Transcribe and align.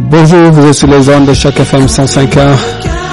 Bonjour, 0.00 0.52
vous 0.52 0.68
êtes 0.68 0.82
les 0.84 1.08
ondes 1.10 1.26
de 1.26 1.34
chaque 1.34 1.58
FM 1.58 1.86
105.1. 1.86 3.07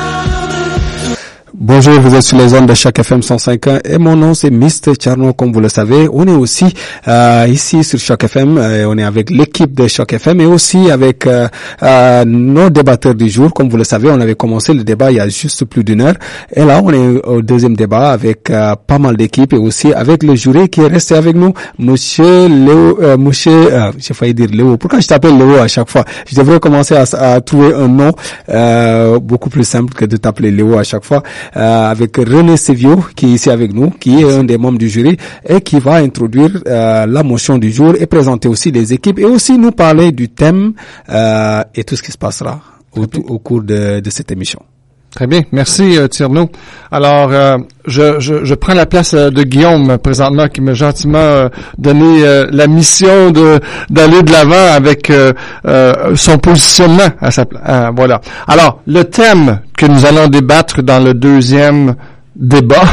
Bonjour, 1.67 1.99
vous 1.99 2.13
êtes 2.13 2.21
sur 2.21 2.37
les 2.37 2.53
ondes 2.53 2.67
de 2.67 2.75
chaque 2.75 2.99
FM 2.99 3.21
105.1 3.21 3.89
et 3.91 3.97
mon 3.97 4.15
nom 4.15 4.35
c'est 4.35 4.51
Mr. 4.51 4.93
Charno, 5.01 5.33
comme 5.33 5.51
vous 5.51 5.59
le 5.59 5.67
savez. 5.67 6.07
On 6.13 6.23
est 6.27 6.35
aussi 6.35 6.65
euh, 7.07 7.47
ici 7.49 7.83
sur 7.83 7.97
Choc 7.97 8.23
FM, 8.23 8.59
euh, 8.59 8.85
on 8.87 8.95
est 8.99 9.03
avec 9.03 9.31
l'équipe 9.31 9.73
de 9.73 9.87
Choc 9.87 10.13
FM 10.13 10.41
et 10.41 10.45
aussi 10.45 10.91
avec 10.91 11.25
euh, 11.25 11.47
euh, 11.81 12.23
nos 12.23 12.69
débatteurs 12.69 13.15
du 13.15 13.29
jour. 13.29 13.51
Comme 13.51 13.69
vous 13.69 13.77
le 13.77 13.83
savez, 13.83 14.11
on 14.11 14.21
avait 14.21 14.35
commencé 14.35 14.75
le 14.75 14.83
débat 14.83 15.09
il 15.11 15.17
y 15.17 15.19
a 15.19 15.27
juste 15.27 15.65
plus 15.65 15.83
d'une 15.83 16.01
heure 16.01 16.13
et 16.55 16.63
là 16.63 16.81
on 16.83 16.93
est 16.93 17.25
au 17.25 17.41
deuxième 17.41 17.75
débat 17.75 18.11
avec 18.11 18.51
euh, 18.51 18.75
pas 18.85 18.99
mal 18.99 19.17
d'équipes 19.17 19.53
et 19.53 19.57
aussi 19.57 19.91
avec 19.91 20.21
le 20.21 20.35
jury 20.35 20.69
qui 20.69 20.81
est 20.81 20.87
resté 20.87 21.15
avec 21.15 21.35
nous, 21.35 21.51
Monsieur 21.79 22.47
Léo, 22.47 22.99
euh, 23.01 23.17
Monsieur, 23.17 23.71
j'ai 23.97 24.13
failli 24.13 24.35
dire 24.35 24.49
Léo. 24.53 24.77
Pourquoi 24.77 24.99
je 24.99 25.07
t'appelle 25.07 25.35
Léo 25.35 25.55
à 25.55 25.67
chaque 25.67 25.89
fois? 25.89 26.05
Je 26.29 26.35
devrais 26.35 26.59
commencer 26.59 26.93
à, 26.95 27.05
à 27.19 27.41
trouver 27.41 27.73
un 27.73 27.87
nom 27.87 28.11
beaucoup 29.19 29.49
plus 29.49 29.63
simple 29.67 29.95
que 29.95 30.05
de 30.05 30.17
t'appeler 30.17 30.51
Léo 30.51 30.77
à 30.77 30.83
chaque 30.83 31.03
fois. 31.03 31.23
Euh, 31.57 31.89
avec 31.89 32.17
René 32.17 32.57
Sevio 32.57 32.97
qui 33.15 33.27
est 33.27 33.29
ici 33.29 33.49
avec 33.49 33.73
nous, 33.73 33.89
qui 33.91 34.19
est 34.21 34.29
un 34.33 34.43
des 34.43 34.57
membres 34.57 34.77
du 34.77 34.89
jury 34.89 35.17
et 35.47 35.61
qui 35.61 35.79
va 35.79 35.95
introduire 35.95 36.51
euh, 36.67 37.05
la 37.05 37.23
motion 37.23 37.57
du 37.57 37.71
jour 37.71 37.93
et 37.97 38.05
présenter 38.07 38.49
aussi 38.49 38.71
les 38.71 38.91
équipes 38.91 39.19
et 39.19 39.25
aussi 39.25 39.57
nous 39.57 39.71
parler 39.71 40.11
du 40.11 40.27
thème 40.29 40.73
euh, 41.09 41.63
et 41.73 41.83
tout 41.85 41.95
ce 41.95 42.03
qui 42.03 42.11
se 42.11 42.17
passera 42.17 42.59
au, 42.93 43.03
au 43.03 43.39
cours 43.39 43.63
de, 43.63 44.01
de 44.01 44.09
cette 44.09 44.31
émission. 44.31 44.61
Très 45.15 45.27
bien, 45.27 45.43
merci 45.53 45.97
euh. 45.97 46.07
Alors, 46.91 47.29
euh, 47.31 47.57
je, 47.87 48.19
je, 48.19 48.43
je, 48.43 48.53
prends 48.53 48.73
la 48.73 48.85
place 48.85 49.13
euh, 49.13 49.29
de 49.29 49.43
Guillaume 49.43 49.97
présentement 49.97 50.49
qui 50.49 50.59
m'a 50.59 50.73
gentiment 50.73 51.19
euh, 51.19 51.47
donné 51.77 52.25
euh, 52.25 52.47
la 52.51 52.67
mission 52.67 53.31
d'aller 53.31 54.23
de 54.23 54.31
l'avant 54.33 54.73
avec 54.73 55.09
euh, 55.09 55.31
son 56.15 56.37
positionnement 56.37 57.07
à 57.21 57.31
sa 57.31 57.45
voilà. 57.95 58.19
Alors, 58.45 58.81
le 58.87 59.03
thème 59.05 59.61
que 59.77 59.85
nous 59.85 60.05
allons 60.05 60.27
débattre 60.27 60.83
dans 60.83 61.01
le 61.01 61.13
deuxième 61.13 61.95
débat 62.35 62.83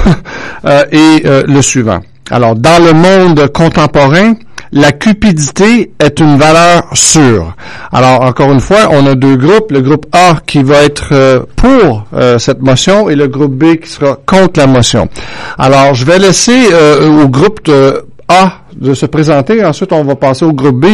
est 0.93 1.25
le 1.27 1.61
suivant. 1.61 1.99
Alors, 2.31 2.55
dans 2.55 2.85
le 2.85 2.93
monde 2.93 3.49
contemporain, 3.53 4.35
la 4.73 4.93
cupidité 4.93 5.93
est 5.99 6.19
une 6.19 6.39
valeur 6.39 6.85
sûre. 6.95 7.55
Alors, 7.93 8.23
encore 8.23 8.51
une 8.53 8.61
fois, 8.61 8.89
on 8.91 9.07
a 9.07 9.15
deux 9.15 9.37
groupes. 9.37 9.71
Le 9.71 9.83
groupe 9.83 10.07
A 10.13 10.37
qui 10.47 10.63
va 10.63 10.83
être 10.83 11.11
euh, 11.13 11.41
pour 11.57 12.07
euh, 12.15 12.39
cette 12.39 12.63
motion 12.63 13.11
et 13.11 13.15
le 13.15 13.29
groupe 13.29 13.53
B 13.53 13.77
qui 13.77 13.91
sera 13.91 14.19
contre 14.25 14.61
la 14.61 14.67
motion. 14.67 15.09
Alors, 15.59 15.93
je 15.95 16.07
vais 16.07 16.19
laisser 16.19 16.69
euh, 16.73 17.23
au 17.23 17.29
groupe 17.29 17.71
A 18.29 18.53
de 18.75 18.95
se 18.95 19.05
présenter. 19.05 19.63
Ensuite, 19.63 19.93
on 19.93 20.05
va 20.05 20.15
passer 20.15 20.47
au 20.47 20.55
groupe 20.55 20.81
B 20.81 20.87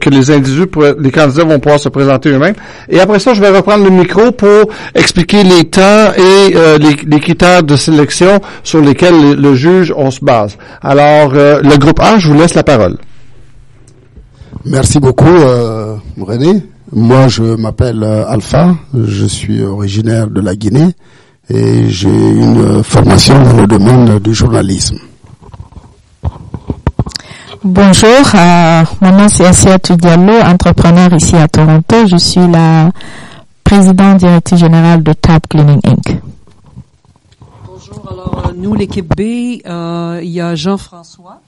que 0.00 0.10
les 0.10 0.30
individus, 0.30 0.70
les 1.00 1.10
candidats 1.10 1.42
vont 1.42 1.58
pouvoir 1.58 1.80
se 1.80 1.88
présenter 1.88 2.28
eux-mêmes. 2.28 2.54
Et 2.88 3.00
après 3.00 3.18
ça, 3.18 3.34
je 3.34 3.40
vais 3.40 3.50
reprendre 3.50 3.82
le 3.82 3.90
micro 3.90 4.30
pour 4.30 4.70
expliquer 4.94 5.42
les 5.42 5.64
temps 5.64 6.12
et 6.16 6.54
les, 6.78 6.94
les, 7.04 7.20
critères 7.20 7.64
de 7.64 7.74
sélection 7.74 8.40
sur 8.62 8.80
lesquels 8.80 9.34
le, 9.34 9.54
juge 9.56 9.92
on 9.96 10.12
se 10.12 10.24
base. 10.24 10.56
Alors, 10.80 11.32
le 11.32 11.76
groupe 11.78 11.98
A, 11.98 12.18
je 12.18 12.28
vous 12.28 12.38
laisse 12.38 12.54
la 12.54 12.62
parole. 12.62 12.96
Merci 14.66 14.98
beaucoup, 14.98 15.26
euh, 15.26 15.96
René. 16.18 16.62
Moi, 16.90 17.28
je 17.28 17.42
m'appelle 17.42 18.02
euh, 18.02 18.26
Alpha. 18.26 18.74
Je 18.94 19.26
suis 19.26 19.62
originaire 19.62 20.28
de 20.28 20.40
la 20.40 20.56
Guinée 20.56 20.88
et 21.50 21.88
j'ai 21.88 22.08
une 22.08 22.82
formation 22.82 23.42
dans 23.42 23.52
le 23.52 23.66
domaine 23.66 24.18
du 24.20 24.32
journalisme. 24.32 24.98
Bonjour, 27.62 28.10
euh, 28.34 28.84
mon 29.00 29.12
nom 29.12 29.28
c'est 29.28 29.46
Assia 29.46 29.78
Diallo, 29.78 30.34
entrepreneur 30.44 31.12
ici 31.14 31.36
à 31.36 31.48
Toronto. 31.48 32.06
Je 32.06 32.16
suis 32.16 32.46
la 32.46 32.90
présidente 33.64 34.18
directrice 34.18 34.60
générale 34.60 35.02
de 35.02 35.12
Tap 35.14 35.46
Cleaning 35.48 35.80
Inc. 35.84 36.18
Bonjour, 37.66 38.02
alors 38.10 38.52
nous 38.56 38.74
l'équipe 38.74 39.08
B, 39.16 39.60
euh, 39.66 40.20
il 40.22 40.30
y 40.30 40.40
a 40.42 40.54
Jean-François. 40.54 41.40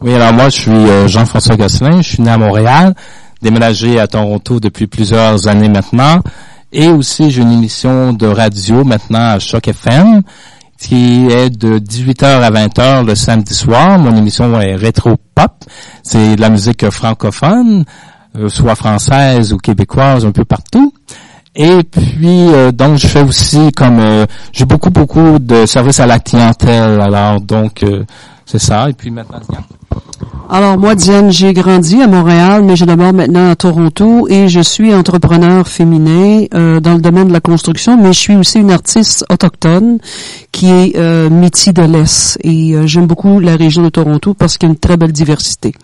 Oui, 0.00 0.14
alors 0.14 0.32
moi 0.32 0.48
je 0.48 0.56
suis 0.56 0.70
euh, 0.70 1.08
Jean-François 1.08 1.56
Gosselin, 1.56 2.00
je 2.02 2.08
suis 2.08 2.22
né 2.22 2.30
à 2.30 2.38
Montréal, 2.38 2.94
déménagé 3.42 3.98
à 3.98 4.06
Toronto 4.06 4.60
depuis 4.60 4.86
plusieurs 4.86 5.48
années 5.48 5.68
maintenant, 5.68 6.20
et 6.72 6.88
aussi 6.88 7.30
j'ai 7.30 7.42
une 7.42 7.52
émission 7.52 8.12
de 8.12 8.26
radio 8.26 8.84
maintenant 8.84 9.32
à 9.32 9.38
Choc 9.38 9.68
FM 9.68 10.22
qui 10.78 11.26
est 11.26 11.50
de 11.50 11.78
18h 11.78 12.24
à 12.24 12.50
20h 12.50 13.04
le 13.04 13.14
samedi 13.14 13.52
soir. 13.52 13.98
Mon 13.98 14.16
émission 14.16 14.60
est 14.60 14.76
rétro 14.76 15.16
pop. 15.34 15.52
C'est 16.04 16.36
de 16.36 16.40
la 16.40 16.50
musique 16.50 16.88
francophone, 16.90 17.84
euh, 18.36 18.48
soit 18.48 18.76
française 18.76 19.52
ou 19.52 19.58
québécoise, 19.58 20.24
un 20.24 20.30
peu 20.30 20.44
partout. 20.44 20.92
Et 21.60 21.82
puis, 21.82 22.52
euh, 22.52 22.70
donc, 22.70 22.98
je 22.98 23.08
fais 23.08 23.22
aussi 23.22 23.72
comme... 23.72 23.98
Euh, 23.98 24.26
j'ai 24.52 24.64
beaucoup, 24.64 24.90
beaucoup 24.90 25.40
de 25.40 25.66
services 25.66 25.98
à 25.98 26.06
la 26.06 26.20
clientèle. 26.20 27.00
Alors, 27.00 27.40
donc, 27.40 27.82
euh, 27.82 28.04
c'est 28.48 28.58
ça. 28.58 28.88
Et 28.88 28.94
puis 28.94 29.10
maintenant, 29.10 29.40
Diane. 29.48 29.62
Alors 30.50 30.78
moi, 30.78 30.94
Diane, 30.94 31.30
j'ai 31.30 31.52
grandi 31.52 32.00
à 32.00 32.06
Montréal, 32.06 32.64
mais 32.64 32.74
je 32.74 32.86
demeure 32.86 33.12
maintenant 33.12 33.50
à 33.50 33.56
Toronto 33.56 34.26
et 34.28 34.48
je 34.48 34.60
suis 34.60 34.94
entrepreneur 34.94 35.68
féminin 35.68 36.46
euh, 36.54 36.80
dans 36.80 36.94
le 36.94 37.02
domaine 37.02 37.28
de 37.28 37.34
la 37.34 37.42
construction, 37.42 37.98
mais 37.98 38.14
je 38.14 38.18
suis 38.18 38.36
aussi 38.36 38.58
une 38.58 38.70
artiste 38.70 39.26
autochtone 39.30 39.98
qui 40.50 40.70
est 40.70 40.96
euh, 40.96 41.28
métis 41.28 41.74
de 41.74 41.82
l'Est. 41.82 42.38
Et 42.42 42.74
euh, 42.74 42.86
j'aime 42.86 43.06
beaucoup 43.06 43.40
la 43.40 43.56
région 43.56 43.82
de 43.82 43.90
Toronto 43.90 44.32
parce 44.32 44.56
qu'il 44.56 44.70
y 44.70 44.70
a 44.70 44.72
une 44.72 44.78
très 44.78 44.96
belle 44.96 45.12
diversité. 45.12 45.74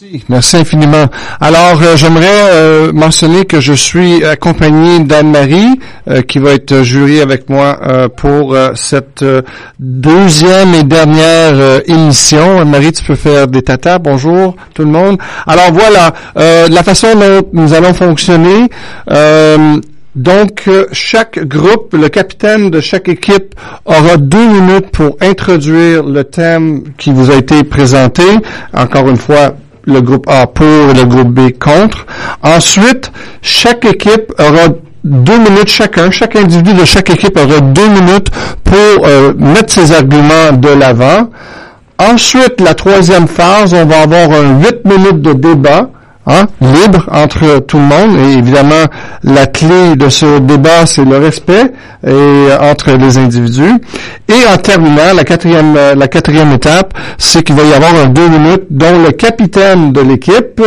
Merci. 0.00 0.24
Merci 0.28 0.56
infiniment. 0.58 1.06
Alors, 1.40 1.80
euh, 1.82 1.96
j'aimerais 1.96 2.26
euh, 2.28 2.92
mentionner 2.92 3.44
que 3.46 3.60
je 3.60 3.72
suis 3.72 4.24
accompagné 4.24 5.00
d'Anne-Marie, 5.00 5.80
euh, 6.08 6.22
qui 6.22 6.38
va 6.38 6.52
être 6.52 6.82
jury 6.82 7.20
avec 7.20 7.48
moi 7.48 7.78
euh, 7.82 8.08
pour 8.08 8.54
euh, 8.54 8.70
cette 8.74 9.24
deuxième 9.80 10.74
et 10.74 10.84
dernière 10.84 11.80
émission. 11.86 12.60
Anne-Marie, 12.60 12.92
tu 12.92 13.02
peux 13.02 13.14
faire 13.14 13.48
des 13.48 13.62
tatas. 13.62 13.98
Bonjour 13.98 14.54
tout 14.74 14.82
le 14.82 14.90
monde. 14.90 15.18
Alors 15.46 15.72
voilà, 15.72 16.12
la 16.36 16.82
façon 16.82 17.08
dont 17.14 17.48
nous 17.52 17.74
allons 17.74 17.94
fonctionner. 17.94 18.68
Donc, 20.14 20.68
chaque 20.92 21.38
groupe, 21.46 21.94
le 21.94 22.08
capitaine 22.08 22.70
de 22.70 22.80
chaque 22.80 23.08
équipe 23.08 23.54
aura 23.84 24.16
deux 24.16 24.48
minutes 24.48 24.90
pour 24.90 25.16
introduire 25.20 26.02
le 26.02 26.24
thème 26.24 26.82
qui 26.98 27.12
vous 27.12 27.30
a 27.30 27.36
été 27.36 27.62
présenté. 27.62 28.24
Encore 28.72 29.08
une 29.08 29.16
fois, 29.16 29.54
le 29.88 30.00
groupe 30.00 30.28
A 30.28 30.46
pour 30.46 30.90
et 30.90 30.94
le 30.94 31.04
groupe 31.04 31.28
B 31.28 31.50
contre. 31.58 32.06
Ensuite, 32.42 33.10
chaque 33.42 33.84
équipe 33.84 34.32
aura 34.38 34.68
deux 35.04 35.38
minutes 35.38 35.68
chacun, 35.68 36.10
chaque 36.10 36.36
individu 36.36 36.74
de 36.74 36.84
chaque 36.84 37.10
équipe 37.10 37.36
aura 37.38 37.60
deux 37.60 37.88
minutes 37.88 38.28
pour 38.64 39.06
euh, 39.06 39.32
mettre 39.36 39.72
ses 39.72 39.92
arguments 39.92 40.52
de 40.52 40.68
l'avant. 40.68 41.30
Ensuite, 41.98 42.60
la 42.60 42.74
troisième 42.74 43.26
phase, 43.26 43.74
on 43.74 43.86
va 43.86 44.02
avoir 44.02 44.30
un 44.30 44.60
huit 44.60 44.84
minutes 44.84 45.22
de 45.22 45.32
débat 45.32 45.90
Hein, 46.30 46.44
libre 46.60 47.08
entre 47.10 47.60
tout 47.60 47.78
le 47.78 47.84
monde. 47.84 48.18
Et 48.18 48.38
évidemment, 48.38 48.84
la 49.24 49.46
clé 49.46 49.96
de 49.96 50.10
ce 50.10 50.38
débat, 50.40 50.84
c'est 50.84 51.04
le 51.04 51.16
respect 51.16 51.72
et, 52.06 52.48
entre 52.60 52.92
les 52.92 53.16
individus. 53.16 53.72
Et 54.28 54.46
en 54.52 54.58
terminant, 54.58 55.14
la 55.16 55.24
quatrième, 55.24 55.74
la 55.74 56.08
quatrième 56.08 56.52
étape, 56.52 56.92
c'est 57.16 57.42
qu'il 57.42 57.54
va 57.56 57.62
y 57.62 57.72
avoir 57.72 57.94
un 57.94 58.08
deux 58.08 58.28
minutes 58.28 58.64
dont 58.68 59.02
le 59.02 59.12
capitaine 59.12 59.92
de 59.92 60.02
l'équipe 60.02 60.60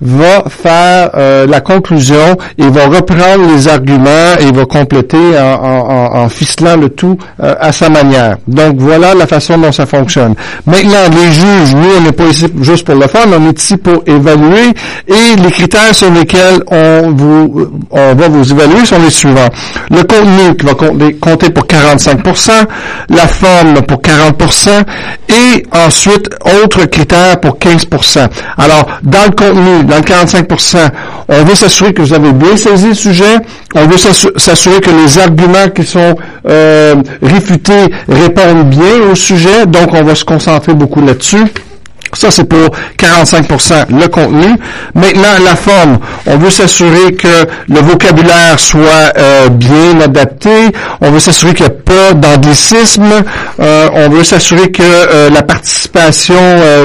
va 0.00 0.44
faire 0.48 1.10
euh, 1.14 1.46
la 1.46 1.60
conclusion 1.60 2.38
et 2.56 2.68
va 2.68 2.86
reprendre 2.86 3.52
les 3.54 3.68
arguments 3.68 4.38
et 4.40 4.50
va 4.50 4.64
compléter 4.64 5.38
en, 5.38 5.62
en, 5.62 6.22
en 6.22 6.28
ficelant 6.30 6.76
le 6.76 6.88
tout 6.88 7.18
euh, 7.42 7.54
à 7.60 7.70
sa 7.70 7.90
manière. 7.90 8.38
Donc 8.48 8.76
voilà 8.78 9.14
la 9.14 9.26
façon 9.26 9.58
dont 9.58 9.72
ça 9.72 9.84
fonctionne. 9.84 10.34
Maintenant, 10.66 11.04
les 11.10 11.32
juges, 11.32 11.74
nous, 11.74 11.88
on 11.98 12.00
n'est 12.00 12.12
pas 12.12 12.24
ici 12.24 12.46
juste 12.62 12.86
pour 12.86 12.94
le 12.94 13.06
faire, 13.08 13.26
mais 13.28 13.36
on 13.38 13.48
est 13.50 13.58
ici 13.58 13.76
pour 13.76 14.02
évaluer 14.06 14.72
et 15.06 15.36
les 15.36 15.50
critères 15.50 15.94
sur 15.94 16.10
lesquels 16.10 16.62
on, 16.70 17.10
vous, 17.10 17.70
on 17.90 18.14
va 18.14 18.28
vous 18.28 18.52
évaluer 18.52 18.84
sont 18.84 19.00
les 19.02 19.10
suivants. 19.10 19.48
Le 19.90 20.02
contenu 20.02 20.56
qui 20.56 20.66
va 20.66 20.74
compter 20.74 21.50
pour 21.50 21.64
45%, 21.66 22.50
la 23.10 23.26
forme 23.26 23.82
pour 23.82 24.00
40% 24.00 24.70
et 25.28 25.62
ensuite 25.72 26.28
autres 26.64 26.86
critères 26.86 27.40
pour 27.40 27.58
15%. 27.58 28.28
Alors, 28.58 28.86
dans 29.02 29.24
le 29.24 29.30
contenu, 29.32 29.84
dans 29.84 29.96
le 29.96 30.02
45%, 30.02 30.88
on 31.28 31.44
veut 31.44 31.54
s'assurer 31.54 31.92
que 31.92 32.02
vous 32.02 32.12
avez 32.12 32.32
bien 32.32 32.56
saisi 32.56 32.88
le 32.88 32.94
sujet, 32.94 33.36
on 33.74 33.86
veut 33.86 33.96
s'assurer 33.96 34.80
que 34.80 34.90
les 34.90 35.18
arguments 35.18 35.68
qui 35.74 35.84
sont 35.84 36.14
euh, 36.48 36.94
réfutés 37.22 37.86
répondent 38.08 38.68
bien 38.70 39.10
au 39.10 39.14
sujet, 39.14 39.66
donc 39.66 39.92
on 39.92 40.02
va 40.02 40.14
se 40.14 40.24
concentrer 40.24 40.74
beaucoup 40.74 41.00
là-dessus. 41.00 41.44
Ça, 42.14 42.30
c'est 42.30 42.44
pour 42.44 42.68
45% 42.98 43.86
le 43.98 44.06
contenu. 44.08 44.46
Maintenant, 44.94 45.28
la 45.44 45.56
forme. 45.56 45.98
On 46.26 46.36
veut 46.36 46.50
s'assurer 46.50 47.14
que 47.14 47.46
le 47.68 47.80
vocabulaire 47.80 48.58
soit 48.58 49.12
euh, 49.16 49.48
bien 49.48 49.98
adapté. 50.02 50.50
On 51.00 51.10
veut 51.10 51.20
s'assurer 51.20 51.54
qu'il 51.54 51.64
n'y 51.66 51.72
a 51.72 51.74
pas 51.74 52.12
d'anglicisme. 52.12 53.24
Euh, 53.60 53.88
on 53.94 54.10
veut 54.10 54.24
s'assurer 54.24 54.70
que 54.70 54.82
euh, 54.82 55.30
la 55.30 55.42
participation 55.42 56.34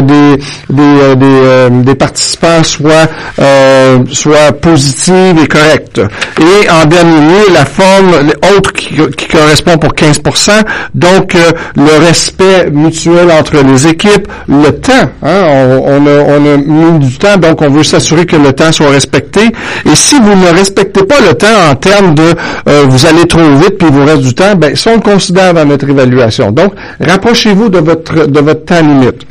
des, 0.02 0.38
des, 0.70 1.16
des, 1.16 1.70
des, 1.84 1.96
participants 1.96 2.64
soit, 2.64 3.10
soit 4.12 4.52
positive 4.62 5.36
et 5.44 5.48
correcte. 5.48 6.02
Et 6.40 6.70
en 6.70 6.86
dernier 6.86 7.20
lieu, 7.20 7.54
la 7.54 7.66
forme 7.66 8.14
autre 8.56 8.72
qui, 8.74 8.96
qui 9.18 9.28
correspond 9.28 9.78
pour 9.78 9.94
15%. 9.94 10.52
Donc, 10.96 11.36
le 11.76 12.06
respect 12.06 12.70
mutuel 12.72 13.30
entre 13.32 13.58
les 13.58 13.88
équipes, 13.88 14.28
le 14.48 14.72
temps. 14.72 15.10
Hein, 15.24 15.42
on, 15.48 15.84
on, 15.88 16.06
a, 16.08 16.20
on 16.28 16.54
a 16.54 16.58
mis 16.58 17.00
du 17.00 17.18
temps, 17.18 17.38
donc 17.38 17.62
on 17.62 17.70
veut 17.70 17.84
s'assurer 17.84 18.26
que 18.26 18.36
le 18.36 18.54
temps 18.54 18.72
soit 18.72 18.90
respecté. 18.90 19.42
Et 19.86 19.96
si 19.96 20.16
vous 20.20 20.36
ne 20.36 20.50
respectez 20.56 21.04
pas 21.04 21.20
le 21.20 21.34
temps 21.34 21.70
en 21.72 21.76
termes 21.76 22.14
de 22.14 22.36
euh, 22.70 22.86
vous 22.88 23.06
allez 23.06 23.26
trop 23.26 23.56
vite 23.56 23.78
puis 23.80 23.88
vous 23.90 24.06
reste 24.06 24.22
du 24.22 24.34
temps, 24.34 24.56
ben 24.56 24.76
ça 24.76 24.92
on 24.92 24.96
le 24.96 25.02
considère 25.02 25.54
dans 25.54 25.66
notre 25.66 25.90
évaluation. 25.90 26.52
Donc, 26.52 26.74
rapprochez-vous 27.00 27.70
de 27.70 27.80
votre 27.80 28.28
de 28.28 28.40
votre 28.40 28.66
temps 28.66 28.82
limite. 28.82 29.26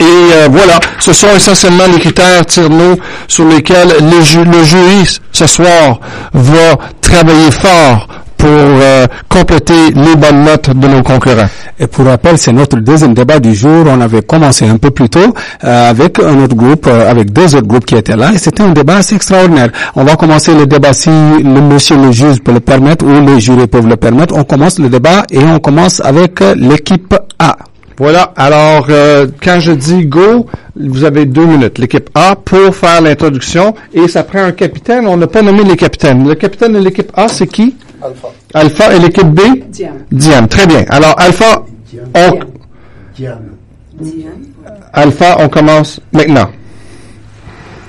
Et 0.00 0.04
euh, 0.04 0.48
voilà, 0.50 0.80
ce 0.98 1.12
sont 1.12 1.28
essentiellement 1.36 1.84
les 1.92 2.00
critères 2.00 2.44
Tirno 2.46 2.96
sur 3.28 3.46
lesquels 3.46 3.88
le, 4.00 4.44
le 4.50 4.64
jury 4.64 5.18
ce 5.30 5.46
soir 5.46 6.00
va 6.32 6.78
travailler 7.02 7.50
fort 7.50 8.08
pour 8.40 8.48
euh, 8.48 9.06
compléter 9.28 9.90
les 9.94 10.16
bonnes 10.16 10.44
notes 10.44 10.70
de 10.70 10.88
nos 10.88 11.02
concurrents. 11.02 11.48
Et 11.78 11.86
pour 11.86 12.06
rappel, 12.06 12.38
c'est 12.38 12.52
notre 12.52 12.78
deuxième 12.78 13.12
débat 13.12 13.38
du 13.38 13.54
jour. 13.54 13.84
On 13.86 14.00
avait 14.00 14.22
commencé 14.22 14.66
un 14.66 14.78
peu 14.78 14.90
plus 14.90 15.10
tôt 15.10 15.34
euh, 15.64 15.90
avec 15.90 16.18
un 16.18 16.42
autre 16.42 16.56
groupe, 16.56 16.86
euh, 16.86 17.10
avec 17.10 17.32
deux 17.32 17.54
autres 17.54 17.66
groupes 17.66 17.84
qui 17.84 17.96
étaient 17.96 18.16
là, 18.16 18.32
et 18.32 18.38
c'était 18.38 18.62
un 18.62 18.70
débat 18.70 18.96
assez 18.96 19.14
extraordinaire. 19.14 19.68
On 19.94 20.04
va 20.04 20.16
commencer 20.16 20.54
le 20.54 20.66
débat 20.66 20.94
si 20.94 21.10
le 21.10 21.60
monsieur 21.60 21.96
le 21.96 22.12
juge 22.12 22.40
peut 22.40 22.52
le 22.52 22.60
permettre 22.60 23.04
ou 23.04 23.26
les 23.26 23.40
jurés 23.40 23.66
peuvent 23.66 23.86
le 23.86 23.96
permettre. 23.96 24.34
On 24.34 24.44
commence 24.44 24.78
le 24.78 24.88
débat 24.88 25.24
et 25.30 25.44
on 25.44 25.58
commence 25.58 26.00
avec 26.00 26.40
l'équipe 26.56 27.14
A. 27.38 27.56
Voilà. 27.98 28.32
Alors, 28.36 28.86
quand 29.42 29.60
je 29.60 29.72
dis 29.72 30.06
go, 30.06 30.46
vous 30.74 31.04
avez 31.04 31.26
deux 31.26 31.44
minutes. 31.44 31.78
L'équipe 31.78 32.08
A 32.14 32.34
pour 32.34 32.74
faire 32.74 33.02
l'introduction 33.02 33.74
et 33.92 34.08
ça 34.08 34.22
prend 34.22 34.42
un 34.42 34.52
capitaine. 34.52 35.06
On 35.06 35.18
n'a 35.18 35.26
pas 35.26 35.42
nommé 35.42 35.64
les 35.64 35.76
capitaines. 35.76 36.26
Le 36.26 36.34
capitaine 36.34 36.72
de 36.72 36.78
l'équipe 36.78 37.12
A, 37.14 37.28
c'est 37.28 37.46
qui? 37.46 37.74
Alpha. 38.02 38.28
Alpha 38.54 38.94
et 38.94 38.98
l'équipe 38.98 39.26
B? 39.28 39.40
Diane. 39.68 40.04
Diane, 40.10 40.48
très 40.48 40.66
bien. 40.66 40.84
Alors, 40.88 41.14
Alpha, 41.18 41.64
on... 42.14 42.40
Diane. 43.14 43.42
Alpha, 44.92 45.36
on 45.40 45.48
commence 45.48 46.00
maintenant. 46.12 46.48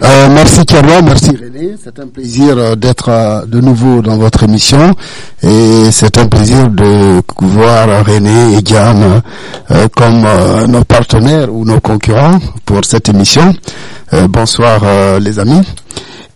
Euh, 0.04 0.30
merci 0.34 0.66
Carlo, 0.66 0.94
merci 1.04 1.30
René. 1.30 1.76
C'est 1.84 2.00
un 2.00 2.08
plaisir 2.08 2.58
euh, 2.58 2.76
d'être 2.76 3.10
euh, 3.10 3.46
de 3.46 3.62
nouveau 3.62 4.02
dans 4.02 4.18
votre 4.18 4.44
émission 4.44 4.96
et 5.44 5.92
c'est 5.92 6.18
un 6.18 6.26
plaisir 6.26 6.70
de 6.70 7.22
voir 7.40 8.04
René 8.04 8.58
et 8.58 8.62
Diane 8.64 9.22
euh, 9.70 9.88
comme 9.96 10.26
nos 10.68 10.84
partenaires 10.84 11.54
ou 11.54 11.66
nos 11.66 11.80
concurrents 11.80 12.40
pour 12.66 12.84
cette 12.84 13.10
émission. 13.10 13.54
bonsoir 14.30 14.82
les 15.20 15.38
amis. 15.40 15.62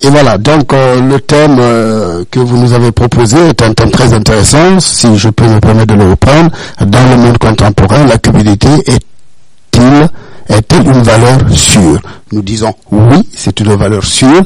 Et 0.05 0.09
voilà, 0.09 0.37
donc 0.37 0.71
euh, 0.71 1.01
le 1.01 1.19
thème 1.19 1.57
euh, 1.59 2.23
que 2.29 2.39
vous 2.39 2.57
nous 2.57 2.73
avez 2.73 2.91
proposé 2.91 3.37
est 3.47 3.59
un 3.63 3.73
thème 3.73 3.89
très 3.89 4.13
intéressant, 4.13 4.79
si 4.79 5.17
je 5.17 5.29
peux 5.29 5.47
me 5.47 5.59
permettre 5.59 5.95
de 5.95 5.99
le 5.99 6.11
reprendre. 6.11 6.51
Dans 6.79 7.09
le 7.09 7.17
monde 7.17 7.39
contemporain, 7.39 8.05
la 8.05 8.19
communauté 8.19 8.67
est-il 8.85 10.07
est-elle 10.47 10.85
une 10.85 11.01
valeur 11.01 11.39
sûre? 11.49 11.99
Nous 12.31 12.43
disons 12.43 12.71
oui, 12.91 13.27
c'est 13.35 13.59
une 13.61 13.73
valeur 13.73 14.05
sûre, 14.05 14.43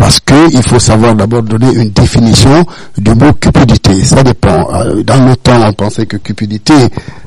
parce 0.00 0.18
qu'il 0.18 0.62
faut 0.62 0.78
savoir 0.78 1.14
d'abord 1.14 1.42
donner 1.42 1.74
une 1.74 1.90
définition 1.90 2.64
du 2.96 3.14
mot 3.14 3.34
cupidité. 3.34 4.02
Ça 4.02 4.22
dépend. 4.22 4.66
Euh, 4.72 5.02
dans 5.02 5.26
le 5.26 5.36
temps, 5.36 5.60
on 5.68 5.74
pensait 5.74 6.06
que 6.06 6.16
cupidité, 6.16 6.72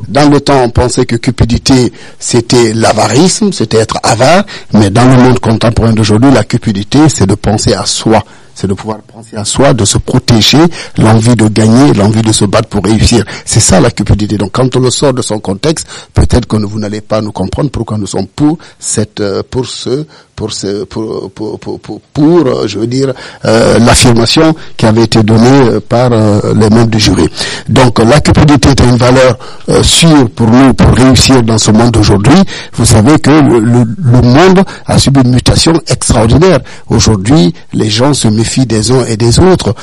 dans 0.07 0.27
le 0.27 0.41
temps, 0.41 0.63
on 0.63 0.71
pensait 0.71 1.05
que 1.05 1.15
cupidité, 1.17 1.93
c'était 2.17 2.73
l'avarisme, 2.73 3.51
c'était 3.51 3.77
être 3.77 3.99
avare, 4.01 4.43
mais 4.73 4.89
dans 4.89 5.05
le 5.05 5.15
monde 5.21 5.39
contemporain 5.39 5.93
d'aujourd'hui, 5.93 6.31
la 6.31 6.43
cupidité, 6.43 7.09
c'est 7.09 7.27
de 7.27 7.35
penser 7.35 7.73
à 7.75 7.85
soi 7.85 8.23
c'est 8.55 8.67
de 8.67 8.73
pouvoir 8.73 8.99
penser 9.01 9.35
à 9.35 9.45
soi, 9.45 9.73
de 9.73 9.85
se 9.85 9.97
protéger, 9.97 10.59
l'envie 10.97 11.35
de 11.35 11.47
gagner, 11.47 11.93
l'envie 11.93 12.21
de 12.21 12.31
se 12.31 12.45
battre 12.45 12.67
pour 12.69 12.83
réussir. 12.83 13.25
C'est 13.45 13.59
ça 13.59 13.79
la 13.79 13.91
cupidité. 13.91 14.37
Donc 14.37 14.51
quand 14.53 14.75
on 14.75 14.79
le 14.79 14.91
sort 14.91 15.13
de 15.13 15.21
son 15.21 15.39
contexte, 15.39 15.87
peut-être 16.13 16.47
que 16.47 16.57
vous 16.57 16.79
n'allez 16.79 17.01
pas 17.01 17.21
nous 17.21 17.31
comprendre 17.31 17.71
pourquoi 17.71 17.97
nous 17.97 18.07
sommes 18.07 18.27
pour 18.27 18.57
cette, 18.79 19.19
euh, 19.21 19.41
pour 19.49 19.65
ce, 19.65 20.05
pour 20.35 20.49
pour, 20.89 21.59
pour, 21.59 21.79
pour, 21.79 22.47
euh, 22.47 22.67
je 22.67 22.79
veux 22.79 22.87
dire, 22.87 23.13
euh, 23.45 23.79
l'affirmation 23.79 24.55
qui 24.77 24.85
avait 24.85 25.03
été 25.03 25.23
donnée 25.23 25.79
par 25.87 26.09
les 26.09 26.69
membres 26.69 26.87
du 26.87 26.99
jury. 26.99 27.27
Donc 27.69 27.99
la 27.99 28.19
cupidité 28.19 28.69
est 28.69 28.79
une 28.81 28.97
valeur 28.97 29.37
sûre 29.83 30.29
pour 30.35 30.47
nous 30.47 30.73
pour 30.73 30.89
réussir 30.95 31.43
dans 31.43 31.57
ce 31.57 31.71
monde 31.71 31.91
d'aujourd'hui. 31.91 32.35
Vous 32.73 32.85
savez 32.85 33.19
que 33.19 33.29
le, 33.31 33.59
le, 33.59 34.21
monde 34.21 34.63
a 34.85 34.97
subi 34.97 35.21
une 35.21 35.31
mutation 35.31 35.73
extraordinaire. 35.87 36.59
Aujourd'hui, 36.89 37.53
les 37.73 37.89
gens 37.89 38.13
se 38.13 38.27
méfient 38.27 38.65
des 38.65 38.91
uns 38.91 39.05
et 39.05 39.17
des 39.17 39.39
autres. 39.39 39.73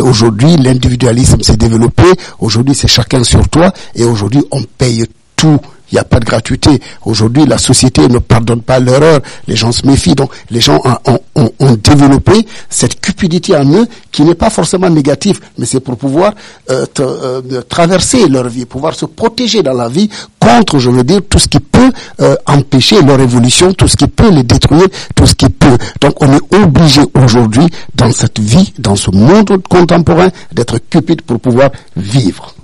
Aujourd'hui, 0.00 0.56
l'individualisme 0.56 1.40
s'est 1.42 1.56
développé. 1.56 2.04
Aujourd'hui, 2.38 2.74
c'est 2.74 2.88
chacun 2.88 3.22
sur 3.24 3.48
toi. 3.48 3.72
Et 3.94 4.04
aujourd'hui, 4.04 4.42
on 4.50 4.62
paye 4.78 5.06
tout 5.36 5.58
il 5.90 5.96
n'y 5.96 5.98
a 5.98 6.04
pas 6.04 6.20
de 6.20 6.24
gratuité. 6.24 6.80
Aujourd'hui, 7.04 7.46
la 7.46 7.58
société 7.58 8.06
ne 8.08 8.18
pardonne 8.18 8.62
pas 8.62 8.78
l'erreur. 8.78 9.20
Les 9.46 9.56
gens 9.56 9.72
se 9.72 9.86
méfient. 9.86 10.14
Donc, 10.14 10.30
les 10.50 10.60
gens 10.60 10.80
ont, 11.04 11.18
ont, 11.34 11.52
ont 11.58 11.74
développé 11.74 12.46
cette 12.68 13.00
cupidité 13.00 13.56
en 13.56 13.64
eux 13.72 13.86
qui 14.12 14.22
n'est 14.22 14.34
pas 14.34 14.50
forcément 14.50 14.90
négative, 14.90 15.40
mais 15.58 15.66
c'est 15.66 15.80
pour 15.80 15.96
pouvoir 15.96 16.34
euh, 16.70 16.86
euh, 17.00 17.62
traverser 17.68 18.28
leur 18.28 18.48
vie, 18.48 18.66
pouvoir 18.66 18.94
se 18.94 19.06
protéger 19.06 19.62
dans 19.62 19.72
la 19.72 19.88
vie 19.88 20.08
contre, 20.38 20.78
je 20.78 20.90
veux 20.90 21.04
dire, 21.04 21.20
tout 21.28 21.38
ce 21.38 21.48
qui 21.48 21.60
peut 21.60 21.90
euh, 22.20 22.36
empêcher 22.46 23.02
leur 23.02 23.20
évolution, 23.20 23.72
tout 23.72 23.88
ce 23.88 23.96
qui 23.96 24.06
peut 24.08 24.30
les 24.30 24.42
détruire, 24.42 24.86
tout 25.14 25.26
ce 25.26 25.34
qui 25.34 25.48
peut. 25.48 25.76
Donc, 26.00 26.14
on 26.22 26.32
est 26.32 26.54
obligé 26.62 27.02
aujourd'hui, 27.14 27.66
dans 27.94 28.12
cette 28.12 28.38
vie, 28.38 28.72
dans 28.78 28.96
ce 28.96 29.10
monde 29.10 29.62
contemporain, 29.68 30.28
d'être 30.52 30.78
cupide 30.78 31.22
pour 31.22 31.40
pouvoir 31.40 31.70
vivre. 31.96 32.54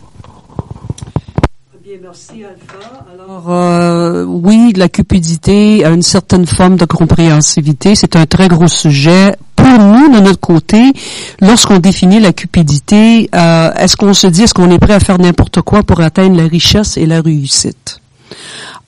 Merci 2.07 2.45
Alpha. 2.45 3.05
Alors 3.13 3.51
euh, 3.51 4.25
oui, 4.25 4.73
la 4.77 4.89
cupidité 4.89 5.85
a 5.85 5.91
une 5.91 6.03
certaine 6.03 6.47
forme 6.47 6.77
de 6.77 6.85
compréhensivité. 6.85 7.95
C'est 7.95 8.17
un 8.17 8.27
très 8.27 8.49
gros 8.49 8.69
sujet. 8.69 9.35
Pour 9.57 9.67
nous, 9.67 10.15
de 10.15 10.21
notre 10.21 10.39
côté, 10.39 10.93
lorsqu'on 11.41 11.79
définit 11.79 12.21
la 12.21 12.33
cupidité, 12.33 13.29
euh, 13.35 13.73
est-ce 13.75 13.97
qu'on 13.97 14.15
se 14.15 14.27
dit, 14.27 14.43
est-ce 14.43 14.55
qu'on 14.55 14.71
est 14.71 14.79
prêt 14.79 14.93
à 14.93 15.01
faire 15.01 15.19
n'importe 15.19 15.63
quoi 15.63 15.83
pour 15.83 16.01
atteindre 16.01 16.37
la 16.37 16.47
richesse 16.47 16.97
et 16.97 17.07
la 17.07 17.21
réussite? 17.21 17.86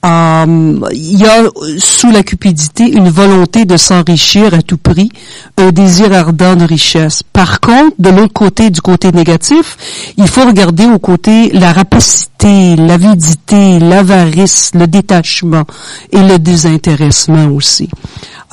Euh, 0.05 0.79
il 0.93 1.19
y 1.19 1.25
a 1.25 1.43
sous 1.77 2.09
la 2.09 2.23
cupidité 2.23 2.85
une 2.89 3.09
volonté 3.09 3.65
de 3.65 3.75
s'enrichir 3.75 4.53
à 4.53 4.61
tout 4.61 4.77
prix, 4.77 5.11
un 5.57 5.71
désir 5.71 6.13
ardent 6.13 6.55
de 6.55 6.63
richesse. 6.63 7.21
Par 7.33 7.59
contre, 7.59 7.95
de 7.99 8.09
l'autre 8.09 8.33
côté, 8.33 8.69
du 8.69 8.79
côté 8.79 9.11
négatif, 9.11 10.13
il 10.17 10.27
faut 10.29 10.45
regarder 10.45 10.85
au 10.85 10.99
côté 10.99 11.49
la 11.49 11.73
rapacité, 11.73 12.77
l'avidité, 12.77 13.79
l'avarice, 13.79 14.71
le 14.73 14.87
détachement 14.87 15.65
et 16.13 16.21
le 16.21 16.39
désintéressement 16.39 17.47
aussi. 17.47 17.89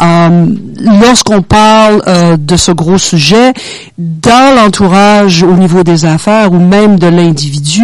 Euh, 0.00 0.46
lorsqu'on 0.80 1.40
parle 1.40 2.02
euh, 2.06 2.36
de 2.36 2.56
ce 2.56 2.70
gros 2.70 2.98
sujet, 2.98 3.52
dans 3.96 4.54
l'entourage 4.54 5.42
au 5.42 5.54
niveau 5.54 5.82
des 5.84 6.04
affaires 6.04 6.52
ou 6.52 6.58
même 6.58 6.98
de 6.98 7.06
l'individu, 7.06 7.82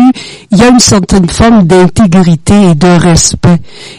il 0.50 0.58
y 0.58 0.62
a 0.62 0.68
une 0.68 0.78
certaine 0.78 1.28
forme 1.28 1.64
d'intégrité 1.64 2.70
et 2.70 2.74
de 2.74 2.88
respect. 2.98 3.58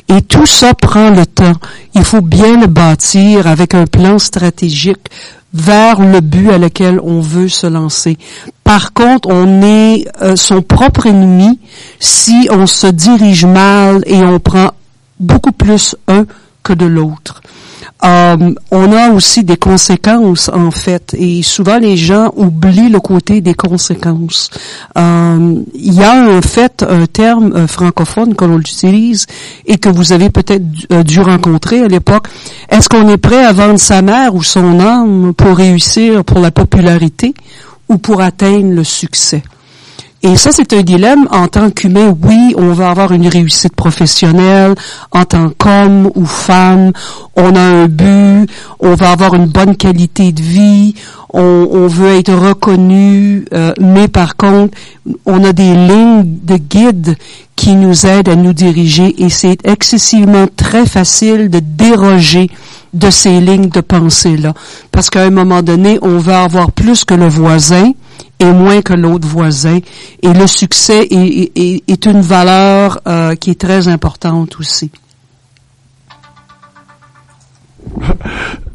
Et 0.10 0.22
tout 0.22 0.46
ça 0.46 0.74
prend 0.74 1.10
le 1.10 1.26
temps. 1.26 1.54
Il 1.96 2.04
faut 2.04 2.22
bien 2.22 2.60
le 2.60 2.68
bâtir 2.68 3.48
avec 3.48 3.74
un 3.74 3.86
plan 3.86 4.20
stratégique 4.20 5.10
vers 5.54 6.00
le 6.00 6.20
but 6.20 6.50
à 6.50 6.58
lequel 6.58 7.00
on 7.02 7.20
veut 7.22 7.48
se 7.48 7.68
lancer. 7.68 8.18
Par 8.64 8.94
contre, 8.94 9.30
on 9.32 9.62
est 9.62 10.06
euh, 10.22 10.36
son 10.36 10.62
propre 10.62 11.06
ennemi 11.06 11.60
si 12.00 12.48
on 12.52 12.66
se 12.66 12.88
dirige 12.88 13.46
mal 13.46 14.04
et 14.06 14.24
on 14.24 14.40
prend 14.40 14.72
beaucoup 15.20 15.52
plus 15.52 15.96
un 16.08 16.26
que 16.64 16.74
de 16.74 16.86
l'autre. 16.86 17.42
Euh, 18.04 18.54
on 18.72 18.92
a 18.92 19.12
aussi 19.12 19.46
des 19.46 19.56
conséquences 19.56 20.50
en 20.50 20.72
fait, 20.72 21.16
et 21.18 21.42
souvent 21.42 21.78
les 21.78 21.96
gens 21.96 22.32
oublient 22.36 22.90
le 22.90 23.00
côté 23.00 23.40
des 23.40 23.54
conséquences. 23.54 24.50
Euh, 24.98 25.62
il 25.74 25.94
y 25.94 26.04
a 26.04 26.38
en 26.38 26.42
fait 26.42 26.86
un 26.88 27.06
terme 27.06 27.54
euh, 27.56 27.68
francophone 27.68 28.36
qu'on 28.36 28.60
utilise 28.60 29.26
et 29.66 29.78
que 29.78 29.88
vous 29.88 30.12
avez 30.12 30.30
peut-être 30.30 30.66
dû 31.04 31.22
rencontrer 31.22 31.82
à 31.82 31.88
l'époque. 31.88 32.28
Est-ce 32.70 32.90
qu'on 32.90 33.08
est 33.08 33.18
prêt 33.18 33.46
à 33.46 33.54
vendre 33.54 33.80
sa 33.80 34.02
mère 34.02 34.36
ou 34.36 34.44
son 34.44 34.82
âme 34.82 35.34
pour 35.34 35.56
réussir 35.56 36.26
pour 36.26 36.40
la 36.40 36.52
popularité 36.52 37.34
ou 37.88 37.98
pour 37.98 38.20
atteindre 38.20 38.74
le 38.74 38.84
succès? 38.84 39.44
Et 40.26 40.38
ça, 40.38 40.54
c'est 40.54 40.72
un 40.72 40.84
dilemme 40.84 41.28
en 41.32 41.50
tant 41.50 41.70
qu'humain. 41.70 42.16
Oui, 42.24 42.56
on 42.58 42.72
va 42.72 42.92
avoir 42.92 43.12
une 43.12 43.28
réussite 43.28 43.76
professionnelle 43.76 44.74
en 45.12 45.26
tant 45.26 45.50
qu'homme 45.50 46.10
ou 46.16 46.26
femme. 46.26 46.94
On 47.36 47.54
a 47.54 47.60
un 47.60 47.88
but. 47.90 48.50
On 48.80 48.96
va 48.96 49.12
avoir 49.12 49.34
une 49.34 49.48
bonne 49.48 49.76
qualité 49.76 50.32
de 50.32 50.42
vie. 50.42 50.96
On, 51.34 51.68
on 51.70 51.88
veut 51.88 52.16
être 52.16 52.34
reconnu. 52.34 53.44
Euh, 53.54 53.74
mais 53.82 54.08
par 54.08 54.38
contre, 54.38 54.78
on 55.26 55.44
a 55.44 55.52
des 55.52 55.76
lignes 55.76 56.24
de 56.44 56.56
guide 56.56 57.18
qui 57.58 57.76
nous 57.76 58.06
aident 58.06 58.30
à 58.30 58.36
nous 58.38 58.54
diriger 58.54 59.22
et 59.22 59.30
c'est 59.30 59.58
excessivement 59.68 60.46
très 60.56 60.86
facile 60.86 61.50
de 61.50 61.60
déroger 61.60 62.50
de 62.94 63.10
ces 63.10 63.42
lignes 63.42 63.70
de 63.70 63.82
pensée-là. 63.82 64.54
Parce 64.92 65.10
qu'à 65.10 65.24
un 65.24 65.32
moment 65.32 65.62
donné, 65.62 66.00
on 66.02 66.18
va 66.18 66.44
avoir 66.44 66.72
plus 66.72 67.04
que 67.04 67.14
le 67.14 67.28
voisin 67.28 67.92
et 68.40 68.52
moins 68.52 68.82
que 68.82 68.94
l'autre 68.94 69.28
voisin. 69.28 69.80
Et 70.22 70.34
le 70.34 70.48
succès 70.48 71.08
est, 71.10 71.52
est, 71.56 71.84
est 71.88 72.06
une 72.06 72.22
valeur 72.22 73.00
euh, 73.08 73.36
qui 73.36 73.52
est 73.52 73.60
très 73.60 73.88
importante 73.88 74.60
aussi. 74.60 74.92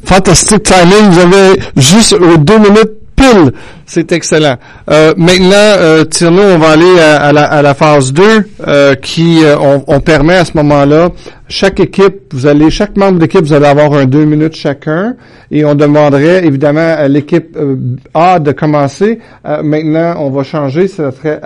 Fantastique 0.03 0.63
timing. 0.63 1.09
Vous 1.11 1.19
avez 1.19 1.59
juste 1.75 2.15
deux 2.39 2.59
minutes 2.59 2.98
pile. 3.19 3.51
C'est 3.85 4.11
excellent. 4.11 4.55
Euh, 4.89 5.13
maintenant, 5.17 5.55
euh, 5.55 6.05
Tierno, 6.05 6.41
on 6.41 6.57
va 6.57 6.69
aller 6.69 6.99
à, 6.99 7.17
à, 7.27 7.33
la, 7.33 7.45
à 7.45 7.61
la, 7.61 7.73
phase 7.73 8.13
2 8.13 8.23
euh, 8.67 8.95
qui 8.95 9.43
euh, 9.43 9.57
on, 9.59 9.83
on, 9.87 9.99
permet 9.99 10.37
à 10.37 10.45
ce 10.45 10.55
moment-là, 10.57 11.09
chaque 11.47 11.79
équipe, 11.79 12.33
vous 12.33 12.45
allez, 12.47 12.69
chaque 12.69 12.95
membre 12.97 13.19
d'équipe, 13.19 13.41
vous 13.41 13.53
allez 13.53 13.65
avoir 13.65 13.93
un 13.93 14.05
deux 14.05 14.25
minutes 14.25 14.55
chacun 14.55 15.15
et 15.51 15.65
on 15.65 15.75
demanderait 15.75 16.45
évidemment 16.45 16.95
à 16.97 17.07
l'équipe 17.07 17.55
euh, 17.57 17.75
A 18.13 18.39
de 18.39 18.51
commencer. 18.51 19.19
Euh, 19.45 19.63
maintenant, 19.63 20.15
on 20.19 20.29
va 20.29 20.43
changer, 20.43 20.87
ce 20.87 21.11
serait 21.11 21.41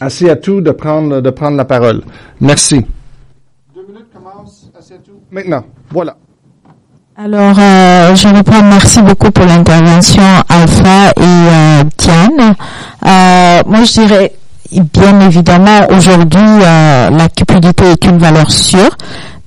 assez 0.00 0.30
à 0.30 0.36
tout 0.36 0.60
de 0.60 0.70
prendre, 0.70 1.20
de 1.20 1.30
prendre 1.30 1.56
la 1.56 1.64
parole. 1.64 2.02
Merci. 2.40 2.84
Deux 3.74 3.82
minutes 3.86 4.06
commence, 4.12 4.70
assez 4.78 4.94
à 4.94 4.98
tout. 4.98 5.20
Maintenant, 5.30 5.64
voilà. 5.90 6.16
Alors, 7.22 7.54
euh, 7.58 8.14
je 8.14 8.28
reprends. 8.28 8.62
Merci 8.62 9.02
beaucoup 9.02 9.30
pour 9.30 9.44
l'intervention, 9.44 10.22
Alpha 10.48 11.10
et 11.18 11.22
euh, 11.22 11.82
Diane. 11.98 12.54
Euh, 13.06 13.62
moi, 13.66 13.84
je 13.84 13.92
dirais, 13.92 14.32
bien 14.72 15.20
évidemment, 15.20 15.80
aujourd'hui, 15.90 16.40
euh, 16.40 17.10
la 17.10 17.28
cupidité 17.28 17.90
est 17.90 18.06
une 18.06 18.16
valeur 18.16 18.50
sûre 18.50 18.96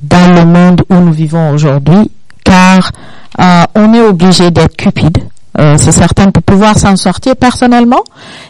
dans 0.03 0.35
le 0.35 0.45
monde 0.45 0.83
où 0.91 0.95
nous 0.97 1.13
vivons 1.13 1.49
aujourd'hui, 1.49 2.11
car 2.43 2.91
euh, 3.39 3.63
on 3.73 3.91
est 3.95 4.01
obligé 4.01 4.51
d'être 4.51 4.77
cupide. 4.77 5.17
Euh, 5.59 5.75
c'est 5.77 5.91
certain 5.91 6.31
pour 6.31 6.43
pouvoir 6.43 6.77
s'en 6.77 6.95
sortir 6.95 7.35
personnellement 7.35 8.01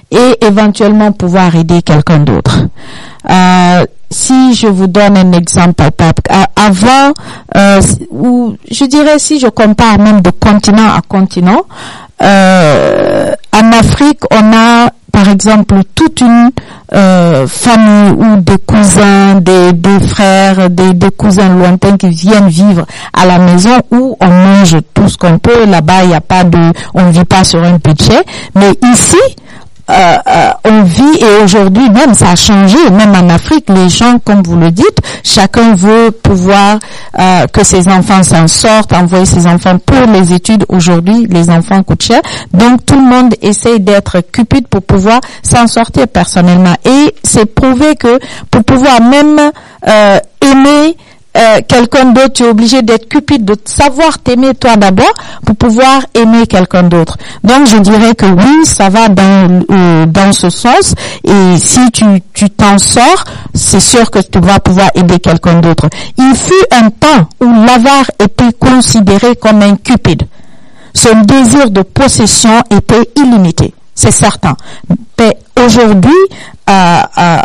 et 0.10 0.38
éventuellement 0.41 1.12
pouvoir 1.12 1.55
aider 1.55 1.81
quelqu'un 1.81 2.19
d'autre. 2.19 2.67
Euh, 3.29 3.86
si 4.10 4.53
je 4.53 4.67
vous 4.67 4.88
donne 4.88 5.17
un 5.17 5.31
exemple, 5.31 5.83
avant, 6.55 7.13
euh, 7.57 7.81
ou 8.12 8.55
je 8.69 8.86
dirais 8.86 9.17
si 9.17 9.39
je 9.39 9.48
compare 9.48 9.98
même 9.98 10.22
de 10.22 10.29
continent 10.29 10.93
à 10.95 11.01
continent, 11.01 11.63
euh, 12.24 13.32
en 13.53 13.72
Afrique, 13.72 14.22
on 14.32 14.53
a 14.53 14.89
par 15.12 15.30
exemple 15.30 15.75
toute 15.94 16.22
une 16.22 16.50
euh, 16.94 17.46
famille 17.48 18.12
ou 18.18 18.38
des 18.42 18.58
cousins, 18.58 19.36
des, 19.36 20.00
frères, 20.00 20.70
des, 20.70 20.94
des, 20.94 21.12
cousins 21.12 21.50
lointains 21.50 21.98
qui 21.98 22.10
viennent 22.10 22.50
vivre 22.50 22.86
à 23.13 23.25
la 23.25 23.38
maison 23.38 23.77
où 23.92 24.18
on 24.20 24.27
mange 24.27 24.77
tout 24.94 25.08
ce 25.08 25.18
qu'on 25.18 25.38
peut. 25.38 25.65
Là-bas, 25.65 26.03
il 26.03 26.10
n'y 26.10 26.15
a 26.15 26.22
pas 26.22 26.44
de, 26.44 26.60
on 26.96 27.03
ne 27.03 27.12
vit 27.12 27.25
pas 27.25 27.44
sur 27.44 27.63
un 27.63 27.77
budget. 27.77 28.24
Mais 28.56 28.72
ici, 28.92 29.18
euh, 29.90 30.18
euh, 30.28 30.50
on 30.63 30.84
vit 30.84 31.20
et 31.20 31.44
aujourd'hui 31.44 31.90
même 31.90 32.13
ça 32.13 32.32
a 32.32 32.36
changé 32.38 32.78
même 32.90 33.13
en 33.16 33.28
Afrique 33.28 33.66
les 33.68 33.90
gens 33.90 34.18
comme 34.24 34.42
vous 34.42 34.56
le 34.56 34.72
dites 34.72 34.98
chacun 35.24 35.75
veut 35.75 36.12
pouvoir 36.12 36.80
euh, 37.20 37.48
que 37.48 37.66
ses 37.66 37.90
enfants 37.90 38.24
s'en 38.24 38.48
sortent 38.48 38.94
envoyer 38.94 39.25
ses 39.25 39.46
enfants 39.46 39.78
pour 39.80 40.08
les 40.08 40.34
études. 40.34 40.66
Aujourd'hui 40.70 41.28
les 41.30 41.50
enfants 41.50 41.84
coûtent 41.84 42.04
cher. 42.04 42.22
Donc 42.54 42.86
tout 42.86 42.96
le 42.96 43.02
monde 43.06 43.36
essaie 43.42 43.80
d'être 43.80 44.22
cupide 44.32 44.68
pour 44.70 44.84
pouvoir 44.84 45.20
s'en 45.42 45.68
sortir 45.68 46.08
personnellement. 46.08 46.75
Et 46.86 47.13
c'est 47.24 47.46
prouvé 47.46 47.96
que 47.96 48.20
pour 48.50 48.63
pouvoir 48.63 49.02
même 49.02 49.52
aimer 50.42 50.96
euh, 51.36 51.62
quelqu'un 51.68 52.12
d'autre, 52.12 52.34
tu 52.34 52.44
es 52.44 52.48
obligé 52.48 52.82
d'être 52.84 53.10
cupide, 53.10 53.44
de 53.44 53.56
savoir 53.66 54.20
t'aimer 54.20 54.54
toi 54.54 54.75
d'abord 54.75 55.12
pour 55.46 55.56
pouvoir 55.56 56.06
aimer 56.13 56.46
quelqu'un 56.46 56.84
d'autre. 56.84 57.18
Donc 57.44 57.66
je 57.66 57.78
dirais 57.78 58.13
que 58.13 58.25
oui, 58.28 58.66
ça 58.66 58.90
va 58.90 59.10
dans 59.10 59.62
euh, 59.72 60.06
dans 60.06 60.32
ce 60.32 60.50
sens. 60.50 60.94
Et 61.24 61.58
si 61.58 61.90
tu 61.92 62.06
tu 62.34 62.50
t'en 62.52 62.78
sors, 62.78 63.24
c'est 63.54 63.80
sûr 63.80 64.12
que 64.12 64.20
tu 64.20 64.40
vas 64.40 64.60
pouvoir 64.60 64.90
aider 64.96 65.20
quelqu'un 65.20 65.60
d'autre. 65.60 65.88
Il 66.18 66.36
fut 66.36 66.66
un 66.72 66.90
temps 66.90 67.28
où 67.42 67.46
l'avare 67.66 68.12
était 68.20 68.54
considéré 68.54 69.36
comme 69.36 69.62
un 69.62 69.75
cupide. 69.75 70.24
Son 70.94 71.22
désir 71.22 71.72
de 71.72 71.82
possession 71.82 72.62
était 72.70 73.10
illimité 73.16 73.74
c'est 73.96 74.12
certain. 74.12 74.56
Mais 75.20 75.38
aujourd'hui, 75.64 76.12
euh, 76.70 77.00
euh, 77.18 77.38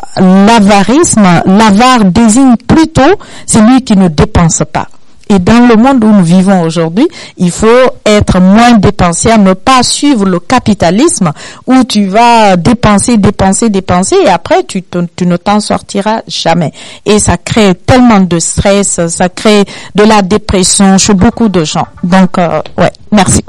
l'avarisme, 0.47 1.27
l'avare 1.45 2.05
désigne 2.07 2.57
plutôt 2.57 3.15
celui 3.47 3.83
qui 3.83 3.97
ne 3.97 4.09
dépense 4.09 4.63
pas. 4.73 4.87
Et 5.31 5.39
dans 5.39 5.67
le 5.67 5.77
monde 5.77 6.03
où 6.05 6.09
nous 6.11 6.25
vivons 6.25 6.63
aujourd'hui, 6.63 7.07
il 7.37 7.51
faut 7.51 7.67
être 8.07 8.41
moins 8.41 8.73
dépensier, 8.73 9.37
ne 9.37 9.53
pas 9.53 9.83
suivre 9.83 10.25
le 10.25 10.41
capitalisme 10.41 11.33
où 11.67 11.85
tu 11.85 12.07
vas 12.07 12.57
dépenser, 12.57 13.19
dépenser, 13.19 13.69
dépenser 13.69 14.17
et 14.25 14.31
après 14.31 14.65
tu, 14.65 14.83
ne 15.23 15.37
t'en 15.37 15.61
sortiras 15.61 16.23
jamais. 16.27 16.73
Et 17.05 17.19
ça 17.19 17.37
crée 17.37 17.75
tellement 17.75 18.21
de 18.21 18.39
stress, 18.39 19.07
ça 19.09 19.29
crée 19.29 19.65
de 19.95 20.05
la 20.05 20.23
dépression 20.23 20.97
chez 20.97 21.13
beaucoup 21.13 21.49
de 21.51 21.63
gens. 21.63 21.87
Donc, 22.03 22.39
euh, 22.39 22.63
ouais, 22.79 22.93
merci. 23.13 23.43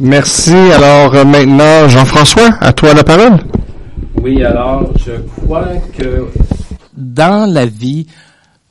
Merci. 0.00 0.54
Alors 0.54 1.14
euh, 1.14 1.24
maintenant, 1.26 1.86
Jean-François, 1.86 2.56
à 2.58 2.72
toi 2.72 2.94
la 2.94 3.04
parole. 3.04 3.38
Oui, 4.22 4.42
alors 4.42 4.90
je 4.96 5.12
crois 5.42 5.68
que 5.96 6.26
dans 6.96 7.44
la 7.52 7.66
vie, 7.66 8.06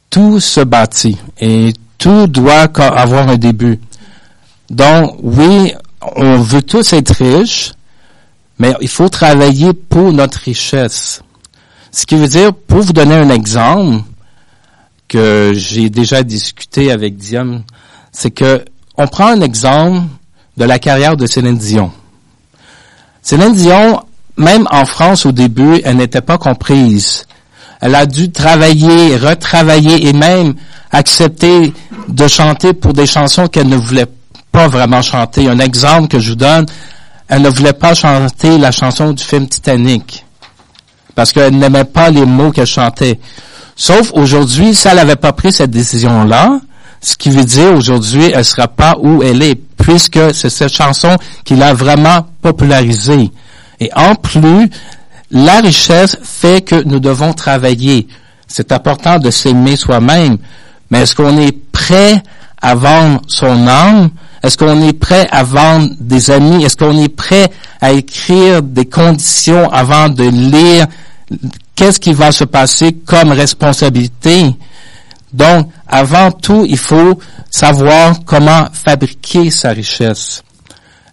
tout 0.10 0.40
se 0.40 0.62
bâtit 0.62 1.20
et 1.40 1.74
tout 2.00 2.26
doit 2.26 2.68
avoir 2.80 3.30
un 3.30 3.38
début. 3.38 3.80
Donc 4.72 5.18
oui, 5.22 5.72
on 6.16 6.38
veut 6.38 6.64
tous 6.64 6.94
être 6.94 7.24
riches, 7.24 7.74
mais 8.58 8.74
il 8.82 8.88
faut 8.88 9.10
travailler 9.10 9.74
pour 9.74 10.12
notre 10.12 10.40
richesse. 10.40 11.22
Ce 11.92 12.08
qui 12.08 12.16
veut 12.16 12.28
dire, 12.28 12.54
pour 12.56 12.82
vous 12.82 12.94
donner 12.94 13.16
un 13.16 13.30
exemple 13.30 14.04
que 15.08 15.52
j'ai 15.56 15.92
déjà 15.92 16.24
discuté 16.24 16.92
avec 16.92 17.18
Diane, 17.18 17.64
c'est 18.12 18.32
que 18.32 18.66
on 18.98 19.08
prend 19.08 19.28
un 19.28 19.42
exemple 19.42 20.02
de 20.60 20.66
la 20.66 20.78
carrière 20.78 21.18
de 21.18 21.26
Céline 21.26 21.58
Dion. 21.58 21.92
Céline 23.22 23.56
Dion, 23.56 24.04
même 24.38 24.68
en 24.70 24.86
France 24.86 25.26
au 25.26 25.32
début, 25.32 25.82
elle 25.86 25.98
n'était 25.98 26.22
pas 26.22 26.38
comprise. 26.38 27.26
Elle 27.82 27.96
a 27.96 28.06
dû 28.06 28.32
travailler, 28.32 29.16
retravailler 29.16 30.08
et 30.08 30.14
même 30.14 30.54
accepter 30.92 31.74
de 32.10 32.28
chanter 32.28 32.74
pour 32.74 32.92
des 32.92 33.06
chansons 33.06 33.48
qu'elle 33.48 33.70
ne 33.70 33.78
voulait 33.78 34.08
pas 34.52 34.68
vraiment 34.68 35.02
chanter. 35.02 35.48
Un 35.48 35.60
exemple 35.60 36.10
que 36.10 36.20
je 36.20 36.32
vous 36.32 36.36
donne, 36.36 36.66
elle 37.30 37.42
ne 37.42 37.50
voulait 37.50 37.74
pas 37.74 37.94
chanter 37.94 38.58
la 38.58 38.72
chanson 38.72 39.14
du 39.14 39.24
film 39.24 39.48
Titanic 39.48 40.26
parce 41.16 41.32
qu'elle 41.32 41.58
n'aimait 41.58 41.86
pas 41.86 42.10
les 42.10 42.26
mots 42.26 42.52
qu'elle 42.52 42.66
chantait. 42.66 43.20
Sauf 43.76 44.12
aujourd'hui, 44.14 44.76
si 44.76 44.88
elle 44.90 44.96
n'avait 44.96 45.16
pas 45.16 45.32
pris 45.32 45.54
cette 45.54 45.72
décision-là, 45.72 46.60
ce 47.02 47.16
qui 47.16 47.30
veut 47.30 47.46
dire 47.46 47.74
aujourd'hui, 47.74 48.32
elle 48.34 48.44
sera 48.44 48.68
pas 48.68 48.96
où 49.02 49.24
elle 49.24 49.42
est, 49.42 49.60
puisque 49.90 50.36
c'est 50.36 50.52
cette 50.52 50.72
chanson 50.72 51.16
qui 51.44 51.56
l'a 51.56 51.74
vraiment 51.74 52.28
popularisée. 52.44 53.32
Et 53.80 53.90
en 53.96 54.14
plus, 54.14 54.70
la 55.32 55.62
richesse 55.62 56.16
fait 56.22 56.62
que 56.62 56.84
nous 56.84 57.00
devons 57.00 57.34
travailler. 57.34 58.08
C'est 58.48 58.72
important 58.72 59.18
de 59.18 59.32
s'aimer 59.32 59.76
soi-même, 59.76 60.38
mais 60.92 61.02
est-ce 61.02 61.16
qu'on 61.16 61.36
est 61.40 61.58
prêt 61.72 62.22
à 62.62 62.76
vendre 62.76 63.22
son 63.26 63.68
âme? 63.68 64.12
Est-ce 64.44 64.58
qu'on 64.58 64.80
est 64.88 64.94
prêt 64.94 65.28
à 65.32 65.44
vendre 65.44 65.90
des 66.00 66.30
amis? 66.30 66.64
Est-ce 66.64 66.78
qu'on 66.78 66.96
est 67.02 67.10
prêt 67.10 67.50
à 67.82 67.92
écrire 67.92 68.62
des 68.62 68.86
conditions 68.86 69.72
avant 69.72 70.08
de 70.08 70.26
lire? 70.26 70.86
Qu'est-ce 71.76 72.00
qui 72.00 72.14
va 72.14 72.32
se 72.32 72.44
passer 72.44 72.94
comme 72.94 73.32
responsabilité? 73.32 74.54
Donc, 75.34 75.70
avant 75.88 76.32
tout, 76.32 76.66
il 76.68 76.78
faut 76.78 77.20
savoir 77.50 78.24
comment 78.26 78.68
fabriquer 78.72 79.52
sa 79.52 79.70
richesse. 79.70 80.44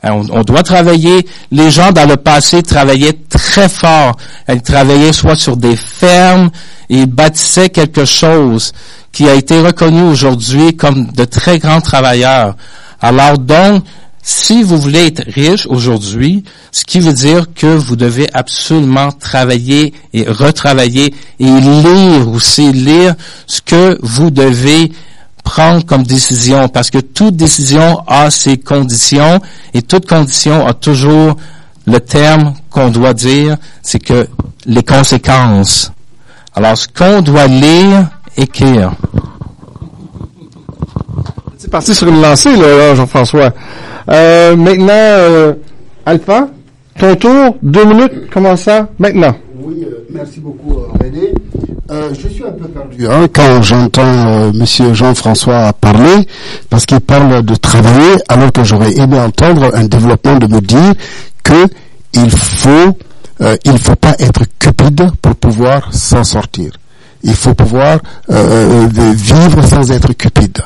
On, 0.03 0.25
on, 0.31 0.43
doit 0.43 0.63
travailler. 0.63 1.27
Les 1.51 1.71
gens 1.71 1.91
dans 1.91 2.07
le 2.09 2.17
passé 2.17 2.63
travaillaient 2.63 3.19
très 3.29 3.69
fort. 3.69 4.17
Ils 4.49 4.63
travaillaient 4.63 5.13
soit 5.13 5.37
sur 5.37 5.57
des 5.57 5.75
fermes, 5.77 6.51
ils 6.89 7.07
bâtissaient 7.07 7.71
quelque 7.71 8.05
chose 8.05 8.73
qui 9.11 9.29
a 9.29 9.35
été 9.35 9.61
reconnu 9.61 10.03
aujourd'hui 10.03 10.77
comme 10.77 11.07
de 11.13 11.25
très 11.25 11.59
grands 11.59 11.81
travailleurs. 11.81 12.55
Alors 13.01 13.39
donc, 13.39 13.83
Si 14.29 14.65
vous 14.65 14.77
voulez 14.77 15.07
être 15.07 15.23
riche 15.29 15.69
aujourd'hui, 15.69 16.43
ce 16.73 16.83
qui 16.85 16.99
veut 16.99 17.13
dire 17.13 17.47
que 17.55 17.69
vous 17.69 17.95
devez 17.95 18.27
absolument 18.35 19.13
travailler 19.13 19.95
et 20.13 20.25
retravailler 20.25 21.15
et 21.39 21.45
lire 21.45 22.29
aussi, 22.29 22.73
lire 22.73 23.15
ce 23.47 23.61
que 23.61 23.97
vous 24.03 24.33
devez 24.33 24.91
prendre 25.45 25.87
comme 25.87 26.03
décision, 26.03 26.69
parce 26.69 26.91
que 26.91 26.99
toute 26.99 27.37
décision 27.37 28.03
a 28.09 28.33
ses 28.33 28.57
conditions 28.59 29.41
et 29.73 29.83
toute 29.83 30.09
condition 30.09 30.67
a 30.67 30.75
toujours 30.75 31.37
le 31.87 32.01
terme 32.01 32.55
qu'on 32.69 32.89
doit 32.89 33.15
dire, 33.15 33.57
c'est 33.81 34.01
que 34.01 34.27
les 34.67 34.83
conséquences. 34.83 35.93
Alors, 36.53 36.77
ce 36.77 36.89
qu'on 36.89 37.23
doit 37.23 37.47
lire, 37.47 38.09
écrire. 38.37 38.91
C'est 41.59 41.71
parti 41.71 41.95
sur 41.95 42.09
une 42.09 42.21
lancée, 42.21 42.57
là, 42.57 42.97
Jean-François. 42.97 43.53
Euh, 44.09 44.57
maintenant, 44.57 44.89
euh, 44.93 45.53
Alpha, 46.05 46.49
ton 46.99 47.15
tour, 47.17 47.57
deux 47.63 47.85
minutes, 47.85 48.31
comment 48.33 48.57
ça, 48.57 48.89
maintenant? 48.99 49.35
Oui, 49.61 49.85
euh, 49.85 50.07
merci 50.11 50.41
beaucoup 50.41 50.79
euh, 50.79 50.87
René. 51.03 51.33
Euh, 51.91 52.11
je 52.21 52.29
suis 52.29 52.45
un 52.45 52.53
peu 52.53 52.67
perdu 52.69 53.07
hein, 53.09 53.27
quand 53.33 53.63
j'entends 53.63 54.03
euh, 54.03 54.53
Monsieur 54.53 54.93
Jean-François 54.95 55.73
parler, 55.73 56.27
parce 56.71 56.87
qu'il 56.87 57.01
parle 57.01 57.43
de 57.43 57.55
travailler, 57.57 58.15
alors 58.29 58.53
que 58.53 58.65
j'aurais 58.65 58.97
aimé 58.97 59.19
entendre 59.19 59.71
un 59.75 59.85
développement 59.85 60.37
de 60.37 60.47
me 60.47 60.61
dire 60.61 60.93
que 61.43 61.67
il 62.15 62.31
faut, 62.31 62.97
il 63.65 63.79
faut 63.79 63.97
pas 63.97 64.15
être 64.19 64.43
cupide 64.59 65.11
pour 65.21 65.35
pouvoir 65.35 65.93
s'en 65.93 66.25
sortir. 66.25 66.73
Il 67.23 67.35
faut 67.35 67.53
pouvoir 67.55 67.99
vivre 68.29 69.63
sans 69.67 69.93
être 69.93 70.13
cupide. 70.15 70.59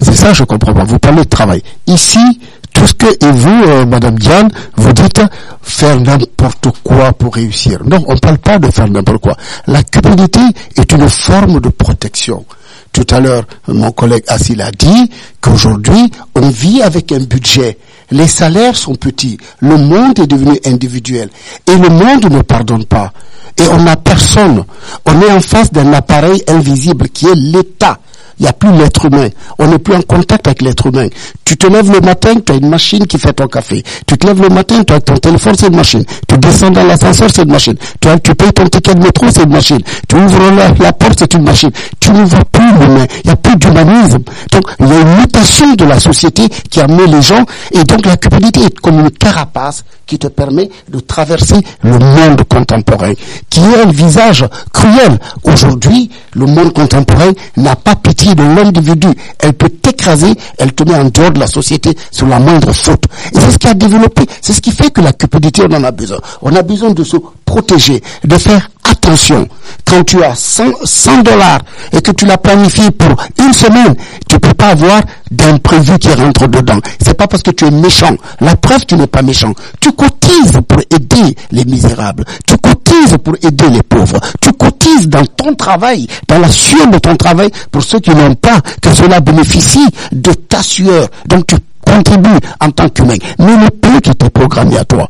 C'est 0.00 0.16
ça, 0.16 0.32
je 0.32 0.44
comprends 0.44 0.72
pas. 0.72 0.84
Vous 0.84 0.98
parlez 0.98 1.24
de 1.24 1.28
travail. 1.28 1.62
Ici, 1.86 2.40
tout 2.72 2.86
ce 2.86 2.94
que, 2.94 3.06
et 3.06 3.32
vous, 3.32 3.62
euh, 3.68 3.86
Madame 3.86 4.18
Diane, 4.18 4.50
vous 4.76 4.92
dites 4.92 5.20
faire 5.62 6.00
n'importe 6.00 6.68
quoi 6.82 7.12
pour 7.12 7.34
réussir. 7.34 7.80
Non, 7.84 8.02
on 8.06 8.14
ne 8.14 8.18
parle 8.18 8.38
pas 8.38 8.58
de 8.58 8.70
faire 8.70 8.88
n'importe 8.88 9.18
quoi. 9.18 9.36
La 9.66 9.82
cupidité 9.82 10.40
est 10.76 10.92
une 10.92 11.08
forme 11.08 11.60
de 11.60 11.68
protection. 11.68 12.44
Tout 12.92 13.06
à 13.10 13.20
l'heure, 13.20 13.44
mon 13.68 13.92
collègue 13.92 14.24
Assil 14.26 14.60
a 14.62 14.70
dit 14.72 15.10
qu'aujourd'hui, 15.40 16.10
on 16.34 16.48
vit 16.48 16.82
avec 16.82 17.12
un 17.12 17.20
budget. 17.20 17.78
Les 18.10 18.26
salaires 18.26 18.76
sont 18.76 18.96
petits. 18.96 19.38
Le 19.60 19.76
monde 19.76 20.18
est 20.18 20.26
devenu 20.26 20.58
individuel. 20.66 21.30
Et 21.68 21.76
le 21.76 21.88
monde 21.88 22.24
ne 22.30 22.42
pardonne 22.42 22.84
pas. 22.84 23.12
Et 23.56 23.68
on 23.70 23.82
n'a 23.82 23.96
personne. 23.96 24.64
On 25.06 25.20
est 25.22 25.30
en 25.30 25.40
face 25.40 25.70
d'un 25.70 25.92
appareil 25.92 26.42
invisible 26.48 27.08
qui 27.10 27.26
est 27.26 27.34
l'État. 27.36 27.98
Il 28.40 28.44
n'y 28.44 28.48
a 28.48 28.54
plus 28.54 28.72
l'être 28.72 29.04
humain. 29.04 29.28
On 29.58 29.66
n'est 29.66 29.78
plus 29.78 29.94
en 29.94 30.00
contact 30.00 30.46
avec 30.46 30.62
l'être 30.62 30.86
humain. 30.86 31.08
Tu 31.44 31.58
te 31.58 31.66
lèves 31.66 31.92
le 31.92 32.00
matin, 32.00 32.32
tu 32.44 32.52
as 32.52 32.54
une 32.56 32.70
machine 32.70 33.06
qui 33.06 33.18
fait 33.18 33.34
ton 33.34 33.46
café. 33.46 33.82
Tu 34.06 34.16
te 34.16 34.26
lèves 34.26 34.40
le 34.40 34.48
matin, 34.48 34.82
tu 34.82 34.94
as 34.94 35.00
ton 35.00 35.14
téléphone, 35.16 35.54
c'est 35.58 35.66
une 35.66 35.76
machine. 35.76 36.02
Tu 36.26 36.38
descends 36.38 36.70
dans 36.70 36.84
l'ascenseur, 36.84 37.28
c'est 37.30 37.42
une 37.42 37.52
machine. 37.52 37.76
Tu, 38.00 38.34
payes 38.34 38.52
ton 38.54 38.64
ticket 38.64 38.94
de 38.94 39.00
métro, 39.02 39.26
c'est 39.30 39.42
une 39.42 39.50
machine. 39.52 39.80
Tu 40.08 40.16
ouvres 40.16 40.52
la, 40.56 40.70
la 40.82 40.92
porte, 40.94 41.18
c'est 41.18 41.34
une 41.34 41.42
machine. 41.42 41.70
Tu 42.00 42.12
ne 42.12 42.24
vois 42.24 42.44
plus 42.50 42.72
l'humain. 42.72 43.04
Il 43.24 43.26
n'y 43.26 43.32
a 43.32 43.36
plus 43.36 43.56
d'humanisme. 43.56 44.22
Donc, 44.52 44.64
il 44.80 44.88
y 44.88 44.92
a 44.92 45.00
une 45.00 45.20
mutation 45.20 45.74
de 45.74 45.84
la 45.84 46.00
société 46.00 46.48
qui 46.70 46.80
a 46.80 46.84
amené 46.84 47.08
les 47.08 47.20
gens. 47.20 47.44
Et 47.72 47.84
donc, 47.84 48.06
la 48.06 48.16
cupidité 48.16 48.62
est 48.62 48.80
comme 48.80 49.00
une 49.00 49.10
carapace 49.10 49.84
qui 50.10 50.18
te 50.18 50.26
permet 50.26 50.68
de 50.88 50.98
traverser 50.98 51.54
le 51.82 51.96
monde 51.96 52.42
contemporain, 52.48 53.12
qui 53.48 53.60
est 53.60 53.80
un 53.80 53.92
visage 53.92 54.44
cruel. 54.72 55.20
Aujourd'hui, 55.44 56.10
le 56.32 56.46
monde 56.46 56.72
contemporain 56.72 57.30
n'a 57.56 57.76
pas 57.76 57.94
pitié 57.94 58.34
de 58.34 58.42
l'individu. 58.42 59.06
Elle 59.38 59.52
peut 59.52 59.68
t'écraser, 59.68 60.34
elle 60.58 60.72
te 60.72 60.82
met 60.82 60.96
en 60.96 61.04
dehors 61.04 61.30
de 61.30 61.38
la 61.38 61.46
société 61.46 61.96
sur 62.10 62.26
la 62.26 62.40
moindre 62.40 62.72
faute. 62.72 63.04
Et 63.32 63.38
c'est 63.38 63.52
ce 63.52 63.58
qui 63.58 63.68
a 63.68 63.74
développé, 63.74 64.22
c'est 64.42 64.52
ce 64.52 64.60
qui 64.60 64.72
fait 64.72 64.90
que 64.90 65.00
la 65.00 65.12
cupidité, 65.12 65.62
on 65.70 65.74
en 65.76 65.84
a 65.84 65.92
besoin. 65.92 66.18
On 66.42 66.56
a 66.56 66.62
besoin 66.62 66.90
de 66.90 67.04
se 67.04 67.16
protéger, 67.44 68.02
de 68.24 68.36
faire 68.36 68.68
attention. 68.90 69.48
Quand 69.84 70.04
tu 70.04 70.22
as 70.22 70.34
100 70.34 70.64
100 70.84 71.22
dollars 71.22 71.60
et 71.92 72.00
que 72.00 72.12
tu 72.12 72.26
l'as 72.26 72.38
planifié 72.38 72.90
pour 72.90 73.14
une 73.38 73.52
semaine, 73.52 73.94
tu 74.28 74.38
peux 74.38 74.54
pas 74.54 74.68
avoir 74.68 75.00
d'imprévu 75.30 75.98
qui 75.98 76.12
rentre 76.12 76.46
dedans. 76.46 76.78
C'est 77.00 77.14
pas 77.14 77.26
parce 77.26 77.42
que 77.42 77.50
tu 77.50 77.66
es 77.66 77.70
méchant. 77.70 78.14
La 78.40 78.56
preuve, 78.56 78.84
tu 78.86 78.96
n'es 78.96 79.06
pas 79.06 79.22
méchant. 79.22 79.52
Tu 79.80 79.92
cotises 79.92 80.60
pour 80.66 80.80
aider 80.90 81.34
les 81.50 81.64
misérables. 81.64 82.24
Tu 82.46 82.56
cotises 82.56 83.16
pour 83.24 83.34
aider 83.42 83.68
les 83.70 83.82
pauvres. 83.82 84.20
Tu 84.40 84.52
cotises 84.52 85.08
dans 85.08 85.24
ton 85.24 85.54
travail, 85.54 86.06
dans 86.28 86.38
la 86.38 86.48
sueur 86.48 86.88
de 86.88 86.98
ton 86.98 87.16
travail 87.16 87.50
pour 87.70 87.82
ceux 87.82 88.00
qui 88.00 88.10
n'ont 88.10 88.34
pas, 88.34 88.60
que 88.82 88.92
cela 88.92 89.20
bénéficie 89.20 89.86
de 90.12 90.32
ta 90.32 90.62
sueur. 90.62 91.08
Donc 91.26 91.46
tu 91.46 91.56
contribues 91.84 92.38
en 92.60 92.70
tant 92.70 92.88
qu'humain. 92.88 93.16
Mais 93.38 93.56
le 93.56 93.70
peu 93.70 94.00
qui 94.00 94.14
t'est 94.14 94.30
programmé 94.30 94.78
à 94.78 94.84
toi, 94.84 95.08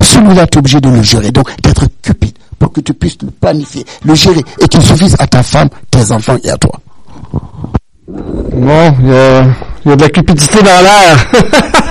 celui-là, 0.00 0.46
tu 0.46 0.56
es 0.56 0.60
obligé 0.60 0.80
de 0.80 0.88
le 0.88 1.02
gérer. 1.02 1.30
Donc, 1.30 1.50
d'être 1.62 1.86
cupide 2.02 2.35
pour 2.58 2.72
que 2.72 2.80
tu 2.80 2.94
puisses 2.94 3.18
le 3.22 3.30
planifier, 3.30 3.84
le 4.04 4.14
gérer 4.14 4.42
et 4.60 4.68
qu'il 4.68 4.82
suffise 4.82 5.14
à 5.18 5.26
ta 5.26 5.42
femme, 5.42 5.68
tes 5.90 6.10
enfants 6.12 6.36
et 6.42 6.50
à 6.50 6.56
toi. 6.56 6.72
Bon, 8.08 8.94
il 9.00 9.08
y 9.08 9.12
a, 9.14 9.44
il 9.84 9.90
y 9.90 9.92
a 9.92 9.96
de 9.96 10.02
la 10.02 10.08
cupidité 10.08 10.58
dans 10.58 10.82
l'air. 10.82 11.26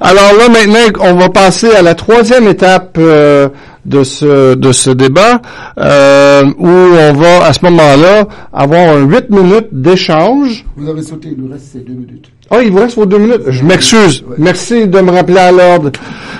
Alors 0.00 0.32
là, 0.38 0.48
maintenant, 0.48 0.78
on 1.00 1.14
va 1.14 1.28
passer 1.28 1.70
à 1.72 1.82
la 1.82 1.94
troisième 1.94 2.48
étape 2.48 2.96
euh, 2.98 3.48
de 3.84 4.02
ce 4.02 4.54
de 4.54 4.72
ce 4.72 4.90
débat, 4.90 5.40
euh, 5.78 6.44
où 6.58 6.68
on 6.68 7.12
va 7.12 7.46
à 7.46 7.52
ce 7.52 7.64
moment-là 7.64 8.26
avoir 8.52 8.96
un 8.96 9.02
huit 9.02 9.30
minutes 9.30 9.68
d'échange. 9.72 10.64
Vous 10.76 10.88
avez 10.88 11.02
sauté, 11.02 11.34
il 11.36 11.44
nous 11.44 11.52
reste 11.52 11.66
ces 11.72 11.80
deux 11.80 11.92
minutes. 11.94 12.30
Oh, 12.50 12.58
il 12.62 12.70
vous 12.70 12.78
reste 12.78 12.96
vos 12.96 13.06
deux 13.06 13.18
minutes. 13.18 13.42
Je 13.48 13.62
m'excuse. 13.64 14.24
Merci 14.38 14.86
de 14.86 15.00
me 15.00 15.10
rappeler 15.10 15.38
à 15.38 15.52
l'ordre. 15.52 15.90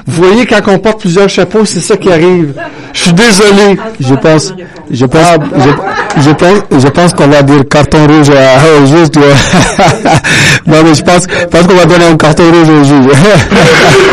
Vous 0.07 0.23
voyez, 0.23 0.47
quand 0.47 0.61
on 0.69 0.79
porte 0.79 1.01
plusieurs 1.01 1.29
chapeaux, 1.29 1.65
c'est 1.65 1.81
ça 1.81 1.97
qui 1.97 2.11
arrive. 2.11 2.55
Je 2.93 3.01
suis 3.01 3.13
désolé. 3.13 3.77
Je 4.01 4.15
pense, 4.15 4.53
je 4.91 5.07
pense, 5.07 5.21
je, 5.59 6.21
je 6.23 6.31
pense, 6.31 6.81
je 6.83 6.89
pense 6.89 7.13
qu'on 7.15 7.27
va 7.29 7.43
dire 7.43 7.63
carton 7.71 8.07
rouge 8.07 8.31
à- 8.31 8.81
au 8.83 8.87
juge. 8.87 9.11
tu 9.13 9.19
vois. 9.19 9.29
non, 10.67 10.77
mais 10.85 10.95
je 10.95 11.03
pense, 11.03 11.23
je 11.29 11.45
pense 11.47 11.67
qu'on 11.67 11.75
va 11.75 11.85
donner 11.87 12.05
un 12.07 12.17
carton 12.17 12.45
rouge 12.45 12.69
au 12.69 12.85
juge. 12.85 13.07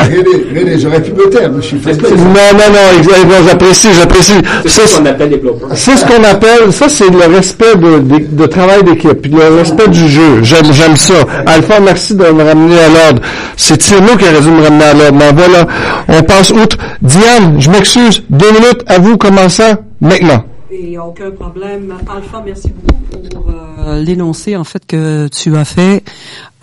René, 0.04 0.60
René, 0.60 0.80
j'aurais 0.80 1.02
pu 1.02 1.12
me 1.12 1.30
taire, 1.30 1.50
mais 1.54 1.62
je 1.62 1.68
suis 1.68 1.80
fatigué. 1.80 2.08
Non, 2.18 2.24
non, 2.26 2.70
non, 2.74 2.98
exactement, 2.98 3.48
j'apprécie, 3.48 3.88
j'apprécie. 3.98 4.34
C'est 4.66 4.88
ce 4.88 4.98
qu'on 4.98 5.06
appelle 5.06 5.30
les 5.30 5.42
C'est 5.76 5.98
ce 5.98 6.06
qu'on 6.06 6.24
appelle, 6.24 6.72
ça 6.74 6.90
c'est 6.90 7.10
le 7.10 7.34
respect 7.36 7.76
de, 7.76 8.00
de, 8.00 8.26
de 8.32 8.46
travail 8.48 8.84
d'équipe, 8.84 9.22
puis 9.22 9.32
le 9.32 9.56
respect 9.58 9.88
du 9.90 10.08
jeu. 10.10 10.40
J'aime, 10.44 10.72
j'aime 10.72 10.96
ça. 10.98 11.14
Alpha, 11.46 11.80
merci 11.80 12.16
de 12.16 12.26
me 12.26 12.44
ramener 12.44 12.80
à 12.80 12.88
l'ordre. 12.90 13.22
C'est 13.58 13.78
Tierno 13.78 14.16
qui 14.18 14.26
aurait 14.26 14.42
dû 14.42 14.50
me 14.50 14.64
ramener 14.64 14.84
à 14.86 14.94
l'ordre. 14.94 15.18
Mais 15.20 15.32
voilà, 15.34 15.68
on 16.08 16.24
passe 16.24 16.52
outre. 16.52 16.78
Diane, 17.02 17.56
je 17.60 17.70
m'excuse, 17.70 18.24
deux 18.30 18.52
minutes 18.52 18.84
à 18.88 19.00
vous, 19.00 19.18
commençant 19.18 19.76
maintenant. 20.02 20.44
Et 20.72 20.98
aucun 20.98 21.32
problème. 21.32 21.94
Alpha, 22.10 22.42
merci 22.46 22.70
beaucoup 22.70 23.28
pour 23.30 23.50
euh, 23.86 24.02
l'énoncé 24.02 24.56
en 24.56 24.64
fait 24.64 24.86
que 24.86 25.28
tu 25.28 25.56
as 25.58 25.66
fait. 25.66 26.04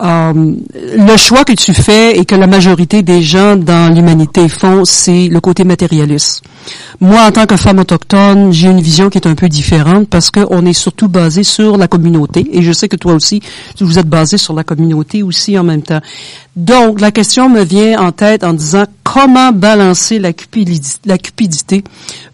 Euh, 0.01 0.55
le 0.73 1.17
choix 1.17 1.43
que 1.43 1.51
tu 1.53 1.73
fais 1.73 2.17
et 2.17 2.25
que 2.25 2.33
la 2.35 2.47
majorité 2.47 3.03
des 3.03 3.21
gens 3.21 3.55
dans 3.55 3.93
l'humanité 3.93 4.47
font, 4.47 4.85
c'est 4.85 5.27
le 5.27 5.39
côté 5.41 5.63
matérialiste. 5.63 6.41
Moi, 7.01 7.21
en 7.21 7.31
tant 7.31 7.45
que 7.45 7.57
femme 7.57 7.79
autochtone, 7.79 8.51
j'ai 8.51 8.69
une 8.69 8.81
vision 8.81 9.09
qui 9.09 9.17
est 9.17 9.27
un 9.27 9.35
peu 9.35 9.49
différente 9.49 10.07
parce 10.07 10.31
qu'on 10.31 10.65
est 10.65 10.73
surtout 10.73 11.09
basé 11.09 11.43
sur 11.43 11.77
la 11.77 11.87
communauté. 11.87 12.47
Et 12.53 12.61
je 12.61 12.71
sais 12.71 12.87
que 12.87 12.95
toi 12.95 13.13
aussi, 13.13 13.41
vous 13.79 13.99
êtes 13.99 14.07
basé 14.07 14.37
sur 14.37 14.53
la 14.53 14.63
communauté 14.63 15.21
aussi 15.21 15.59
en 15.59 15.63
même 15.63 15.81
temps. 15.81 16.01
Donc, 16.55 16.99
la 16.99 17.11
question 17.11 17.49
me 17.49 17.63
vient 17.63 17.99
en 18.01 18.11
tête 18.11 18.43
en 18.43 18.53
disant 18.53 18.85
comment 19.13 19.51
balancer 19.51 20.19
la 20.19 20.33
cupidité, 20.33 21.83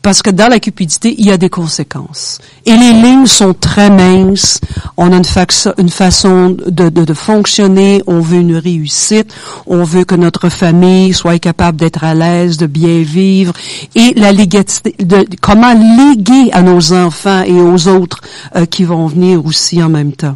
parce 0.02 0.22
que 0.22 0.30
dans 0.30 0.50
la 0.50 0.60
cupidité, 0.60 1.16
il 1.18 1.26
y 1.26 1.32
a 1.32 1.38
des 1.38 1.50
conséquences. 1.50 2.40
Et 2.66 2.76
les 2.76 2.92
lignes 2.92 3.28
sont 3.28 3.54
très 3.54 3.90
minces. 3.90 4.60
On 4.98 5.14
a 5.14 5.16
une, 5.16 5.90
façon 5.90 6.50
de, 6.50 7.14
fonctionner. 7.14 8.02
On 8.08 8.20
veut 8.20 8.40
une 8.40 8.58
réussite. 8.58 9.34
On 9.68 9.84
veut 9.84 10.04
que 10.04 10.16
notre 10.16 10.50
famille 10.50 11.14
soit 11.14 11.40
capable 11.40 11.78
d'être 11.78 12.04
à 12.04 12.14
l'aise, 12.14 12.58
de 12.58 12.68
bien 12.68 13.04
vivre. 13.04 13.54
Et 13.96 14.14
la 14.16 14.34
légalité, 14.34 14.96
comment 15.42 15.74
léguer 15.74 16.52
à 16.52 16.62
nos 16.62 16.92
enfants 16.92 17.44
et 17.44 17.62
aux 17.62 17.88
autres 17.88 18.20
euh, 18.56 18.66
qui 18.66 18.84
vont 18.84 19.08
venir 19.08 19.46
aussi 19.46 19.82
en 19.82 19.90
même 19.90 20.12
temps. 20.12 20.36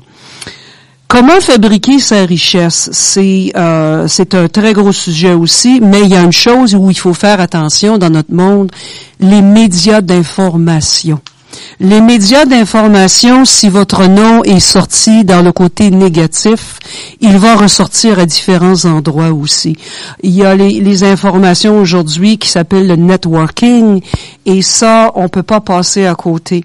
Comment 1.10 1.42
fabriquer 1.42 1.98
sa 1.98 2.24
richesse? 2.24 2.88
C'est 2.94 3.52
euh, 3.56 4.08
c'est 4.08 4.36
un 4.36 4.48
très 4.48 4.74
gros 4.74 4.92
sujet 4.92 5.34
aussi, 5.34 5.80
mais 5.82 6.02
il 6.02 6.10
y 6.10 6.16
a 6.16 6.22
une 6.22 6.32
chose 6.32 6.76
où 6.76 6.92
il 6.92 7.00
faut 7.00 7.16
faire 7.16 7.42
attention 7.42 7.98
dans 7.98 8.12
notre 8.12 8.32
monde 8.32 8.72
les 9.20 9.42
médias 9.42 10.02
d'information. 10.02 11.20
Les 11.80 12.00
médias 12.00 12.46
d'information, 12.46 13.44
si 13.44 13.70
votre 13.70 14.06
nom 14.06 14.44
est 14.44 14.60
sorti 14.60 15.26
dans 15.26 15.42
le 15.42 15.52
côté 15.52 15.90
négatif, 15.90 16.78
il 17.22 17.40
va 17.40 17.56
ressortir 17.56 18.20
à 18.20 18.28
différents 18.28 18.86
endroits 18.86 19.32
aussi. 19.32 19.76
Il 20.22 20.30
y 20.30 20.46
a 20.46 20.54
les, 20.56 20.80
les 20.80 21.04
informations 21.04 21.80
aujourd'hui 21.80 22.38
qui 22.38 22.50
s'appellent 22.50 22.88
le 22.88 22.98
networking, 22.98 24.02
et 24.46 24.62
ça, 24.62 25.12
on 25.16 25.28
peut 25.28 25.42
pas 25.42 25.60
passer 25.60 26.06
à 26.06 26.14
côté. 26.14 26.64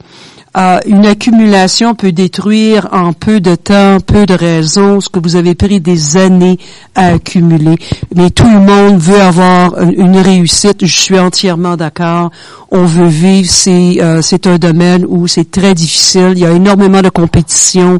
Euh, 0.56 0.78
une 0.86 1.04
accumulation 1.04 1.94
peut 1.94 2.12
détruire 2.12 2.88
en 2.92 3.12
peu 3.12 3.40
de 3.40 3.56
temps, 3.56 3.98
peu 4.00 4.24
de 4.24 4.34
raisons, 4.34 5.00
ce 5.00 5.08
que 5.08 5.18
vous 5.18 5.34
avez 5.34 5.54
pris 5.54 5.80
des 5.80 6.16
années 6.16 6.58
à 6.94 7.14
accumuler. 7.14 7.76
Mais 8.14 8.30
tout 8.30 8.48
le 8.48 8.60
monde 8.60 8.98
veut 8.98 9.20
avoir 9.20 9.80
une 9.80 10.16
réussite. 10.16 10.86
Je 10.86 10.96
suis 10.96 11.18
entièrement 11.18 11.76
d'accord. 11.76 12.30
On 12.70 12.84
veut 12.84 13.08
vivre. 13.08 13.48
C'est 13.50 13.98
euh, 14.00 14.22
c'est 14.22 14.46
un 14.46 14.58
domaine 14.58 15.04
où 15.08 15.26
c'est 15.26 15.50
très 15.50 15.74
difficile. 15.74 16.32
Il 16.32 16.40
y 16.40 16.46
a 16.46 16.52
énormément 16.52 17.02
de 17.02 17.08
compétition 17.08 17.98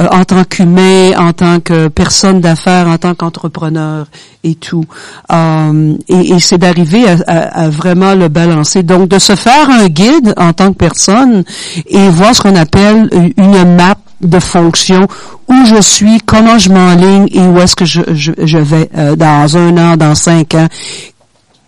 euh, 0.00 0.06
en 0.10 0.24
tant 0.24 0.44
qu'humain, 0.44 1.12
en 1.18 1.32
tant 1.32 1.60
que 1.60 1.88
personne 1.88 2.40
d'affaires, 2.40 2.86
en 2.88 2.98
tant 2.98 3.14
qu'entrepreneur 3.14 4.06
et 4.44 4.54
tout. 4.54 4.84
et, 5.32 6.32
et 6.34 6.38
c'est 6.38 6.58
d'arriver 6.58 7.08
à, 7.08 7.16
à, 7.26 7.62
à, 7.64 7.68
vraiment 7.68 8.14
le 8.14 8.28
balancer. 8.28 8.82
Donc 8.82 9.08
de 9.08 9.18
se 9.18 9.34
faire 9.34 9.68
un 9.70 9.88
guide 9.88 10.34
en 10.36 10.52
tant 10.52 10.72
que 10.72 10.78
personne 10.78 11.42
et 11.86 12.08
voir 12.10 12.34
ce 12.34 12.42
qu'on 12.42 12.54
appelle 12.56 13.08
une 13.36 13.74
map 13.76 13.96
de 14.20 14.38
fonction 14.38 15.06
où 15.48 15.54
je 15.66 15.80
suis, 15.82 16.18
comment 16.24 16.58
je 16.58 16.70
m'enligne 16.70 17.26
et 17.32 17.40
où 17.40 17.58
est-ce 17.58 17.74
que 17.76 17.84
je, 17.84 18.00
je, 18.14 18.32
je 18.42 18.58
vais 18.58 18.88
euh, 18.96 19.16
dans 19.16 19.56
un 19.56 19.76
an, 19.76 19.96
dans 19.96 20.14
cinq 20.14 20.54
ans. 20.54 20.68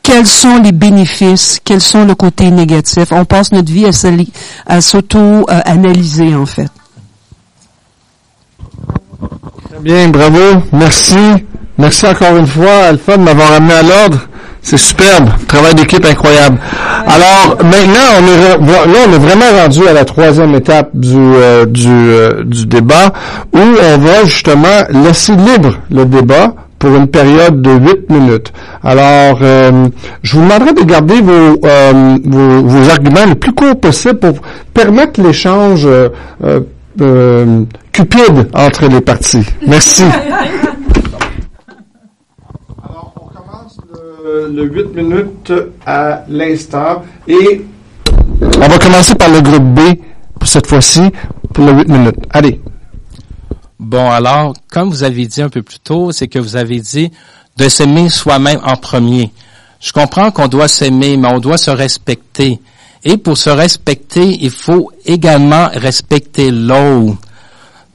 Quels 0.02 0.26
sont 0.26 0.62
les 0.62 0.72
bénéfices, 0.72 1.60
quels 1.64 1.80
sont 1.80 2.04
le 2.04 2.14
côté 2.14 2.50
négatif? 2.52 3.10
On 3.10 3.24
passe 3.24 3.50
notre 3.52 3.72
vie 3.72 3.86
à 4.66 4.80
s'auto-analyser 4.80 6.34
en 6.34 6.46
fait. 6.46 6.68
Très 9.68 9.80
bien, 9.80 10.08
bravo, 10.08 10.62
merci. 10.72 11.16
Merci 11.78 12.06
encore 12.06 12.36
une 12.36 12.46
fois, 12.46 12.86
Alpha, 12.88 13.16
de 13.16 13.22
m'avoir 13.22 13.52
amené 13.52 13.74
à 13.74 13.82
l'ordre. 13.82 14.18
C'est 14.62 14.78
superbe. 14.78 15.28
Travail 15.46 15.74
d'équipe 15.74 16.04
incroyable. 16.04 16.58
Alors, 17.06 17.56
maintenant, 17.62 18.00
on 18.18 18.26
est, 18.26 18.66
là, 18.66 18.98
on 19.08 19.12
est 19.12 19.18
vraiment 19.18 19.62
rendu 19.62 19.86
à 19.86 19.92
la 19.92 20.04
troisième 20.04 20.56
étape 20.56 20.90
du, 20.92 21.16
euh, 21.16 21.66
du, 21.66 21.88
euh, 21.88 22.42
du 22.44 22.66
débat 22.66 23.12
où 23.54 23.58
on 23.60 23.98
va 23.98 24.24
justement 24.24 24.82
laisser 24.90 25.36
libre 25.36 25.76
le 25.88 26.04
débat 26.04 26.54
pour 26.80 26.96
une 26.96 27.06
période 27.06 27.62
de 27.62 27.70
huit 27.70 28.10
minutes. 28.10 28.52
Alors, 28.82 29.38
euh, 29.42 29.86
je 30.24 30.36
vous 30.36 30.42
demanderai 30.42 30.72
de 30.72 30.82
garder 30.82 31.20
vos, 31.20 31.60
vos, 32.24 32.62
vos, 32.62 32.90
arguments 32.90 33.26
le 33.28 33.36
plus 33.36 33.52
court 33.52 33.78
possible 33.78 34.18
pour 34.18 34.34
permettre 34.74 35.22
l'échange 35.22 35.86
cupide 37.92 38.48
entre 38.52 38.88
les 38.88 39.00
parties. 39.00 39.46
Merci. 39.64 40.02
le 44.26 44.64
8 44.64 44.94
minutes 44.94 45.52
à 45.84 46.24
l'instant. 46.28 47.04
Et 47.28 47.64
on 48.42 48.68
va 48.68 48.78
commencer 48.78 49.14
par 49.14 49.30
le 49.30 49.40
groupe 49.40 49.62
B 49.62 49.80
pour 50.38 50.48
cette 50.48 50.66
fois-ci, 50.66 51.02
pour 51.52 51.64
le 51.64 51.72
8 51.72 51.88
minutes. 51.88 52.16
Allez. 52.30 52.60
Bon, 53.78 54.10
alors, 54.10 54.54
comme 54.70 54.90
vous 54.90 55.04
avez 55.04 55.26
dit 55.26 55.42
un 55.42 55.48
peu 55.48 55.62
plus 55.62 55.78
tôt, 55.78 56.10
c'est 56.10 56.28
que 56.28 56.38
vous 56.38 56.56
avez 56.56 56.80
dit 56.80 57.10
de 57.56 57.68
s'aimer 57.68 58.08
soi-même 58.08 58.60
en 58.64 58.76
premier. 58.76 59.30
Je 59.80 59.92
comprends 59.92 60.30
qu'on 60.30 60.48
doit 60.48 60.68
s'aimer, 60.68 61.16
mais 61.16 61.28
on 61.28 61.38
doit 61.38 61.58
se 61.58 61.70
respecter. 61.70 62.60
Et 63.04 63.18
pour 63.18 63.38
se 63.38 63.50
respecter, 63.50 64.38
il 64.42 64.50
faut 64.50 64.90
également 65.04 65.68
respecter 65.72 66.50
l'autre. 66.50 67.16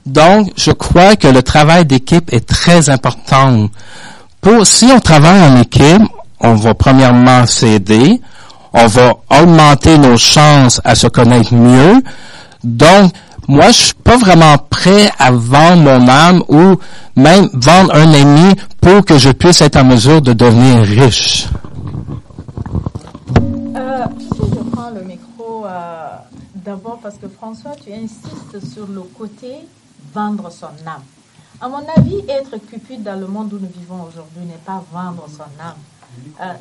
Donc, 0.06 0.50
je 0.56 0.70
crois 0.70 1.16
que 1.16 1.28
le 1.28 1.42
travail 1.42 1.84
d'équipe 1.84 2.32
est 2.32 2.46
très 2.46 2.88
important. 2.88 3.68
Pour, 4.40 4.66
si 4.66 4.86
on 4.86 4.98
travaille 4.98 5.40
en 5.40 5.60
équipe, 5.60 6.02
on 6.42 6.54
va 6.54 6.74
premièrement 6.74 7.46
s'aider, 7.46 8.20
on 8.72 8.86
va 8.86 9.14
augmenter 9.30 9.98
nos 9.98 10.16
chances 10.16 10.80
à 10.84 10.94
se 10.94 11.06
connaître 11.06 11.54
mieux. 11.54 12.02
Donc, 12.64 13.12
moi, 13.48 13.66
je 13.68 13.72
suis 13.72 13.94
pas 13.94 14.16
vraiment 14.16 14.56
prêt 14.58 15.10
à 15.18 15.30
vendre 15.30 15.82
mon 15.82 16.08
âme 16.08 16.42
ou 16.48 16.76
même 17.16 17.48
vendre 17.52 17.94
un 17.94 18.12
ami 18.12 18.54
pour 18.80 19.04
que 19.04 19.18
je 19.18 19.30
puisse 19.30 19.60
être 19.60 19.76
en 19.76 19.84
mesure 19.84 20.22
de 20.22 20.32
devenir 20.32 20.82
riche. 20.82 21.48
Euh, 23.76 24.04
je 24.30 24.70
prends 24.70 24.90
le 24.90 25.02
micro 25.02 25.66
euh, 25.66 26.08
d'abord 26.54 26.98
parce 27.02 27.16
que 27.16 27.28
François, 27.28 27.72
tu 27.84 27.92
insistes 27.92 28.72
sur 28.72 28.86
le 28.86 29.02
côté 29.18 29.52
vendre 30.14 30.50
son 30.50 30.66
âme. 30.86 31.02
À 31.60 31.68
mon 31.68 31.82
avis, 31.96 32.22
être 32.28 32.56
cupide 32.66 33.02
dans 33.02 33.18
le 33.18 33.26
monde 33.26 33.52
où 33.52 33.58
nous 33.58 33.70
vivons 33.78 34.02
aujourd'hui 34.08 34.44
n'est 34.46 34.60
pas 34.64 34.82
vendre 34.92 35.24
son 35.28 35.42
âme. 35.62 35.74
Euh. 36.40 36.52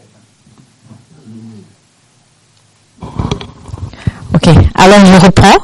Ok, 4.34 4.48
alors 4.76 5.06
je 5.06 5.26
reprends. 5.26 5.58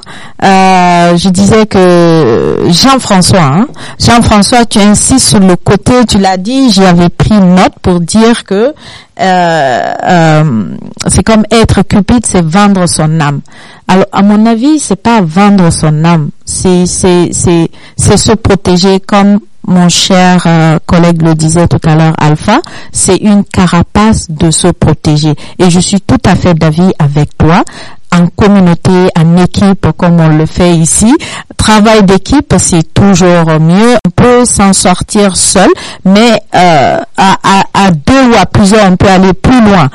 Euh, 0.44 1.18
je 1.18 1.30
disais 1.30 1.66
que 1.66 2.68
Jean-François, 2.68 3.42
hein, 3.42 3.68
Jean-François, 4.00 4.66
tu 4.66 4.80
insistes 4.80 5.30
sur 5.30 5.40
le 5.40 5.56
côté, 5.56 6.06
tu 6.06 6.20
l'as 6.20 6.38
dit, 6.38 6.70
j'avais 6.70 7.10
pris 7.10 7.40
note 7.40 7.74
pour 7.82 8.02
dire 8.02 8.44
que 8.44 8.74
euh, 9.20 10.76
c'est 11.08 11.24
comme 11.24 11.44
être 11.50 11.82
cupide, 11.84 12.26
c'est 12.26 12.46
vendre 12.46 12.88
son 12.88 13.20
âme. 13.22 13.40
Alors, 13.88 14.06
à 14.12 14.22
mon 14.22 14.46
avis, 14.46 14.80
c'est 14.80 15.02
pas 15.02 15.22
vendre 15.22 15.72
son 15.72 16.04
âme, 16.04 16.30
c'est 16.46 16.86
se 16.86 18.34
protéger 18.34 19.00
comme 19.00 19.40
mon 19.68 19.90
cher 19.90 20.44
euh, 20.46 20.80
collègue 20.86 21.22
le 21.22 21.36
disait 21.36 21.68
tout 21.68 21.80
à 21.86 21.96
l'heure, 21.96 22.14
Alpha, 22.18 22.60
c'est 22.92 23.18
une 23.18 23.44
carapace 23.44 24.30
de 24.30 24.50
se 24.50 24.68
protéger. 24.68 25.36
Et 25.60 25.70
je 25.70 25.80
suis 25.80 26.02
tout 26.02 26.20
à 26.26 26.36
fait 26.36 26.54
d'avis 26.54 26.92
avec 27.00 27.38
toi. 27.38 27.64
En 28.10 28.28
communauté, 28.28 29.10
en 29.18 29.36
équipe, 29.44 29.86
comme 29.98 30.20
on 30.22 30.30
le 30.30 30.46
fait 30.46 30.74
ici, 30.74 31.14
travail 31.58 32.04
d'équipe, 32.04 32.56
c'est 32.58 32.94
toujours 32.94 33.60
mieux. 33.60 33.98
On 34.08 34.10
peut 34.10 34.46
s'en 34.46 34.72
sortir 34.72 35.36
seul, 35.36 35.70
mais 36.06 36.42
euh, 36.56 37.00
à, 37.18 37.38
à, 37.44 37.64
à 37.74 37.92
deux 37.92 38.30
ou 38.30 38.36
à 38.40 38.46
plusieurs, 38.46 38.90
on 38.90 38.96
peut 38.96 39.10
aller 39.10 39.34
plus 39.34 39.62
loin. 39.62 39.90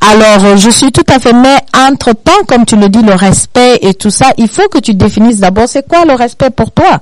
Alors, 0.00 0.56
je 0.56 0.68
suis 0.70 0.90
tout 0.90 1.04
à 1.08 1.20
fait, 1.20 1.32
mais 1.32 1.56
entre-temps, 1.88 2.42
comme 2.48 2.64
tu 2.66 2.74
le 2.74 2.88
dis, 2.88 3.02
le 3.02 3.14
respect 3.14 3.78
et 3.82 3.94
tout 3.94 4.10
ça, 4.10 4.26
il 4.36 4.48
faut 4.48 4.68
que 4.68 4.78
tu 4.78 4.94
définisses 4.94 5.38
d'abord 5.38 5.68
c'est 5.68 5.86
quoi 5.88 6.04
le 6.04 6.14
respect 6.14 6.50
pour 6.50 6.72
toi? 6.72 7.00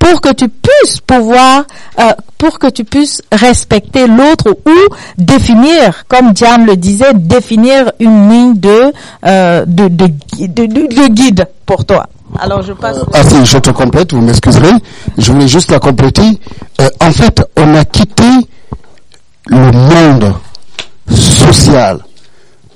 Pour 0.00 0.20
que 0.20 0.32
tu 0.32 0.48
puisses 0.48 0.98
pouvoir, 1.06 1.64
euh, 2.00 2.10
pour 2.38 2.58
que 2.58 2.68
tu 2.68 2.84
puisses 2.84 3.22
respecter 3.30 4.06
l'autre 4.08 4.56
ou 4.66 4.94
définir, 5.18 6.04
comme 6.08 6.32
Diane 6.32 6.64
le 6.66 6.76
disait, 6.76 7.12
définir 7.14 7.92
une 8.00 8.28
ligne 8.30 8.54
de, 8.58 8.92
euh, 9.26 9.64
de, 9.66 9.88
de, 9.88 10.06
de, 10.06 10.66
de, 10.66 11.08
guide 11.08 11.46
pour 11.66 11.84
toi. 11.84 12.08
Alors 12.40 12.62
je 12.62 12.72
passe. 12.72 12.96
ah 13.12 13.22
si, 13.22 13.44
je 13.44 13.58
te 13.58 13.70
complète, 13.70 14.12
vous 14.14 14.22
m'excuserez. 14.22 14.72
Je 15.18 15.32
voulais 15.32 15.48
juste 15.48 15.70
la 15.70 15.78
compléter. 15.78 16.40
Euh, 16.80 16.88
en 17.00 17.10
fait, 17.12 17.42
on 17.56 17.74
a 17.74 17.84
quitté 17.84 18.24
le 19.48 19.70
monde 19.70 20.32
social 21.14 21.98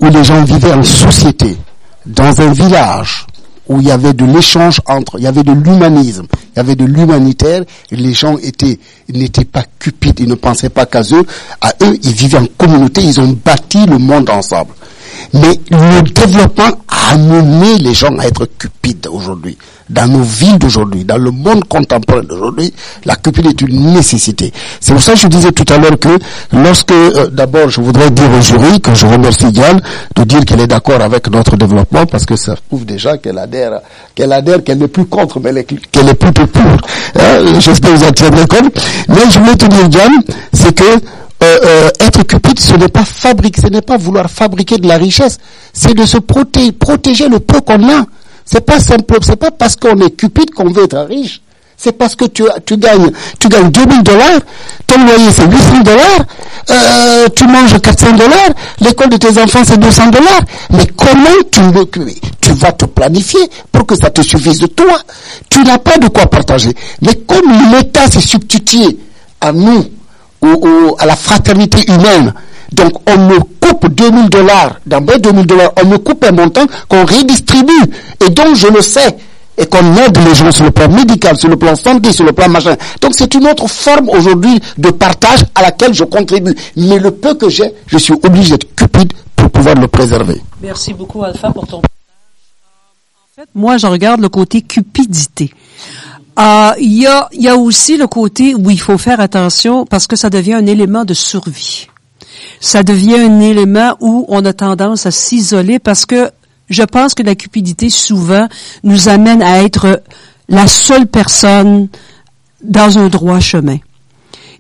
où 0.01 0.07
les 0.07 0.25
gens 0.25 0.43
vivaient 0.45 0.75
en 0.75 0.83
société, 0.83 1.57
dans 2.05 2.39
un 2.41 2.53
village, 2.53 3.27
où 3.69 3.81
il 3.81 3.87
y 3.87 3.91
avait 3.91 4.13
de 4.13 4.25
l'échange 4.25 4.81
entre, 4.87 5.19
il 5.19 5.25
y 5.25 5.27
avait 5.27 5.43
de 5.43 5.53
l'humanisme, 5.53 6.27
il 6.55 6.57
y 6.59 6.61
avait 6.61 6.77
de 6.77 6.85
l'humanitaire, 6.85 7.63
les 7.91 8.13
gens 8.13 8.37
étaient, 8.39 8.79
n'étaient 9.09 9.45
pas 9.45 9.65
cupides, 9.79 10.21
ils 10.21 10.29
ne 10.29 10.35
pensaient 10.35 10.69
pas 10.69 10.87
qu'à 10.87 11.03
eux, 11.13 11.25
à 11.61 11.73
eux, 11.83 11.99
ils 12.03 12.13
vivaient 12.13 12.39
en 12.39 12.47
communauté, 12.59 13.03
ils 13.03 13.21
ont 13.21 13.37
bâti 13.45 13.87
le 13.87 13.99
monde 13.99 14.29
ensemble. 14.31 14.73
Mais 15.33 15.59
le 15.71 16.03
développement 16.03 16.71
a 16.89 17.13
amené 17.13 17.79
les 17.79 17.95
gens 17.95 18.17
à 18.19 18.27
être 18.27 18.47
cupides 18.59 19.09
aujourd'hui. 19.11 19.57
Dans 19.91 20.07
nos 20.11 20.23
villes 20.23 20.59
d'aujourd'hui, 20.59 21.05
dans 21.05 21.19
le 21.19 21.31
monde 21.31 21.65
contemporain 21.69 22.23
d'aujourd'hui, 22.23 22.73
la 23.05 23.17
cupide 23.17 23.47
est 23.47 23.61
une 23.61 23.93
nécessité. 23.93 24.51
C'est 24.81 24.93
pour 24.93 25.03
ça 25.03 25.13
que 25.13 25.19
je 25.19 25.27
disais 25.29 25.53
tout 25.53 25.71
à 25.73 25.77
l'heure 25.77 25.99
que 25.99 26.09
lorsque, 26.53 26.91
euh, 26.93 27.29
d'abord, 27.29 27.69
je 27.69 27.83
voudrais 27.83 28.11
dire 28.11 28.31
au 28.31 28.41
jury 28.41 28.81
que 28.81 28.95
je 28.95 29.07
remercie 29.07 29.53
Diane 29.53 29.83
de 30.17 30.25
dire 30.25 30.45
qu'elle 30.47 30.61
est 30.61 30.67
d'accord 30.67 31.03
avec 31.03 31.29
notre 31.31 31.57
développement 31.57 32.07
parce 32.07 32.25
que 32.25 32.35
ça 32.37 32.55
prouve 32.69 32.87
déjà 32.87 33.19
qu'elle 33.19 33.39
adhère, 33.39 33.81
qu'elle 34.15 34.33
adhère, 34.33 34.65
qu'elle 34.65 34.79
n'est 34.79 34.89
plus 34.89 35.05
contre, 35.05 35.39
mais 35.39 35.65
qu'elle 35.65 36.09
est 36.09 36.15
plutôt 36.15 36.47
pour. 36.47 36.63
Hein, 36.63 37.59
J'espère 37.61 37.93
que 37.93 37.97
vous 37.99 38.05
en 38.05 38.13
tiendrez 38.13 38.47
compte. 38.47 38.81
Mais 39.09 39.31
je 39.31 39.39
voulais 39.39 39.57
te 39.57 39.67
dire, 39.67 39.89
Diane, 39.91 40.23
c'est 40.55 40.75
que 40.75 40.85
euh, 40.85 41.59
euh, 41.65 41.91
être 42.01 42.23
cupide, 42.23 42.59
ce 42.59 42.75
n'est 42.75 42.89
pas 42.89 43.05
fabriquer, 43.05 43.61
ce 43.61 43.67
n'est 43.67 43.83
pas 43.83 43.99
vouloir 43.99 44.31
fabriquer 44.31 44.79
de 44.79 44.89
la 44.89 44.97
richesse, 44.97 45.39
c'est 45.75 45.93
de 45.93 46.07
se 46.07 46.17
protéger, 46.17 46.73
protéger 46.73 47.29
le 47.29 47.39
peu 47.41 47.61
qu'on 47.61 47.83
a. 47.91 48.07
C'est 48.45 48.65
pas 48.65 48.79
simple, 48.79 49.19
c'est 49.23 49.37
pas 49.37 49.51
parce 49.51 49.77
qu'on 49.77 49.99
est 50.01 50.11
cupide 50.11 50.51
qu'on 50.51 50.71
veut 50.71 50.85
être 50.85 50.99
riche. 51.01 51.41
C'est 51.77 51.93
parce 51.93 52.15
que 52.15 52.27
tu, 52.27 52.45
tu 52.65 52.77
gagnes, 52.77 53.11
tu 53.41 53.49
gagnes 53.49 53.71
2000 53.71 54.03
dollars, 54.05 54.39
ton 54.87 55.05
loyer 55.05 55.33
c'est 55.33 55.45
800 55.45 55.81
dollars, 55.81 56.25
euh, 56.71 57.27
tu 57.35 57.45
manges 57.49 57.81
400 57.81 58.13
dollars, 58.13 58.51
l'école 58.81 59.09
de 59.09 59.17
tes 59.17 59.43
enfants 59.43 59.63
c'est 59.65 59.79
200 59.79 60.11
dollars. 60.11 60.43
Mais 60.71 60.87
comment 60.97 61.43
tu, 61.51 61.61
tu 62.41 62.53
vas 62.53 62.73
te 62.73 62.85
planifier 62.85 63.41
pour 63.73 63.87
que 63.87 63.97
ça 63.97 64.09
te 64.11 64.23
suffise 64.23 64.61
de 64.61 64.67
toi? 64.67 64.99
Tu 65.51 65.63
n'as 65.65 65.79
pas 65.79 65.99
de 65.99 66.09
quoi 66.09 66.27
partager. 66.27 66.71
Mais 67.03 67.15
comme 67.27 67.51
l'État 67.73 68.09
s'est 68.09 68.21
substitué 68.21 68.97
à 69.41 69.51
nous, 69.53 69.85
ou, 70.45 70.97
à 70.99 71.07
la 71.07 71.17
fraternité 71.17 71.79
humaine. 71.91 72.35
Donc 72.75 72.93
on 73.09 73.19
me 73.29 73.39
coupe 73.61 73.89
2000 73.89 74.29
dollars, 74.29 74.81
dans 74.87 75.01
mes 75.01 75.19
2000 75.19 75.47
dollars, 75.47 75.73
on 75.83 75.87
me 75.87 75.99
coupe 75.99 76.25
un 76.25 76.33
montant 76.33 76.67
qu'on 76.89 77.05
redistribue. 77.05 77.73
Et 78.25 78.31
donc 78.31 78.55
je 78.57 78.67
le 78.67 78.81
sais, 78.83 79.17
et 79.57 79.67
qu'on 79.67 79.97
aide 79.97 80.19
les 80.27 80.35
gens 80.35 80.51
sur 80.51 80.65
le 80.65 80.71
plan 80.71 80.89
médical, 80.89 81.37
sur 81.37 81.49
le 81.49 81.57
plan 81.57 81.77
santé, 81.77 82.13
sur 82.13 82.25
le 82.25 82.33
plan 82.33 82.49
machin. 82.49 82.77
Donc 83.01 83.13
c'est 83.15 83.33
une 83.35 83.47
autre 83.47 83.69
forme 83.69 84.09
aujourd'hui 84.09 84.61
de 84.79 84.91
partage 84.91 85.45
à 85.55 85.63
laquelle 85.63 85.95
je 85.95 86.05
contribue. 86.05 86.55
Mais 86.77 86.99
le 86.99 87.11
peu 87.13 87.35
que 87.35 87.49
j'ai, 87.49 87.73
je 87.87 87.99
suis 87.99 88.15
obligé 88.15 88.53
d'être 88.53 88.75
cupide 88.75 89.13
pour 89.37 89.51
pouvoir 89.51 89.75
le 89.77 89.89
préserver. 89.89 90.41
Merci 90.63 90.93
beaucoup 90.95 91.23
Alpha 91.23 91.51
pour 91.51 91.67
ton 91.67 91.81
en 93.37 93.41
fait, 93.41 93.49
moi, 93.53 93.79
je 93.79 93.89
regarde 93.89 94.21
le 94.21 94.29
côté 94.29 94.63
cupidité. 94.63 95.53
Euh, 96.39 96.71
Il 96.79 96.93
y, 96.93 97.07
a, 97.09 97.29
il 97.33 97.43
y 97.43 97.49
a 97.49 97.57
aussi 97.57 97.97
le 97.97 98.07
côté 98.07 98.55
où 98.55 98.71
il 98.71 98.81
faut 98.81 98.97
faire 98.97 99.19
attention 99.19 99.87
parce 99.87 100.07
que 100.07 100.15
ça 100.15 100.31
devient 100.31 100.55
un 100.55 100.67
élément 100.67 101.05
de 101.05 101.15
survie. 101.15 101.89
Ça 102.61 102.83
devient 102.83 103.19
un 103.19 103.41
élément 103.41 103.97
où 104.01 104.25
on 104.29 104.45
a 104.45 104.53
tendance 104.53 105.07
à 105.07 105.11
s'isoler 105.11 105.79
parce 105.79 106.07
que 106.07 106.31
je 106.71 106.83
pense 106.83 107.15
que 107.15 107.23
la 107.23 107.35
cupidité 107.35 107.91
souvent 107.91 108.49
nous 108.83 109.09
amène 109.09 109.43
à 109.43 109.63
être 109.63 110.03
la 110.49 110.67
seule 110.67 111.07
personne 111.07 111.89
dans 112.63 112.99
un 112.99 113.09
droit 113.09 113.41
chemin. 113.41 113.79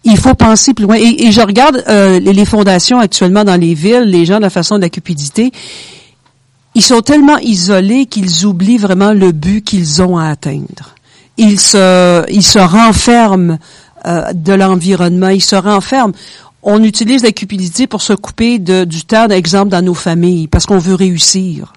Il 0.04 0.18
faut 0.18 0.34
penser 0.34 0.74
plus 0.74 0.84
loin. 0.84 0.96
Et, 0.96 1.32
je 1.32 1.40
regarde 1.40 1.82
euh, 1.88 2.20
les, 2.20 2.34
les 2.34 2.44
fondations 2.44 2.98
actuellement 2.98 3.42
dans 3.42 3.58
les 3.58 3.72
villes, 3.72 4.02
les 4.02 4.26
gens 4.26 4.36
de 4.36 4.42
la 4.42 4.50
façon 4.50 4.76
de 4.76 4.82
la 4.82 4.90
cupidité, 4.90 5.50
ils 6.74 6.82
sont 6.82 7.00
tellement 7.00 7.38
isolés 7.38 8.06
qu'ils 8.06 8.46
oublient 8.46 8.78
vraiment 8.78 9.12
le 9.12 9.32
but 9.32 9.62
qu'ils 9.62 10.02
ont 10.02 10.18
à 10.18 10.28
atteindre. 10.28 10.94
Ils 11.36 11.60
se, 11.60 12.24
ils 12.30 12.42
se 12.42 12.58
renferment 12.58 13.58
euh, 14.06 14.32
de 14.32 14.52
l'environnement, 14.52 15.28
ils 15.28 15.42
se 15.42 15.56
renferment. 15.56 16.12
On 16.66 16.82
utilise 16.82 17.22
la 17.22 17.30
cupidité 17.30 17.86
pour 17.86 18.00
se 18.00 18.14
couper 18.14 18.58
de, 18.58 18.84
du 18.84 19.04
temps, 19.04 19.26
d'exemple, 19.26 19.68
dans 19.68 19.84
nos 19.84 19.92
familles, 19.92 20.48
parce 20.48 20.64
qu'on 20.64 20.78
veut 20.78 20.94
réussir. 20.94 21.74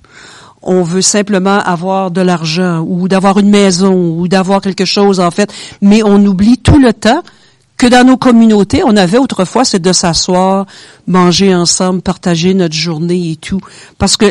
On 0.62 0.82
veut 0.82 1.02
simplement 1.02 1.60
avoir 1.60 2.10
de 2.10 2.22
l'argent 2.22 2.86
ou 2.88 3.10
d'avoir 3.10 3.38
une 3.38 3.50
maison 3.50 4.18
ou 4.18 4.30
d'avoir 4.30 4.62
quelque 4.62 4.86
chose, 4.86 5.20
en 5.20 5.30
fait. 5.30 5.54
Mais 5.82 6.04
on 6.04 6.26
oublie 6.26 6.58
tout 6.58 6.80
le 6.80 6.94
temps 6.94 7.22
que 7.76 7.86
dans 7.86 8.08
nos 8.08 8.16
communautés, 8.16 8.82
on 8.86 8.96
avait 8.96 9.18
autrefois, 9.18 9.66
c'est 9.66 9.82
de 9.82 9.92
s'asseoir, 9.92 10.66
manger 11.06 11.54
ensemble, 11.54 12.02
partager 12.02 12.54
notre 12.54 12.74
journée 12.74 13.32
et 13.32 13.36
tout. 13.36 13.60
Parce 13.98 14.16
que 14.16 14.26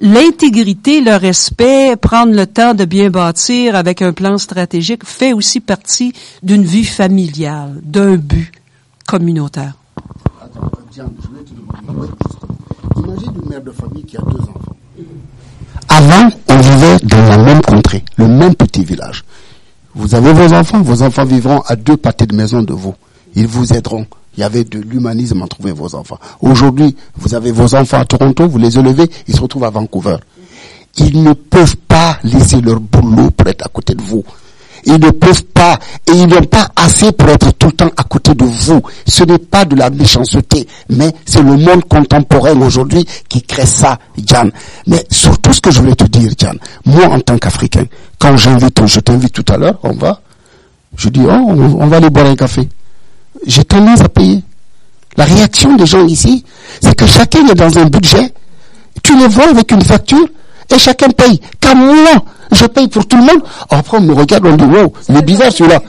l'intégrité, 0.00 1.00
le 1.00 1.16
respect, 1.16 1.96
prendre 1.96 2.32
le 2.32 2.46
temps 2.46 2.74
de 2.74 2.84
bien 2.84 3.10
bâtir 3.10 3.74
avec 3.74 4.02
un 4.02 4.12
plan 4.12 4.38
stratégique 4.38 5.04
fait 5.04 5.32
aussi 5.32 5.58
partie 5.58 6.12
d'une 6.44 6.62
vie 6.64 6.84
familiale, 6.84 7.80
d'un 7.82 8.14
but 8.14 8.52
communautaire. 9.12 9.74
Avant, 15.88 16.28
on 16.48 16.56
vivait 16.56 16.96
dans 17.02 17.26
la 17.28 17.36
même 17.36 17.60
contrée, 17.60 18.02
le 18.16 18.26
même 18.26 18.54
petit 18.54 18.82
village. 18.84 19.22
Vous 19.94 20.14
avez 20.14 20.32
vos 20.32 20.54
enfants, 20.54 20.80
vos 20.80 21.02
enfants 21.02 21.26
vivront 21.26 21.60
à 21.66 21.76
deux 21.76 21.98
pâtés 21.98 22.24
de 22.24 22.34
maison 22.34 22.62
de 22.62 22.72
vous. 22.72 22.94
Ils 23.34 23.46
vous 23.46 23.74
aideront. 23.74 24.06
Il 24.34 24.40
y 24.40 24.44
avait 24.44 24.64
de 24.64 24.78
l'humanisme 24.78 25.42
à 25.42 25.46
trouver 25.46 25.72
vos 25.72 25.94
enfants. 25.94 26.18
Aujourd'hui, 26.40 26.96
vous 27.16 27.34
avez 27.34 27.52
vos 27.52 27.74
enfants 27.74 27.98
à 27.98 28.06
Toronto, 28.06 28.48
vous 28.48 28.56
les 28.56 28.78
élevez, 28.78 29.10
ils 29.28 29.34
se 29.36 29.42
retrouvent 29.42 29.64
à 29.64 29.70
Vancouver. 29.70 30.16
Ils 30.96 31.22
ne 31.22 31.34
peuvent 31.34 31.76
pas 31.86 32.16
laisser 32.24 32.62
leur 32.62 32.80
boulot 32.80 33.30
pour 33.30 33.46
être 33.46 33.66
à 33.66 33.68
côté 33.68 33.94
de 33.94 34.00
vous. 34.00 34.24
Ils 34.84 34.98
ne 34.98 35.10
peuvent 35.10 35.44
pas, 35.44 35.78
et 36.08 36.12
ils 36.12 36.26
n'ont 36.26 36.42
pas 36.42 36.68
assez 36.74 37.12
pour 37.12 37.28
être 37.28 37.52
tout 37.52 37.68
le 37.68 37.72
temps 37.72 37.90
à 37.96 38.02
côté 38.02 38.34
de 38.34 38.44
vous. 38.44 38.82
Ce 39.06 39.22
n'est 39.22 39.38
pas 39.38 39.64
de 39.64 39.76
la 39.76 39.90
méchanceté, 39.90 40.66
mais 40.88 41.12
c'est 41.24 41.42
le 41.42 41.56
monde 41.56 41.84
contemporain 41.88 42.60
aujourd'hui 42.60 43.06
qui 43.28 43.42
crée 43.42 43.66
ça, 43.66 43.98
Jan. 44.26 44.48
Mais 44.86 45.04
surtout 45.10 45.52
ce 45.52 45.60
que 45.60 45.70
je 45.70 45.80
voulais 45.80 45.94
te 45.94 46.04
dire, 46.04 46.32
Jan, 46.36 46.54
moi 46.84 47.06
en 47.06 47.20
tant 47.20 47.38
qu'Africain, 47.38 47.84
quand 48.18 48.36
j'invite, 48.36 48.84
je 48.86 49.00
t'invite 49.00 49.32
tout 49.32 49.52
à 49.52 49.56
l'heure, 49.56 49.78
on 49.84 49.92
va, 49.92 50.20
je 50.96 51.08
dis, 51.08 51.22
oh, 51.24 51.30
on, 51.30 51.86
va 51.86 51.96
aller 51.96 52.10
boire 52.10 52.26
un 52.26 52.36
café. 52.36 52.68
J'ai 53.46 53.64
tendance 53.64 54.00
à 54.00 54.08
payer. 54.08 54.42
La 55.16 55.24
réaction 55.24 55.76
des 55.76 55.86
gens 55.86 56.06
ici, 56.06 56.44
c'est 56.80 56.94
que 56.94 57.06
chacun 57.06 57.46
est 57.46 57.54
dans 57.54 57.78
un 57.78 57.84
budget, 57.84 58.32
tu 59.02 59.16
les 59.18 59.28
vois 59.28 59.48
avec 59.48 59.70
une 59.70 59.82
facture, 59.82 60.26
et 60.74 60.78
chacun 60.78 61.10
paye. 61.10 61.40
Car 61.60 61.74
moi, 61.76 61.94
je 62.52 62.66
paye 62.66 62.88
pour 62.88 63.06
tout 63.06 63.16
le 63.16 63.24
monde. 63.24 63.42
Après, 63.70 63.96
on 63.98 64.00
me 64.00 64.14
regarde, 64.14 64.46
on 64.46 64.56
dit, 64.56 64.64
wow, 64.64 64.92
il 65.08 65.16
est 65.16 65.22
bizarre 65.22 65.52
celui-là. 65.52 65.82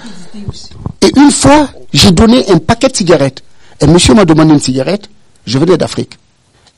Et 1.01 1.11
une 1.17 1.31
fois, 1.31 1.69
j'ai 1.93 2.11
donné 2.11 2.49
un 2.49 2.57
paquet 2.57 2.87
de 2.87 2.95
cigarettes. 2.95 3.43
Et 3.79 3.87
monsieur 3.87 4.13
m'a 4.13 4.25
demandé 4.25 4.53
une 4.53 4.59
cigarette. 4.59 5.09
Je 5.45 5.57
venais 5.59 5.77
d'Afrique. 5.77 6.17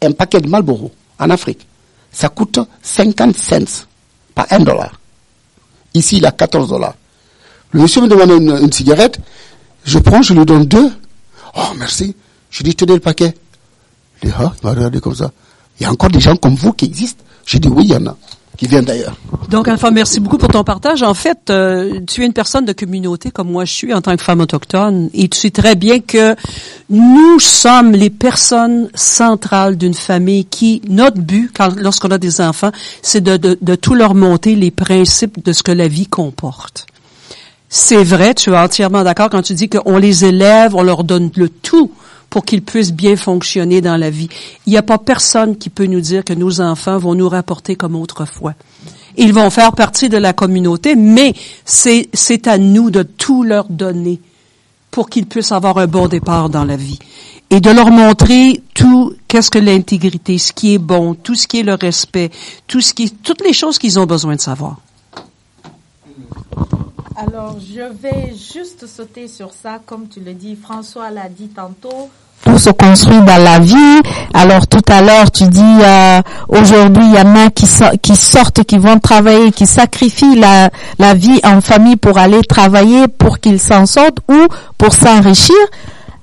Un 0.01 0.11
paquet 0.11 0.41
de 0.41 0.49
Marlboro, 0.49 0.91
en 1.19 1.29
Afrique. 1.29 1.65
Ça 2.11 2.29
coûte 2.29 2.59
50 2.81 3.35
cents, 3.35 3.85
pas 4.33 4.47
un 4.51 4.59
dollar. 4.59 4.99
Ici, 5.93 6.17
il 6.17 6.25
a 6.25 6.31
14 6.31 6.69
dollars. 6.69 6.95
Le 7.71 7.81
monsieur 7.81 8.01
me 8.01 8.07
demande 8.07 8.31
une, 8.31 8.57
une 8.63 8.71
cigarette. 8.71 9.19
Je 9.83 9.99
prends, 9.99 10.21
je 10.21 10.33
lui 10.33 10.45
donne 10.45 10.65
deux. 10.65 10.91
Oh, 11.55 11.73
merci. 11.77 12.15
Je 12.49 12.63
dis, 12.63 12.73
tenez 12.75 12.93
le 12.93 12.99
paquet. 12.99 13.33
Il 14.23 14.29
dit, 14.29 14.35
ah, 14.37 14.53
il 14.61 14.65
m'a 14.65 14.73
regardé 14.73 14.99
comme 14.99 15.15
ça. 15.15 15.31
Il 15.79 15.83
y 15.83 15.85
a 15.85 15.91
encore 15.91 16.09
des 16.09 16.19
gens 16.19 16.35
comme 16.35 16.55
vous 16.55 16.73
qui 16.73 16.85
existent. 16.85 17.23
J'ai 17.45 17.59
dit, 17.59 17.67
oui, 17.67 17.83
il 17.85 17.91
y 17.91 17.95
en 17.95 18.05
a, 18.07 18.17
Donc, 19.49 19.67
Alpha, 19.67 19.91
merci 19.91 20.19
beaucoup 20.19 20.37
pour 20.37 20.49
ton 20.49 20.63
partage. 20.63 21.03
En 21.03 21.13
fait, 21.13 21.49
euh, 21.49 21.99
tu 22.07 22.23
es 22.23 22.25
une 22.25 22.33
personne 22.33 22.65
de 22.65 22.73
communauté 22.73 23.31
comme 23.31 23.51
moi 23.51 23.65
je 23.65 23.73
suis 23.73 23.93
en 23.93 24.01
tant 24.01 24.15
que 24.15 24.23
femme 24.23 24.41
autochtone 24.41 25.09
et 25.13 25.27
tu 25.27 25.37
sais 25.37 25.51
très 25.51 25.75
bien 25.75 25.99
que 25.99 26.35
nous 26.89 27.39
sommes 27.39 27.91
les 27.91 28.09
personnes 28.09 28.89
centrales 28.95 29.77
d'une 29.77 29.93
famille 29.93 30.45
qui, 30.45 30.81
notre 30.89 31.19
but, 31.19 31.51
lorsqu'on 31.77 32.11
a 32.11 32.17
des 32.17 32.41
enfants, 32.41 32.71
c'est 33.01 33.21
de, 33.21 33.37
de, 33.37 33.57
de 33.61 33.75
tout 33.75 33.93
leur 33.93 34.15
monter 34.15 34.55
les 34.55 34.71
principes 34.71 35.43
de 35.43 35.53
ce 35.53 35.63
que 35.63 35.71
la 35.71 35.87
vie 35.87 36.07
comporte. 36.07 36.85
C'est 37.69 38.03
vrai, 38.03 38.33
tu 38.33 38.51
es 38.51 38.57
entièrement 38.57 39.03
d'accord 39.03 39.29
quand 39.29 39.41
tu 39.41 39.53
dis 39.53 39.67
qu'on 39.67 39.97
les 39.97 40.23
élève, 40.23 40.75
on 40.75 40.83
leur 40.83 41.03
donne 41.03 41.29
le 41.35 41.49
tout 41.49 41.91
pour 42.29 42.45
qu'ils 42.45 42.61
puissent 42.61 42.93
bien 42.93 43.15
fonctionner 43.15 43.81
dans 43.81 43.97
la 43.97 44.09
vie. 44.09 44.29
Il 44.65 44.71
n'y 44.71 44.77
a 44.77 44.83
pas 44.83 44.97
personne 44.97 45.57
qui 45.57 45.69
peut 45.69 45.85
nous 45.85 46.01
dire 46.01 46.23
que 46.23 46.33
nos 46.33 46.61
enfants 46.61 46.97
vont 46.97 47.15
nous 47.15 47.29
rapporter 47.29 47.75
comme 47.75 47.95
autrefois. 47.95 48.53
Ils 49.17 49.33
vont 49.33 49.49
faire 49.49 49.73
partie 49.73 50.09
de 50.09 50.17
la 50.17 50.33
communauté, 50.33 50.95
mais 50.95 51.33
c'est, 51.63 52.47
à 52.47 52.57
nous 52.57 52.89
de 52.89 53.03
tout 53.03 53.43
leur 53.43 53.65
donner 53.69 54.19
pour 54.91 55.09
qu'ils 55.09 55.25
puissent 55.25 55.51
avoir 55.51 55.77
un 55.77 55.87
bon 55.87 56.07
départ 56.07 56.49
dans 56.49 56.65
la 56.65 56.75
vie. 56.75 56.99
Et 57.49 57.59
de 57.61 57.69
leur 57.69 57.91
montrer 57.91 58.61
tout, 58.73 59.13
qu'est-ce 59.27 59.51
que 59.51 59.59
l'intégrité, 59.59 60.37
ce 60.37 60.51
qui 60.51 60.73
est 60.73 60.79
bon, 60.79 61.13
tout 61.13 61.35
ce 61.35 61.47
qui 61.47 61.59
est 61.59 61.63
le 61.63 61.75
respect, 61.75 62.31
tout 62.67 62.81
ce 62.81 62.93
qui, 62.93 63.11
toutes 63.11 63.43
les 63.43 63.53
choses 63.53 63.77
qu'ils 63.77 63.99
ont 63.99 64.05
besoin 64.05 64.35
de 64.35 64.41
savoir. 64.41 64.77
Alors, 67.17 67.55
je 67.61 67.81
vais 67.81 68.33
juste 68.35 68.87
sauter 68.87 69.29
sur 69.29 69.51
ça, 69.53 69.79
comme 69.85 70.09
tu 70.09 70.19
le 70.19 70.33
dis, 70.33 70.57
François 70.57 71.09
l'a 71.11 71.29
dit 71.29 71.47
tantôt. 71.47 72.09
Tout 72.43 72.57
se 72.57 72.69
construit 72.71 73.21
dans 73.21 73.41
la 73.41 73.59
vie. 73.59 74.01
Alors 74.33 74.67
tout 74.67 74.81
à 74.89 75.01
l'heure, 75.01 75.31
tu 75.31 75.47
dis 75.47 75.61
euh, 75.81 76.21
aujourd'hui, 76.49 77.03
il 77.05 77.15
y 77.15 77.19
en 77.19 77.35
a 77.35 77.49
qui, 77.49 77.65
qui 78.01 78.15
sortent, 78.17 78.65
qui 78.65 78.77
vont 78.77 78.99
travailler, 78.99 79.51
qui 79.51 79.65
sacrifient 79.65 80.35
la, 80.35 80.69
la 80.99 81.13
vie 81.13 81.39
en 81.45 81.61
famille 81.61 81.95
pour 81.95 82.17
aller 82.17 82.41
travailler, 82.43 83.07
pour 83.07 83.39
qu'ils 83.39 83.61
s'en 83.61 83.85
sortent 83.85 84.19
ou 84.29 84.47
pour 84.77 84.93
s'enrichir. 84.93 85.55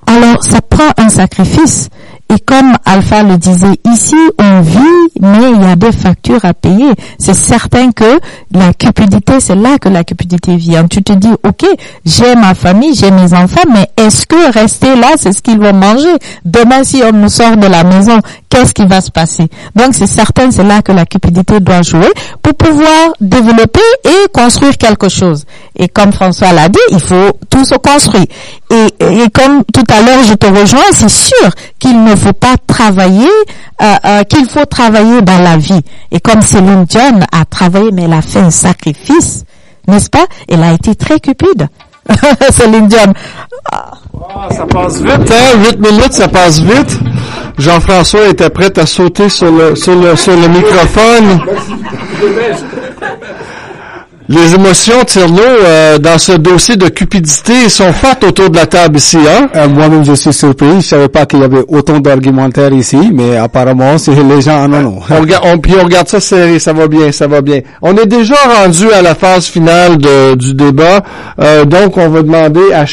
Alors 0.07 0.45
ça 0.45 0.61
prend 0.61 0.91
un 0.99 1.09
sacrifice. 1.09 1.89
Et 2.35 2.39
comme 2.39 2.75
Alpha 2.87 3.23
le 3.23 3.37
disait, 3.37 3.77
ici 3.93 4.17
on 4.39 4.61
vit, 4.63 4.79
mais 5.21 5.51
il 5.55 5.61
y 5.61 5.65
a 5.67 5.77
des 5.77 5.93
factures 5.93 6.43
à 6.45 6.55
payer. 6.55 6.91
C'est 7.19 7.35
certain 7.35 7.93
que 7.93 8.19
la 8.51 8.73
cupidité, 8.73 9.39
c'est 9.39 9.55
là 9.55 9.77
que 9.79 9.91
la 9.91 10.03
cupidité 10.03 10.57
vient. 10.57 10.87
Tu 10.89 11.03
te 11.03 11.13
dis, 11.13 11.29
ok, 11.47 11.67
j'ai 12.07 12.35
ma 12.35 12.55
famille, 12.55 12.95
j'ai 12.95 13.11
mes 13.11 13.35
enfants, 13.35 13.69
mais 13.71 13.87
est-ce 14.03 14.25
que 14.27 14.51
rester 14.51 14.97
là, 14.97 15.09
c'est 15.19 15.33
ce 15.33 15.43
qu'ils 15.43 15.59
vont 15.59 15.75
manger 15.75 16.15
Demain, 16.45 16.85
si 16.85 17.03
on 17.05 17.13
nous 17.13 17.29
sort 17.29 17.57
de 17.59 17.67
la 17.67 17.85
maison, 17.85 18.19
qu'est-ce 18.49 18.73
qui 18.73 18.87
va 18.87 19.03
se 19.03 19.11
passer? 19.11 19.49
Donc 19.77 19.89
c'est 19.93 20.07
certain, 20.07 20.51
c'est 20.51 20.65
là 20.65 20.81
que 20.81 20.93
la 20.93 21.05
cupidité 21.05 21.61
doit 21.61 21.83
jouer 21.83 22.09
pour 22.41 22.55
pouvoir 22.55 23.13
développer 23.21 23.81
et 24.05 24.29
construire 24.33 24.79
quelque 24.79 25.11
chose. 25.11 25.45
Et 25.77 25.89
comme 25.89 26.13
François 26.13 26.53
l'a 26.53 26.71
dit, 26.71 26.79
il 26.91 27.01
faut 27.01 27.33
tout 27.51 27.65
se 27.65 27.75
construire. 27.75 28.27
Et, 28.73 28.87
et 29.01 29.29
comme 29.31 29.65
tout 29.73 29.85
à 29.93 30.01
l'heure, 30.01 30.23
je 30.25 30.33
te 30.33 30.47
rejoins, 30.47 30.81
c'est 30.93 31.11
sûr 31.11 31.51
qu'il 31.79 32.03
ne 32.03 32.17
faut 32.17 32.33
pas 32.33 32.55
travailler, 32.67 33.29
euh, 33.83 33.95
euh, 34.07 34.23
qu'il 34.25 34.49
faut 34.49 34.65
travailler 34.65 35.21
dans 35.21 35.39
la 35.39 35.59
vie. 35.59 35.81
Et 36.11 36.21
comme 36.21 36.41
Céline 36.41 36.85
Dion 36.85 37.21
a 37.33 37.45
travaillé, 37.45 37.91
mais 37.93 38.05
elle 38.05 38.15
a 38.15 38.23
fait 38.23 38.39
un 38.39 38.51
sacrifice, 38.51 39.45
n'est-ce 39.87 40.09
pas? 40.09 40.25
Elle 40.49 40.63
a 40.63 40.73
été 40.73 40.95
très 40.95 41.21
cupide. 41.21 41.69
Céline 42.51 42.89
Dion. 42.89 43.13
Ah, 43.71 44.49
ça 44.51 44.65
passe 44.65 45.03
vite, 45.03 45.31
hein? 45.31 45.59
8 45.71 45.79
minutes, 45.79 46.13
ça 46.15 46.29
passe 46.29 46.61
vite. 46.61 46.99
Jean-François 47.59 48.29
était 48.29 48.49
prêt 48.49 48.73
à 48.79 48.87
sauter 48.87 49.29
sur 49.29 49.53
le, 49.53 49.77
sur 49.77 49.95
le, 49.95 50.17
sur 50.17 50.35
le 50.35 50.49
microphone. 50.49 51.41
Les 54.33 54.55
émotions, 54.55 55.05
Tirlo, 55.07 55.43
euh, 55.43 55.99
dans 55.99 56.19
ce 56.19 56.33
dossier 56.33 56.77
de 56.77 56.89
cupidité 56.89 57.69
sont 57.69 57.93
fortes 57.93 58.25
autour 58.25 58.51
de 58.51 58.57
la 58.57 58.67
table 58.67 58.97
ici, 58.97 59.19
hein? 59.19 59.49
Euh, 59.55 59.69
Moi-même, 59.69 60.05
je 60.05 60.15
suis 60.15 60.33
surpris. 60.33 60.77
Je 60.81 60.87
savais 60.87 61.09
pas 61.09 61.27
qu'il 61.27 61.41
y 61.41 61.45
avait 61.45 61.63
autant 61.69 62.01
d'argumentaires 62.01 62.73
ici, 62.73 63.11
mais 63.13 63.37
apparemment, 63.37 63.99
c'est 63.99 64.15
les 64.15 64.41
gens 64.41 64.65
en 64.65 64.73
ont. 64.73 64.99
On 65.11 65.21
regarde, 65.21 65.45
on, 65.47 65.59
puis 65.59 65.75
on 65.81 65.85
regarde 65.85 66.09
ça 66.09 66.21
serré, 66.21 66.59
ça 66.59 66.73
va 66.73 66.89
bien, 66.89 67.13
ça 67.13 67.27
va 67.27 67.41
bien. 67.43 67.61
On 67.83 67.97
est 67.97 68.07
déjà 68.07 68.35
rendu 68.63 68.91
à 68.93 69.03
la 69.03 69.15
phase 69.15 69.47
finale 69.47 69.99
de- 69.99 70.35
du 70.35 70.55
débat, 70.55 71.03
euh, 71.41 71.65
donc 71.65 71.97
on 71.97 72.09
va 72.09 72.23
demander 72.23 72.73
à 72.73 72.87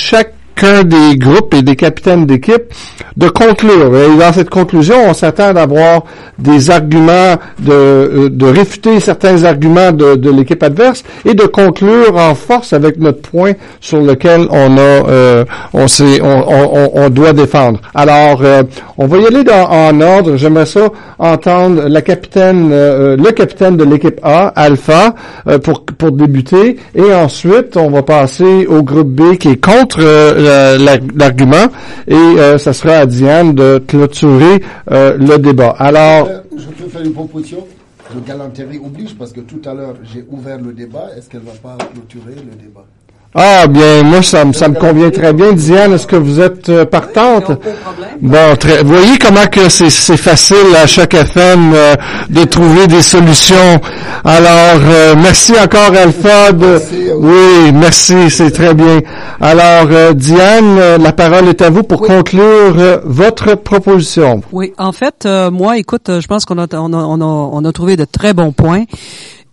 chacun 0.59 0.83
des 0.83 1.17
groupes 1.17 1.53
et 1.53 1.61
des 1.61 1.75
capitaines 1.75 2.25
d'équipe 2.25 2.73
de 3.17 3.29
conclure. 3.29 3.95
Et 3.95 4.17
dans 4.17 4.33
cette 4.33 4.49
conclusion, 4.49 4.95
on 5.09 5.13
s'attend 5.13 5.53
d'avoir 5.53 6.03
des 6.37 6.69
arguments, 6.69 7.35
de, 7.59 7.71
euh, 7.71 8.29
de 8.29 8.45
réfuter 8.45 8.99
certains 8.99 9.43
arguments 9.43 9.91
de, 9.91 10.15
de 10.15 10.29
l'équipe 10.31 10.61
adverse 10.63 11.03
et 11.25 11.33
de 11.33 11.43
conclure 11.43 12.15
en 12.15 12.35
force 12.35 12.73
avec 12.73 12.97
notre 12.97 13.21
point 13.21 13.53
sur 13.79 14.01
lequel 14.01 14.47
on 14.51 14.77
a, 14.77 14.81
euh, 14.81 15.45
on, 15.73 15.87
s'est- 15.87 16.21
on, 16.21 16.43
on- 16.47 16.91
on- 17.05 17.09
doit 17.09 17.33
défendre. 17.33 17.79
Alors, 17.95 18.41
euh, 18.43 18.63
on 18.97 19.07
va 19.07 19.17
y 19.17 19.25
aller 19.25 19.43
dans- 19.43 19.69
en 19.69 19.99
ordre. 20.01 20.35
J'aimerais 20.37 20.65
ça 20.67 20.89
entendre 21.17 21.83
la 21.87 22.01
capitaine, 22.01 22.69
euh, 22.71 23.17
le 23.17 23.31
capitaine 23.31 23.77
de 23.77 23.83
l'équipe 23.83 24.19
A, 24.23 24.47
Alpha, 24.55 25.15
euh, 25.47 25.57
pour 25.59 25.83
pour 25.97 26.11
débuter, 26.11 26.77
et 26.95 27.13
ensuite 27.13 27.75
on 27.75 27.89
va 27.89 28.03
passer 28.03 28.65
au 28.67 28.83
groupe 28.83 29.09
B 29.09 29.35
qui 29.37 29.49
est 29.49 29.63
contre 29.65 29.99
euh, 30.49 30.77
la- 30.77 30.97
la- 30.97 31.01
l'argument, 31.15 31.67
et 32.07 32.13
euh, 32.15 32.57
ça 32.57 32.73
sera 32.73 32.95
à 32.97 33.05
Diane 33.05 33.53
de 33.53 33.81
clôturer 33.87 34.61
euh, 34.91 35.17
le 35.17 35.37
débat. 35.37 35.75
Alors, 35.79 36.27
Euh, 36.27 36.39
je 36.57 36.65
peux 36.83 36.89
faire 36.89 37.01
une 37.03 37.13
proposition? 37.13 37.65
De 38.15 38.21
galanterie 38.27 38.79
oblige 38.83 39.13
parce 39.15 39.31
que 39.31 39.41
tout 39.41 39.61
à 39.69 39.73
l'heure 39.75 39.93
j'ai 40.03 40.25
ouvert 40.31 40.59
le 40.59 40.73
débat. 40.73 41.09
Est-ce 41.15 41.29
qu'elle 41.29 41.41
va 41.41 41.51
pas 41.61 41.77
clôturer 41.93 42.33
le 42.37 42.55
débat? 42.57 42.85
Ah 43.35 43.67
bien, 43.67 44.03
moi 44.03 44.21
ça, 44.23 44.43
me- 44.43 44.53
ça 44.53 44.67
me 44.67 44.75
convient 44.75 45.11
très 45.11 45.33
bien. 45.33 45.53
Diane, 45.53 45.93
est-ce 45.93 46.07
que 46.07 46.15
vous 46.15 46.39
êtes 46.41 46.67
euh, 46.69 46.85
partante? 46.85 47.51
Bon, 48.21 48.55
très, 48.59 48.81
vous 48.83 48.95
voyez 48.95 49.17
comment 49.17 49.45
que 49.45 49.69
c'est, 49.69 49.89
c'est 49.91 50.17
facile 50.17 50.75
à 50.81 50.87
chaque 50.87 51.13
FM 51.13 51.71
euh, 51.73 51.95
de 52.29 52.43
trouver 52.45 52.87
des 52.87 53.01
solutions. 53.01 53.79
Alors, 54.25 54.81
euh, 54.83 55.15
merci 55.17 55.53
encore 55.53 55.93
Alpha. 55.95 56.51
De, 56.51 56.81
oui, 57.17 57.71
merci, 57.73 58.29
c'est 58.29 58.51
très 58.51 58.73
bien. 58.73 58.99
Alors, 59.39 59.87
euh, 59.91 60.13
Diane, 60.13 60.77
euh, 60.79 60.97
la 60.97 61.13
parole 61.13 61.47
est 61.49 61.61
à 61.61 61.69
vous 61.69 61.83
pour 61.83 62.01
conclure 62.01 62.43
euh, 62.77 62.97
votre 63.05 63.55
proposition. 63.55 64.41
Oui, 64.51 64.73
en 64.77 64.91
fait, 64.91 65.25
euh, 65.25 65.49
moi, 65.51 65.77
écoute, 65.77 66.09
euh, 66.09 66.19
je 66.19 66.27
pense 66.27 66.45
qu'on 66.45 66.57
a, 66.57 66.65
on 66.73 66.91
a, 66.93 66.97
on 66.97 67.21
a, 67.21 67.25
on 67.25 67.63
a 67.63 67.71
trouvé 67.71 67.95
de 67.95 68.05
très 68.05 68.33
bons 68.33 68.51
points. 68.51 68.83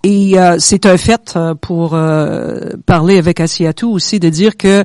Et 0.03 0.39
euh, 0.39 0.57
c'est 0.59 0.87
un 0.87 0.97
fait 0.97 1.35
euh, 1.37 1.55
pour 1.55 1.95
euh, 1.95 2.71
parler 2.87 3.19
avec 3.19 3.41
Asiatou 3.41 3.91
aussi 3.91 4.21
de 4.21 4.29
dire 4.29 4.57
que 4.57 4.85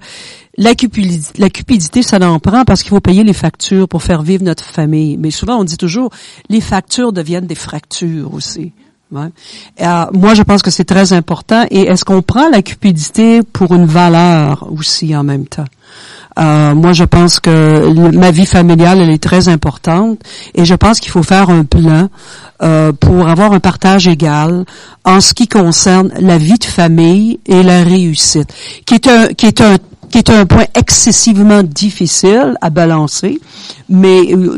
la 0.57 0.75
cupidité, 0.75 1.41
la 1.41 1.49
cupidité, 1.49 2.03
ça 2.03 2.17
en 2.17 2.39
prend 2.39 2.65
parce 2.65 2.81
qu'il 2.81 2.89
faut 2.89 2.99
payer 2.99 3.23
les 3.23 3.33
factures 3.33 3.87
pour 3.87 4.03
faire 4.03 4.21
vivre 4.21 4.43
notre 4.43 4.63
famille. 4.63 5.17
Mais 5.17 5.31
souvent, 5.31 5.57
on 5.57 5.63
dit 5.63 5.77
toujours, 5.77 6.09
les 6.49 6.61
factures 6.61 7.13
deviennent 7.13 7.47
des 7.47 7.55
fractures 7.55 8.33
aussi. 8.33 8.73
Euh, 9.13 10.05
moi, 10.13 10.33
je 10.33 10.43
pense 10.43 10.61
que 10.61 10.71
c'est 10.71 10.85
très 10.85 11.13
important. 11.13 11.65
Et 11.69 11.81
est-ce 11.81 12.05
qu'on 12.05 12.21
prend 12.21 12.49
la 12.49 12.61
cupidité 12.61 13.41
pour 13.41 13.73
une 13.73 13.85
valeur 13.85 14.67
aussi 14.71 15.15
en 15.15 15.23
même 15.23 15.45
temps? 15.45 15.65
Euh, 16.39 16.73
moi, 16.75 16.93
je 16.93 17.03
pense 17.03 17.39
que 17.39 18.11
ma 18.15 18.31
vie 18.31 18.45
familiale, 18.45 19.01
elle 19.01 19.09
est 19.09 19.21
très 19.21 19.49
importante 19.49 20.19
et 20.55 20.63
je 20.63 20.75
pense 20.75 20.99
qu'il 20.99 21.11
faut 21.11 21.23
faire 21.23 21.49
un 21.49 21.65
plan 21.65 22.09
euh, 22.63 22.91
pour 22.93 23.27
avoir 23.27 23.53
un 23.53 23.59
partage 23.59 24.07
égal 24.07 24.65
en 25.03 25.19
ce 25.19 25.33
qui 25.33 25.47
concerne 25.47 26.11
la 26.19 26.37
vie 26.37 26.59
de 26.59 26.65
famille 26.65 27.39
et 27.45 27.63
la 27.63 27.83
réussite, 27.83 28.53
qui 28.85 28.95
est 28.95 29.07
un, 29.07 29.27
qui 29.29 29.47
est 29.47 29.61
un 29.61 29.77
qui 30.11 30.17
est 30.17 30.29
un 30.29 30.45
point 30.45 30.65
excessivement 30.75 31.63
difficile 31.63 32.55
à 32.59 32.69
balancer, 32.69 33.39
mais 33.87 34.33
euh, 34.33 34.57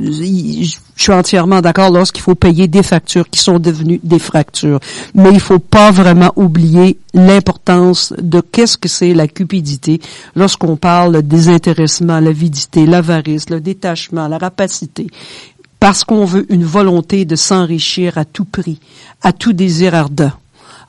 je 0.96 1.04
suis 1.04 1.12
entièrement 1.12 1.62
d'accord 1.62 1.92
lorsqu'il 1.92 2.22
faut 2.24 2.36
payer 2.36 2.68
des 2.68 2.84
factures 2.84 3.30
qui 3.30 3.40
sont 3.40 3.60
devenues 3.60 4.00
des 4.04 4.20
fractures. 4.20 4.80
Mais 5.14 5.30
il 5.32 5.40
faut 5.40 5.60
pas 5.60 5.92
vraiment 5.92 6.32
oublier 6.36 6.98
l'importance 7.14 8.14
de 8.18 8.42
qu'est-ce 8.42 8.78
que 8.78 8.90
c'est 8.90 9.14
la 9.14 9.28
cupidité 9.28 10.02
lorsqu'on 10.36 10.76
parle 10.76 11.14
le 11.14 11.24
désintéressement, 11.24 12.20
l'avidité, 12.20 12.86
l'avarice, 12.86 13.50
le 13.50 13.62
détachement, 13.62 14.28
la 14.28 14.38
rapacité. 14.38 15.08
Parce 15.84 16.06
qu'on 16.06 16.24
veut 16.24 16.46
une 16.48 16.64
volonté 16.64 17.26
de 17.26 17.36
s'enrichir 17.36 18.18
à 18.18 18.24
tout 18.24 18.46
prix, 18.46 18.80
à 19.22 19.34
tout 19.34 19.52
désir 19.52 19.94
ardent. 19.94 20.32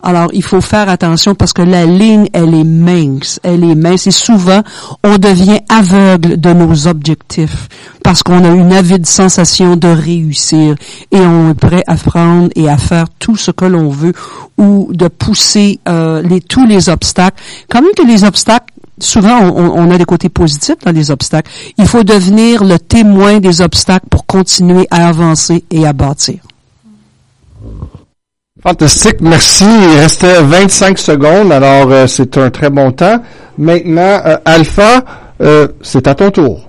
Alors, 0.04 0.28
il 0.32 0.44
faut 0.44 0.60
faire 0.60 0.88
attention 0.88 1.34
parce 1.34 1.52
que 1.52 1.62
la 1.62 1.84
ligne, 1.84 2.28
elle 2.32 2.54
est 2.54 2.62
mince, 2.62 3.40
elle 3.42 3.64
est 3.64 3.74
mince 3.74 4.06
et 4.06 4.12
souvent, 4.12 4.62
on 5.02 5.18
devient 5.18 5.58
aveugle 5.68 6.40
de 6.40 6.52
nos 6.52 6.86
objectifs 6.86 7.68
parce 8.04 8.22
qu'on 8.22 8.44
a 8.44 8.50
une 8.50 8.72
avide 8.72 9.04
sensation 9.04 9.74
de 9.74 9.88
réussir 9.88 10.76
et 11.10 11.18
on 11.18 11.50
est 11.50 11.54
prêt 11.54 11.82
à 11.88 11.96
prendre 11.96 12.50
et 12.54 12.68
à 12.68 12.78
faire 12.78 13.06
tout 13.18 13.36
ce 13.36 13.50
que 13.50 13.64
l'on 13.64 13.88
veut 13.88 14.12
ou 14.58 14.90
de 14.92 15.08
pousser 15.08 15.80
euh, 15.88 16.22
tous 16.48 16.68
les 16.68 16.88
obstacles. 16.88 17.42
Quand 17.68 17.82
même 17.82 17.94
que 17.96 18.06
les 18.06 18.22
obstacles 18.22 18.73
souvent, 18.98 19.40
on, 19.40 19.70
on 19.70 19.90
a 19.90 19.98
des 19.98 20.04
côtés 20.04 20.28
positifs 20.28 20.78
dans 20.84 20.92
les 20.92 21.10
obstacles. 21.10 21.50
Il 21.78 21.86
faut 21.86 22.02
devenir 22.04 22.64
le 22.64 22.78
témoin 22.78 23.38
des 23.38 23.60
obstacles 23.60 24.06
pour 24.10 24.26
continuer 24.26 24.86
à 24.90 25.08
avancer 25.08 25.64
et 25.70 25.86
à 25.86 25.92
bâtir. 25.92 26.40
Fantastique, 28.62 29.20
merci. 29.20 29.64
Il 29.64 29.98
restait 30.00 30.42
25 30.42 30.98
secondes, 30.98 31.52
alors 31.52 31.90
euh, 31.90 32.06
c'est 32.06 32.38
un 32.38 32.50
très 32.50 32.70
bon 32.70 32.92
temps. 32.92 33.20
Maintenant, 33.58 34.20
euh, 34.24 34.36
Alpha, 34.44 35.04
euh, 35.42 35.68
c'est 35.82 36.06
à 36.08 36.14
ton 36.14 36.30
tour. 36.30 36.68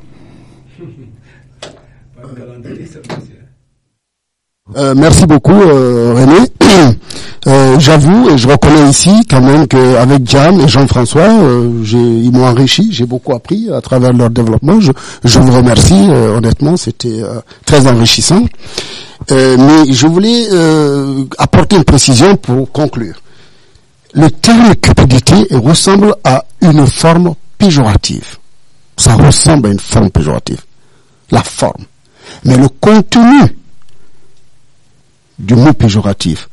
Euh, 4.76 4.94
merci 4.98 5.26
beaucoup 5.26 5.54
euh, 5.54 6.14
René. 6.16 6.95
Euh, 7.48 7.78
J'avoue 7.80 8.30
et 8.32 8.38
je 8.40 8.48
reconnais 8.48 8.90
ici 8.90 9.24
quand 9.30 9.42
même 9.42 9.68
qu'avec 9.68 10.28
Jam 10.28 10.60
et 10.62 10.68
Jean-François, 10.68 11.30
euh, 11.30 11.84
ils 11.94 12.32
m'ont 12.32 12.46
enrichi, 12.48 12.90
j'ai 12.92 13.06
beaucoup 13.06 13.34
appris 13.36 13.70
à 13.72 13.82
travers 13.82 14.14
leur 14.14 14.32
développement. 14.32 14.80
Je, 14.80 14.92
je 15.24 15.40
vous 15.40 15.52
remercie 15.56 16.08
euh, 16.10 16.38
honnêtement, 16.38 16.76
c'était 16.76 17.22
euh, 17.22 17.40
très 17.66 17.86
enrichissant. 17.88 18.44
Euh, 19.32 19.58
mais 19.60 19.94
je 19.94 20.08
voulais 20.08 20.48
apporter 21.38 21.76
une 21.76 21.84
précision 21.84 22.36
pour 22.36 22.72
conclure. 22.72 23.16
Le 24.14 24.30
terme 24.32 24.76
cupidité 24.76 25.48
ressemble 25.52 26.16
à 26.24 26.46
une 26.62 26.88
forme 26.88 27.36
péjorative. 27.58 28.38
Ça 28.98 29.14
ressemble 29.16 29.68
à 29.68 29.72
une 29.72 29.80
forme 29.80 30.10
péjorative. 30.10 30.62
La 31.32 31.44
forme. 31.44 31.84
Mais 32.44 32.56
le 32.58 32.70
contenu 32.70 33.42
du 35.38 35.54
mot 35.56 35.74
péjoratif 35.74 36.48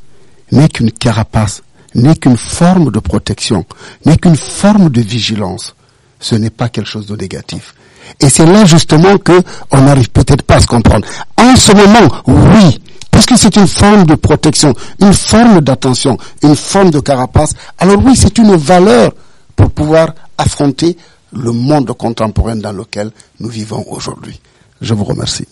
n'est 0.52 0.68
qu'une 0.68 0.92
carapace, 0.92 1.62
n'est 1.94 2.14
qu'une 2.16 2.36
forme 2.36 2.90
de 2.90 3.00
protection, 3.00 3.64
n'est 4.04 4.16
qu'une 4.16 4.36
forme 4.36 4.88
de 4.90 5.00
vigilance. 5.00 5.74
Ce 6.20 6.34
n'est 6.36 6.50
pas 6.50 6.68
quelque 6.68 6.88
chose 6.88 7.06
de 7.06 7.16
négatif. 7.16 7.74
Et 8.20 8.28
c'est 8.28 8.46
là 8.46 8.64
justement 8.64 9.18
que 9.18 9.42
on 9.70 9.80
n'arrive 9.82 10.10
peut-être 10.10 10.42
pas 10.42 10.56
à 10.56 10.60
se 10.60 10.66
comprendre. 10.66 11.06
En 11.36 11.56
ce 11.56 11.72
moment, 11.72 12.08
oui, 12.26 12.80
puisque 13.10 13.36
c'est 13.36 13.56
une 13.56 13.66
forme 13.66 14.04
de 14.06 14.14
protection, 14.14 14.74
une 15.00 15.12
forme 15.14 15.60
d'attention, 15.60 16.16
une 16.42 16.56
forme 16.56 16.90
de 16.90 17.00
carapace, 17.00 17.54
alors 17.78 17.98
oui, 18.04 18.14
c'est 18.16 18.38
une 18.38 18.56
valeur 18.56 19.12
pour 19.56 19.70
pouvoir 19.70 20.14
affronter 20.38 20.96
le 21.32 21.52
monde 21.52 21.92
contemporain 21.96 22.56
dans 22.56 22.72
lequel 22.72 23.10
nous 23.40 23.48
vivons 23.48 23.84
aujourd'hui. 23.88 24.38
Je 24.80 24.94
vous 24.94 25.04
remercie. 25.04 25.46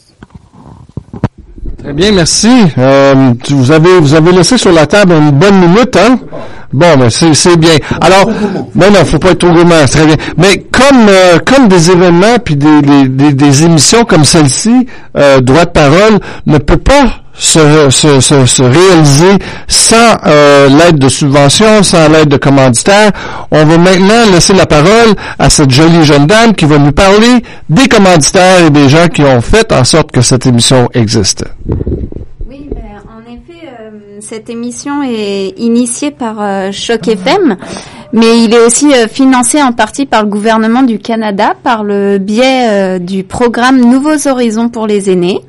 Très 1.78 1.92
bien, 1.92 2.12
merci. 2.12 2.48
Euh, 2.78 3.32
vous 3.50 3.70
avez 3.70 3.98
vous 3.98 4.14
avez 4.14 4.32
laissé 4.32 4.56
sur 4.56 4.72
la 4.72 4.86
table 4.86 5.12
une 5.12 5.30
bonne 5.30 5.58
minute, 5.60 5.96
hein? 5.96 6.18
Bon, 6.72 6.96
ben 6.96 7.10
c'est 7.10 7.56
bien. 7.56 7.74
Alors, 8.00 8.30
ben 8.74 8.92
non, 8.92 9.04
faut 9.04 9.18
pas 9.18 9.30
être 9.30 9.38
trop 9.40 9.50
gourmand, 9.50 9.74
c'est 9.86 9.98
très 9.98 10.06
bien. 10.06 10.16
Mais 10.38 10.66
comme 10.70 11.08
euh, 11.08 11.38
comme 11.44 11.68
des 11.68 11.90
événements 11.90 12.38
puis 12.42 12.56
des, 12.56 12.80
des, 12.80 13.08
des, 13.08 13.32
des 13.32 13.64
émissions 13.64 14.04
comme 14.04 14.24
celle-ci, 14.24 14.86
euh, 15.16 15.40
droit 15.40 15.64
de 15.64 15.70
parole 15.70 16.20
ne 16.46 16.58
peut 16.58 16.76
pas 16.76 17.10
se, 17.40 17.88
se, 17.90 18.20
se, 18.20 18.44
se 18.44 18.62
réaliser 18.62 19.38
sans 19.66 20.16
euh, 20.26 20.68
l'aide 20.68 20.98
de 20.98 21.08
subventions, 21.08 21.82
sans 21.82 22.08
l'aide 22.08 22.28
de 22.28 22.36
commanditaires. 22.36 23.10
On 23.50 23.64
va 23.64 23.78
maintenant 23.78 24.30
laisser 24.32 24.52
la 24.52 24.66
parole 24.66 25.14
à 25.38 25.48
cette 25.48 25.70
jolie 25.70 26.04
jeune 26.04 26.26
dame 26.26 26.54
qui 26.54 26.66
va 26.66 26.78
nous 26.78 26.92
parler 26.92 27.42
des 27.68 27.88
commanditaires 27.88 28.66
et 28.66 28.70
des 28.70 28.88
gens 28.88 29.08
qui 29.08 29.22
ont 29.22 29.40
fait 29.40 29.72
en 29.72 29.84
sorte 29.84 30.12
que 30.12 30.20
cette 30.20 30.46
émission 30.46 30.88
existe. 30.92 31.44
Oui, 32.48 32.68
ben, 32.70 32.80
en 33.08 33.22
effet, 33.22 33.66
euh, 33.66 34.18
cette 34.20 34.50
émission 34.50 35.02
est 35.02 35.54
initiée 35.58 36.10
par 36.10 36.36
euh, 36.40 36.72
Choc 36.72 37.08
FM, 37.08 37.56
mais 38.12 38.44
il 38.44 38.52
est 38.52 38.60
aussi 38.60 38.92
euh, 38.92 39.08
financé 39.08 39.62
en 39.62 39.72
partie 39.72 40.04
par 40.04 40.24
le 40.24 40.28
gouvernement 40.28 40.82
du 40.82 40.98
Canada 40.98 41.54
par 41.62 41.84
le 41.84 42.18
biais 42.18 42.68
euh, 42.68 42.98
du 42.98 43.24
programme 43.24 43.80
Nouveaux 43.80 44.28
Horizons 44.28 44.68
pour 44.68 44.86
les 44.86 45.10
aînés. 45.10 45.40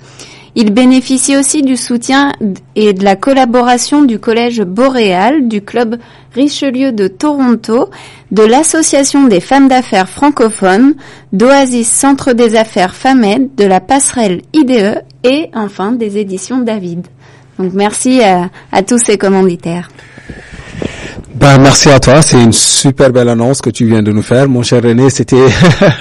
Il 0.56 0.74
bénéficie 0.74 1.38
aussi 1.38 1.62
du 1.62 1.78
soutien 1.78 2.34
et 2.76 2.94
de 2.94 3.04
la 3.06 3.16
collaboration 3.16 4.04
du 4.04 4.20
Collège 4.20 4.62
Boréal, 4.62 5.48
du 5.48 5.62
Club 5.62 5.98
Richelieu 6.34 6.92
de 6.92 7.08
Toronto, 7.08 7.90
de 8.32 8.44
l'Association 8.44 9.28
des 9.28 9.40
femmes 9.40 9.70
d'affaires 9.70 10.10
francophones, 10.10 10.96
d'Oasis 11.32 11.90
Centre 11.90 12.34
des 12.34 12.56
affaires 12.56 12.96
FAMED, 12.96 13.56
de 13.56 13.64
la 13.64 13.80
passerelle 13.80 14.42
IDE 14.54 15.04
et 15.24 15.50
enfin 15.54 15.94
des 15.94 16.18
éditions 16.18 16.60
David. 16.60 17.08
Donc 17.58 17.72
merci 17.74 18.22
à, 18.22 18.50
à 18.74 18.82
tous 18.82 18.98
ces 18.98 19.18
commanditaires. 19.18 19.90
Ben, 21.34 21.58
merci 21.60 21.90
à 21.90 22.00
toi. 22.00 22.22
C'est 22.22 22.42
une 22.42 22.52
super 22.52 23.10
belle 23.12 23.30
annonce 23.30 23.62
que 23.62 23.70
tu 23.70 23.86
viens 23.86 24.04
de 24.04 24.12
nous 24.12 24.22
faire, 24.22 24.50
mon 24.50 24.64
cher 24.64 24.84
René. 24.84 25.10
C'était, 25.10 25.46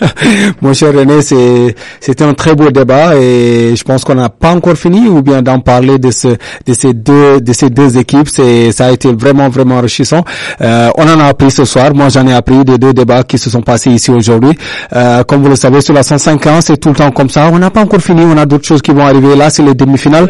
mon 0.60 0.74
cher 0.74 0.92
René, 0.92 1.22
c'est, 1.22 1.74
c'était 2.00 2.24
un 2.24 2.34
très 2.34 2.54
beau 2.54 2.70
débat 2.70 3.16
et 3.16 3.74
je 3.76 3.84
pense 3.84 4.04
qu'on 4.04 4.16
n'a 4.16 4.28
pas 4.28 4.50
encore 4.52 4.76
fini 4.76 5.06
ou 5.08 5.22
bien 5.22 5.40
d'en 5.42 5.60
parler 5.60 5.98
de 5.98 6.10
ce, 6.10 6.28
de 6.28 6.74
ces 6.74 6.94
deux, 6.94 7.40
de 7.40 7.52
ces 7.52 7.70
deux 7.70 7.96
équipes. 7.96 8.28
C'est, 8.28 8.72
ça 8.72 8.86
a 8.86 8.90
été 8.90 9.12
vraiment, 9.12 9.48
vraiment 9.48 9.76
enrichissant. 9.76 10.24
Euh, 10.60 10.90
on 10.96 11.04
en 11.04 11.20
a 11.20 11.24
appris 11.26 11.50
ce 11.50 11.64
soir. 11.64 11.94
Moi, 11.94 12.08
j'en 12.08 12.26
ai 12.26 12.34
appris 12.34 12.64
des 12.64 12.78
deux 12.78 12.92
débats 12.92 13.22
qui 13.22 13.38
se 13.38 13.50
sont 13.50 13.62
passés 13.62 13.90
ici 13.90 14.10
aujourd'hui. 14.10 14.56
Euh, 14.94 15.22
comme 15.24 15.42
vous 15.42 15.50
le 15.50 15.56
savez, 15.56 15.80
sur 15.80 15.94
la 15.94 16.02
105 16.02 16.46
ans, 16.48 16.60
c'est 16.60 16.76
tout 16.76 16.88
le 16.88 16.96
temps 16.96 17.10
comme 17.12 17.30
ça. 17.30 17.48
On 17.52 17.58
n'a 17.58 17.70
pas 17.70 17.82
encore 17.82 18.00
fini. 18.00 18.22
On 18.24 18.36
a 18.36 18.46
d'autres 18.46 18.66
choses 18.66 18.82
qui 18.82 18.90
vont 18.90 19.06
arriver. 19.06 19.36
Là, 19.36 19.48
c'est 19.48 19.62
les 19.62 19.74
demi-finales. 19.74 20.28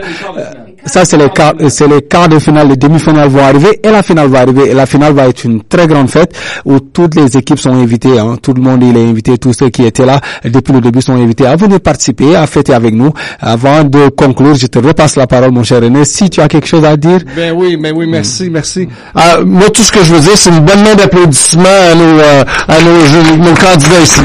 Ça, 0.85 1.05
c'est 1.05 1.17
les 1.17 1.29
quarts, 1.29 1.55
c'est 1.69 1.89
les 1.89 2.03
quarts 2.03 2.29
de 2.29 2.39
finale, 2.39 2.69
les 2.69 2.77
demi-finales 2.77 3.29
vont 3.29 3.43
arriver 3.43 3.81
et 3.83 3.91
la 3.91 4.03
finale 4.03 4.29
va 4.29 4.41
arriver. 4.41 4.71
Et 4.71 4.75
la 4.75 4.87
finale 4.87 5.13
va 5.13 5.29
être 5.29 5.45
une 5.45 5.63
très 5.63 5.87
grande 5.87 6.09
fête 6.09 6.35
où 6.65 6.81
toutes 6.81 7.15
les 7.15 7.37
équipes 7.37 7.59
sont 7.59 7.73
invitées. 7.73 8.19
Hein. 8.19 8.37
Tout 8.41 8.55
le 8.55 8.63
monde 8.63 8.83
il 8.83 8.97
est 8.97 9.05
invité, 9.09 9.37
tous 9.39 9.53
ceux 9.53 9.69
qui 9.69 9.85
étaient 9.85 10.07
là 10.07 10.21
depuis 10.45 10.73
le 10.73 10.81
début 10.81 11.03
sont 11.03 11.15
invités 11.15 11.47
à 11.47 11.57
venir 11.57 11.81
participer, 11.81 12.37
à 12.37 12.47
fêter 12.47 12.73
avec 12.73 12.95
nous. 12.95 13.13
Avant 13.41 13.85
de 13.85 14.09
conclure, 14.09 14.55
je 14.55 14.67
te 14.67 14.79
repasse 14.79 15.17
la 15.17 15.27
parole, 15.27 15.51
mon 15.53 15.63
cher 15.63 15.83
René. 15.83 16.05
Si 16.05 16.31
tu 16.31 16.41
as 16.41 16.49
quelque 16.49 16.67
chose 16.67 16.85
à 16.85 16.97
dire. 16.97 17.21
Ben 17.37 17.53
oui, 17.55 17.77
ben 17.77 17.93
oui, 17.95 18.07
merci, 18.07 18.49
merci. 18.51 18.89
Ah, 19.15 19.39
moi, 19.45 19.69
tout 19.71 19.83
ce 19.83 19.93
que 19.93 20.03
je 20.03 20.15
veux 20.15 20.21
dire, 20.21 20.37
c'est 20.37 20.51
une 20.51 20.61
bonne 20.61 20.83
main 20.83 20.95
d'applaudissements 20.95 21.65
à 21.65 21.95
nos, 21.95 22.19
euh, 22.19 22.45
à 22.69 22.77
nos, 22.83 23.37
nos 23.37 23.55
candidats 23.55 24.01
ici. 24.03 24.23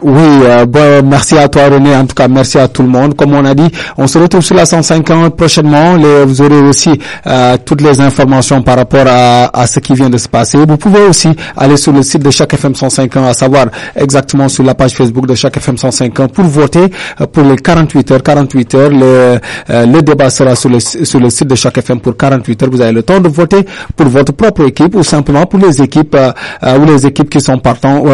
Oui, 0.00 0.12
euh, 0.44 0.64
bon, 0.64 1.02
merci 1.04 1.36
à 1.36 1.48
toi 1.48 1.68
René, 1.68 1.94
en 1.96 2.06
tout 2.06 2.14
cas 2.14 2.28
merci 2.28 2.56
à 2.56 2.68
tout 2.68 2.82
le 2.82 2.88
monde. 2.88 3.16
Comme 3.16 3.34
on 3.34 3.44
a 3.44 3.52
dit, 3.54 3.68
on 3.96 4.06
se 4.06 4.18
retrouve 4.18 4.42
sur 4.42 4.54
la 4.54 4.64
150 4.64 5.34
prochainement. 5.36 5.96
Vous 6.24 6.40
aurez 6.40 6.60
aussi 6.60 6.90
euh, 7.26 7.56
toutes 7.64 7.80
les 7.80 8.00
informations 8.00 8.62
par 8.62 8.76
rapport 8.76 9.06
à, 9.08 9.46
à, 9.60 9.66
ce 9.66 9.80
qui 9.80 9.94
vient 9.94 10.08
de 10.08 10.16
se 10.18 10.28
passer. 10.28 10.58
Vous 10.58 10.76
pouvez 10.76 11.00
aussi 11.00 11.28
aller 11.56 11.76
sur 11.76 11.92
le 11.92 12.02
site 12.02 12.22
de 12.22 12.30
chaque 12.30 12.54
FM 12.54 12.76
150, 12.76 13.24
à 13.26 13.34
savoir 13.34 13.66
exactement 13.96 14.48
sur 14.48 14.62
la 14.62 14.74
page 14.74 14.92
Facebook 14.94 15.26
de 15.26 15.34
chaque 15.34 15.56
FM 15.56 15.76
150 15.76 16.32
pour 16.32 16.44
voter 16.44 16.86
euh, 17.20 17.26
pour 17.26 17.42
les 17.42 17.56
48 17.56 18.12
heures. 18.12 18.22
48 18.22 18.74
heures, 18.76 18.90
le, 18.90 19.38
euh, 19.70 19.86
le 19.86 20.00
débat 20.02 20.30
sera 20.30 20.54
sur 20.54 20.68
le, 20.70 20.78
sur 20.78 21.18
le 21.18 21.28
site 21.28 21.48
de 21.48 21.56
chaque 21.56 21.78
FM 21.78 21.98
pour 21.98 22.16
48 22.16 22.62
heures. 22.62 22.70
Vous 22.70 22.80
avez 22.80 22.92
le 22.92 23.02
temps 23.02 23.18
de 23.20 23.28
voter 23.28 23.66
pour 23.96 24.06
votre 24.06 24.32
propre 24.32 24.62
équipe 24.64 24.94
ou 24.94 25.02
simplement 25.02 25.44
pour 25.46 25.58
les 25.58 25.82
équipes 25.82 26.16
ou 26.62 26.84
les 26.84 27.04
équipes 27.06 27.30
qui 27.30 27.40
sont 27.40 27.58
partants, 27.58 28.04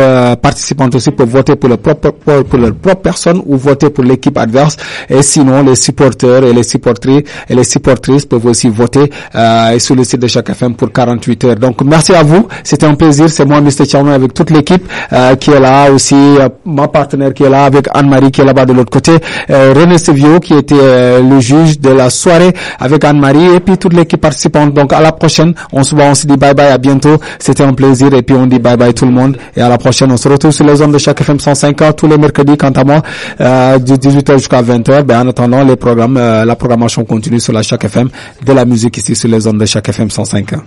participantes 0.41 0.95
aussi 0.95 1.11
pour 1.11 1.26
voter 1.26 1.57
pour 1.57 1.74
propre, 1.77 2.11
pour 2.11 2.59
leur 2.59 2.75
propre 2.75 3.03
personne 3.03 3.43
ou 3.47 3.57
voter 3.57 3.91
pour 3.91 4.05
l'équipe 4.05 4.37
adverse. 4.39 4.77
Et 5.09 5.22
sinon, 5.22 5.62
les 5.62 5.77
supporters 5.77 6.45
et 6.45 6.53
les 6.53 6.62
supportrices 6.62 7.22
et 7.49 7.55
les 7.55 7.64
supportrices 7.64 8.25
peuvent 8.27 8.47
aussi 8.47 8.68
voter 8.68 9.11
euh, 9.35 9.79
sur 9.79 9.95
le 9.95 10.05
site 10.05 10.20
de 10.20 10.27
chaque 10.27 10.51
FM 10.51 10.75
pour 10.75 10.93
48 10.93 11.45
heures. 11.45 11.57
Donc, 11.57 11.83
merci 11.83 12.14
à 12.14 12.22
vous. 12.22 12.47
C'était 12.62 12.87
un 12.87 12.95
plaisir. 12.95 13.29
C'est 13.29 13.45
moi, 13.45 13.61
Mr. 13.61 13.85
Charman, 13.87 14.14
avec 14.14 14.35
toute 14.35 14.51
l'équipe 14.51 14.85
euh, 15.12 15.35
qui 15.37 15.51
est 15.51 15.61
là 15.61 15.91
aussi, 15.91 16.14
euh, 16.14 16.49
ma 16.64 16.89
partenaire 16.89 17.33
qui 17.35 17.45
est 17.45 17.51
là, 17.51 17.64
avec 17.64 17.87
Anne-Marie 17.93 18.31
qui 18.31 18.41
est 18.41 18.45
là-bas 18.45 18.66
de 18.66 18.72
l'autre 18.72 18.91
côté, 18.91 19.12
euh, 19.51 19.72
René 19.77 19.99
Sevio 19.99 20.41
qui 20.41 20.55
était 20.55 20.75
euh, 20.79 21.20
le 21.22 21.41
juge 21.41 21.81
de 21.81 21.91
la 21.91 22.11
soirée 22.11 22.53
avec 22.79 23.05
Anne-Marie 23.05 23.55
et 23.55 23.61
puis 23.61 23.79
toute 23.79 23.93
l'équipe 23.95 24.20
participante. 24.20 24.75
Donc, 24.75 24.93
à 24.93 25.01
la 25.01 25.12
prochaine. 25.12 25.55
On 25.72 25.83
se 25.83 25.95
voit, 25.95 26.05
on 26.05 26.14
se 26.14 26.27
dit 26.27 26.37
bye 26.37 26.55
bye, 26.55 26.68
à 26.70 26.79
bientôt. 26.79 27.16
C'était 27.39 27.64
un 27.64 27.72
plaisir 27.72 28.12
et 28.14 28.22
puis 28.22 28.35
on 28.37 28.47
dit 28.47 28.59
bye 28.59 28.77
bye 28.77 28.95
tout 28.95 29.07
le 29.07 29.12
monde. 29.12 29.37
Et 29.57 29.61
à 29.61 29.68
la 29.68 29.79
prochaine, 29.79 30.11
on 30.12 30.16
se 30.16 30.29
retrouve 30.29 30.51
sur 30.53 30.64
les 30.66 30.77
zones 30.77 30.93
de 30.93 30.99
chaque 30.99 31.20
FM 31.20 31.41
105 31.41 31.64
ans 31.65 31.93
tous 31.93 32.07
les 32.07 32.19
mercredis, 32.19 32.57
quant 32.57 32.71
à 32.71 32.85
moi, 32.85 33.03
euh, 33.41 33.79
de 33.79 33.97
18h 33.97 34.35
jusqu'à 34.35 34.62
20h. 34.62 35.03
Ben, 35.03 35.21
en 35.27 35.29
attendant, 35.29 35.62
les 35.65 35.77
programmes, 35.77 36.17
euh, 36.17 36.45
la 36.45 36.57
programmation 36.57 37.05
continue 37.05 37.41
sur 37.41 37.53
la 37.53 37.62
chaque 37.62 37.85
FM, 37.85 38.09
de 38.45 38.53
la 38.53 38.65
musique 38.65 38.97
ici 38.97 39.15
sur 39.15 39.29
les 39.29 39.41
zones 39.41 39.59
de 39.59 39.67
chaque 39.67 39.89
FM 39.89 40.11
105 40.11 40.53
ans. 40.55 40.62